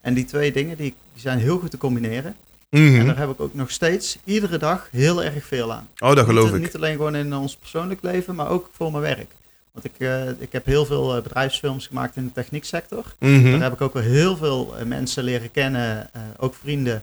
[0.00, 2.34] En die twee dingen die, die zijn heel goed te combineren.
[2.70, 2.94] Mhm.
[3.00, 5.88] En daar heb ik ook nog steeds iedere dag heel erg veel aan.
[5.98, 6.60] Oh, dat geloof niet, ik.
[6.60, 9.30] Niet alleen gewoon in ons persoonlijk leven, maar ook voor mijn werk.
[9.72, 13.04] Want ik, eh, ik heb heel veel eh, bedrijfsfilms gemaakt in de technieksector.
[13.18, 13.50] Mhm.
[13.50, 17.02] Daar heb ik ook wel heel veel eh, mensen leren kennen, eh, ook vrienden,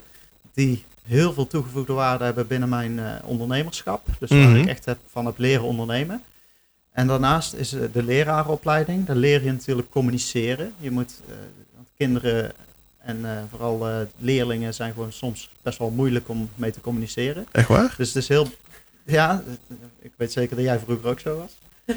[0.60, 4.07] die heel veel toegevoegde waarde hebben binnen mijn eh, ondernemerschap.
[4.20, 4.55] Dus waar Mhm.
[4.55, 6.22] ik echt heb van het leren ondernemen.
[6.91, 9.05] En daarnaast is eh, de leraaropleiding.
[9.05, 10.74] Daar leer je natuurlijk communiceren.
[10.78, 11.34] Je moet, eh,
[11.76, 12.51] want kinderen
[12.97, 17.45] en eh, vooral eh, leerlingen zijn gewoon soms best wel moeilijk om mee te communiceren.
[17.51, 17.93] Echt waar?
[17.97, 18.47] Dus het is heel,
[19.05, 19.43] ja,
[20.01, 21.51] ik weet zeker dat jij vroeger ook zo was.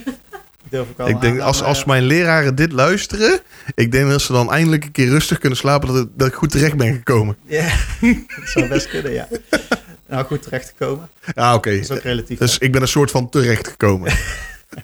[0.72, 3.40] Durf ik al Ik denk, aan, als, maar, als eh, mijn leraren dit luisteren...
[3.74, 6.10] Ik denk dat ze dan eindelijk een keer rustig kunnen slapen...
[6.16, 7.36] dat, ik goed terecht ben gekomen.
[7.46, 7.68] Ja,
[8.36, 9.28] dat zou best kunnen, ja.
[10.08, 11.08] Nou, goed terecht te komen.
[11.34, 11.70] Ah, oké.
[11.70, 12.38] Dat is ook relatief.
[12.38, 14.12] Dus ik ben een soort van terecht gekomen.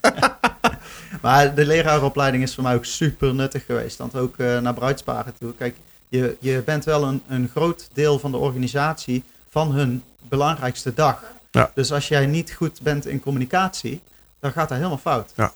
[1.22, 3.98] Maar de leraaropleiding is voor mij ook super nuttig geweest.
[3.98, 5.54] Want ook eh, naar bruidsparen toe.
[5.54, 5.76] Kijk,
[6.08, 11.22] je, je bent wel een, een groot deel van de organisatie van hun belangrijkste dag.
[11.50, 11.70] Ja.
[11.74, 14.00] Dus als jij niet goed bent in communicatie,
[14.40, 15.32] dan gaat dat helemaal fout.
[15.36, 15.52] Ja.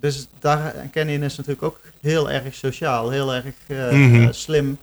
[0.00, 4.22] Dus daar, Canyon is natuurlijk ook heel erg sociaal, heel erg eh, Mhm.
[4.22, 4.78] eh, slim.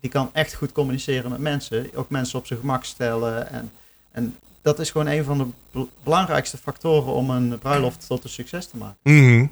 [0.00, 3.50] Die kan echt goed communiceren met mensen, ook mensen op zijn gemak stellen.
[3.50, 3.70] En,
[4.12, 8.30] en dat is gewoon een van de bel- belangrijkste factoren om een bruiloft tot een
[8.30, 8.96] succes te maken.
[9.02, 9.46] Mhm.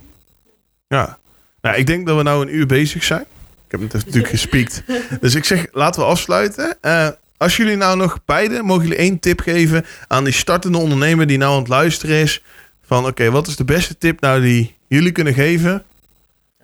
[0.89, 1.19] Ja.
[1.61, 3.21] Nou, ik denk dat we nou een uur bezig zijn.
[3.67, 4.83] Ik heb het natuurlijk gespiekt.
[5.21, 6.77] Dus ik zeg, laten we afsluiten.
[6.81, 11.27] Eh, als jullie nou nog beide, mogen jullie één tip geven aan die startende ondernemer
[11.27, 12.43] die nou aan het luisteren is.
[12.87, 15.85] Van oké, wat is de beste tip nou die jullie kunnen geven?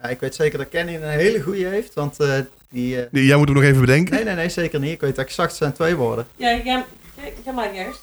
[0.02, 2.32] Ja, ik weet zeker dat Kenny een hele goede heeft, want eh,
[2.70, 3.00] die...
[3.00, 4.14] eh, Die, jij moet hem nog even bedenken.
[4.14, 4.92] Nee, nee, nee, zeker niet.
[4.92, 6.26] Ik weet exact, het zijn twee woorden.
[6.36, 6.84] Ja, jij,
[7.44, 8.00] jij mag eerst.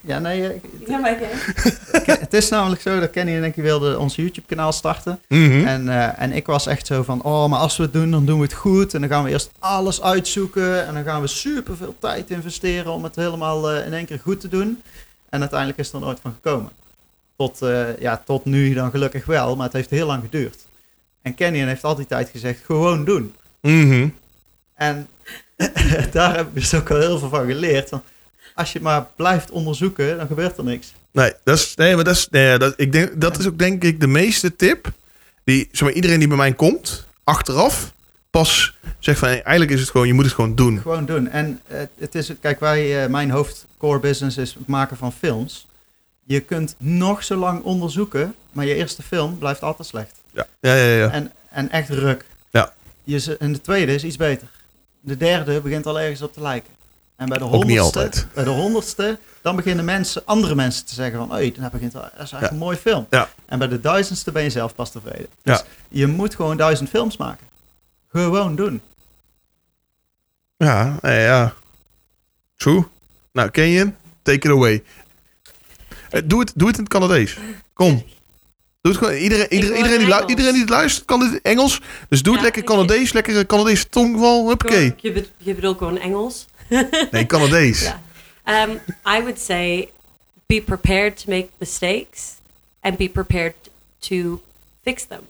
[0.00, 1.78] Ja, nee, eh, Jij mag eerst.
[2.04, 5.20] Ke- het is namelijk zo dat Kenny en ik wilden ons YouTube-kanaal starten.
[5.28, 5.66] Mhm.
[5.66, 8.26] En, eh, en ik was echt zo van, oh, maar als we het doen, dan
[8.26, 8.94] doen we het goed.
[8.94, 10.86] En dan gaan we eerst alles uitzoeken.
[10.86, 14.18] En dan gaan we super veel tijd investeren om het helemaal eh, in één keer
[14.22, 14.82] goed te doen.
[15.28, 16.70] En uiteindelijk is er nooit van gekomen.
[17.38, 20.66] Tot, eh, ja, tot nu dan gelukkig wel, maar het heeft heel lang geduurd.
[21.22, 23.34] En Kenny heeft al die tijd gezegd, gewoon doen.
[23.60, 24.08] Mhm.
[24.74, 25.08] En
[26.12, 27.90] daar heb ik dus ook al heel veel van geleerd.
[28.54, 30.92] Als je maar blijft onderzoeken, dan gebeurt er niks.
[31.10, 33.84] Nee, dat is, nee, maar dat is, nee, dat, ik denk, dat is ook denk
[33.84, 34.92] ik de meeste tip.
[35.44, 37.92] Die, zeg maar, iedereen die bij mij komt, achteraf,
[38.30, 40.78] pas zegt van hey, eigenlijk is het gewoon, je moet het gewoon doen.
[40.78, 41.28] Gewoon doen.
[41.28, 45.67] En eh, het is, kijk, wij, eh, mijn hoofdcore business is het maken van films.
[46.28, 50.20] Je kunt nog zo lang onderzoeken, maar je eerste film blijft altijd slecht.
[50.32, 50.94] Ja, ja, ja.
[50.96, 51.10] ja.
[51.10, 52.24] En, en echt ruk.
[52.50, 52.72] Ja.
[53.04, 54.48] Je, en de tweede is iets beter.
[55.00, 56.72] De derde begint al ergens op te lijken.
[57.16, 58.26] En bij de Ook niet honderdste, altijd.
[58.34, 62.00] bij de honderdste, dan beginnen mensen, andere mensen te zeggen van, hé, dat begint al,
[62.00, 62.50] dat is eigenlijk Ja.
[62.50, 63.06] een mooi film.
[63.10, 63.28] Ja.
[63.46, 65.26] En bij de duizendste ben je zelf pas tevreden.
[65.42, 65.64] Dus Ja.
[65.88, 67.46] je moet gewoon duizend films maken.
[68.08, 68.80] Gewoon doen.
[70.56, 71.54] Ja, ja, ja.
[72.56, 72.84] True.
[73.32, 73.96] Nou, ken je hem?
[74.22, 74.82] Take it away.
[76.10, 77.36] Eh, doe, het, doe het in het Canadees.
[77.72, 78.02] Kom.
[78.80, 79.14] Doe het gewoon.
[79.14, 81.80] Iedereen, iedereen, iedereen, die, lu- iedereen die het luistert, kan dit Engels.
[82.08, 83.12] Dus doe het Ja, lekker Canadees.
[83.12, 84.48] Lekker Canadese tongval.
[84.48, 84.94] Huppakee.
[84.96, 86.46] Je, je bedoelt gewoon Engels?
[87.10, 87.80] Nee, Canadees.
[87.80, 88.68] Yeah.
[88.68, 89.88] Um, I would say
[90.46, 92.20] be prepared to make mistakes
[92.80, 93.54] and be prepared
[93.98, 94.40] to
[94.84, 95.20] fix them.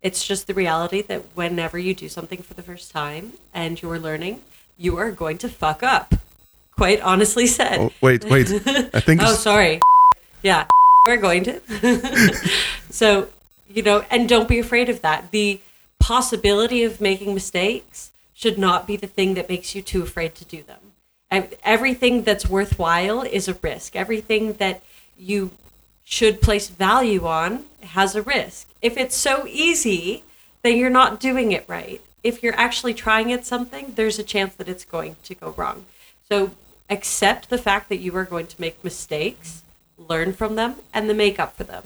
[0.00, 4.00] It's just the reality that whenever you do something for the first time and you're
[4.00, 4.36] learning,
[4.76, 6.14] you are going to fuck up.
[6.76, 7.78] Quite honestly said.
[7.78, 8.48] Oh, wait, wait.
[8.94, 9.78] I think Oh, it's, sorry.
[10.42, 10.66] Yeah,
[11.06, 12.34] we're going to.
[12.90, 13.28] so,
[13.68, 15.30] you know, and don't be afraid of that.
[15.30, 15.60] The
[15.98, 20.44] possibility of making mistakes should not be the thing that makes you too afraid to
[20.44, 20.78] do them.
[21.62, 23.94] Everything that's worthwhile is a risk.
[23.94, 24.82] Everything that
[25.16, 25.52] you
[26.04, 28.68] should place value on has a risk.
[28.82, 30.24] If it's so easy,
[30.62, 32.00] then you're not doing it right.
[32.24, 35.86] If you're actually trying at something, there's a chance that it's going to go wrong.
[36.28, 36.52] So
[36.88, 39.62] accept the fact that you are going to make mistakes,
[40.08, 41.82] learn from them, and then make up for them.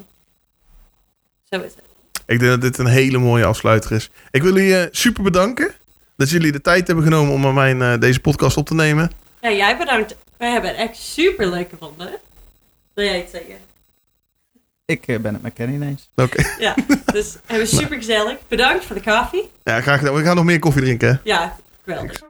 [1.50, 1.82] So is it.
[2.26, 4.10] ik denk dat dit een hele mooie afsluiter is.
[4.30, 5.74] Ik wil jullie eh, super bedanken
[6.16, 9.10] dat jullie de tijd hebben genomen om aan mijn, eh, deze podcast op te nemen.
[9.40, 10.16] Ja, jij bedankt.
[10.36, 12.10] Wij hebben het echt super leuk gevonden.
[12.94, 13.54] Wil jij iets zeggen?
[14.84, 16.08] Ik eh, ben het met Kenny ineens.
[16.16, 16.42] Oké.
[16.58, 16.74] Ja,
[17.12, 18.36] dus we hebben super gezellig.
[18.48, 19.50] Bedankt voor de koffie.
[19.64, 20.14] Ja, graag gedaan.
[20.14, 21.08] We gaan nog meer koffie drinken.
[21.08, 21.14] hè?
[21.24, 22.22] Ja, geweldig.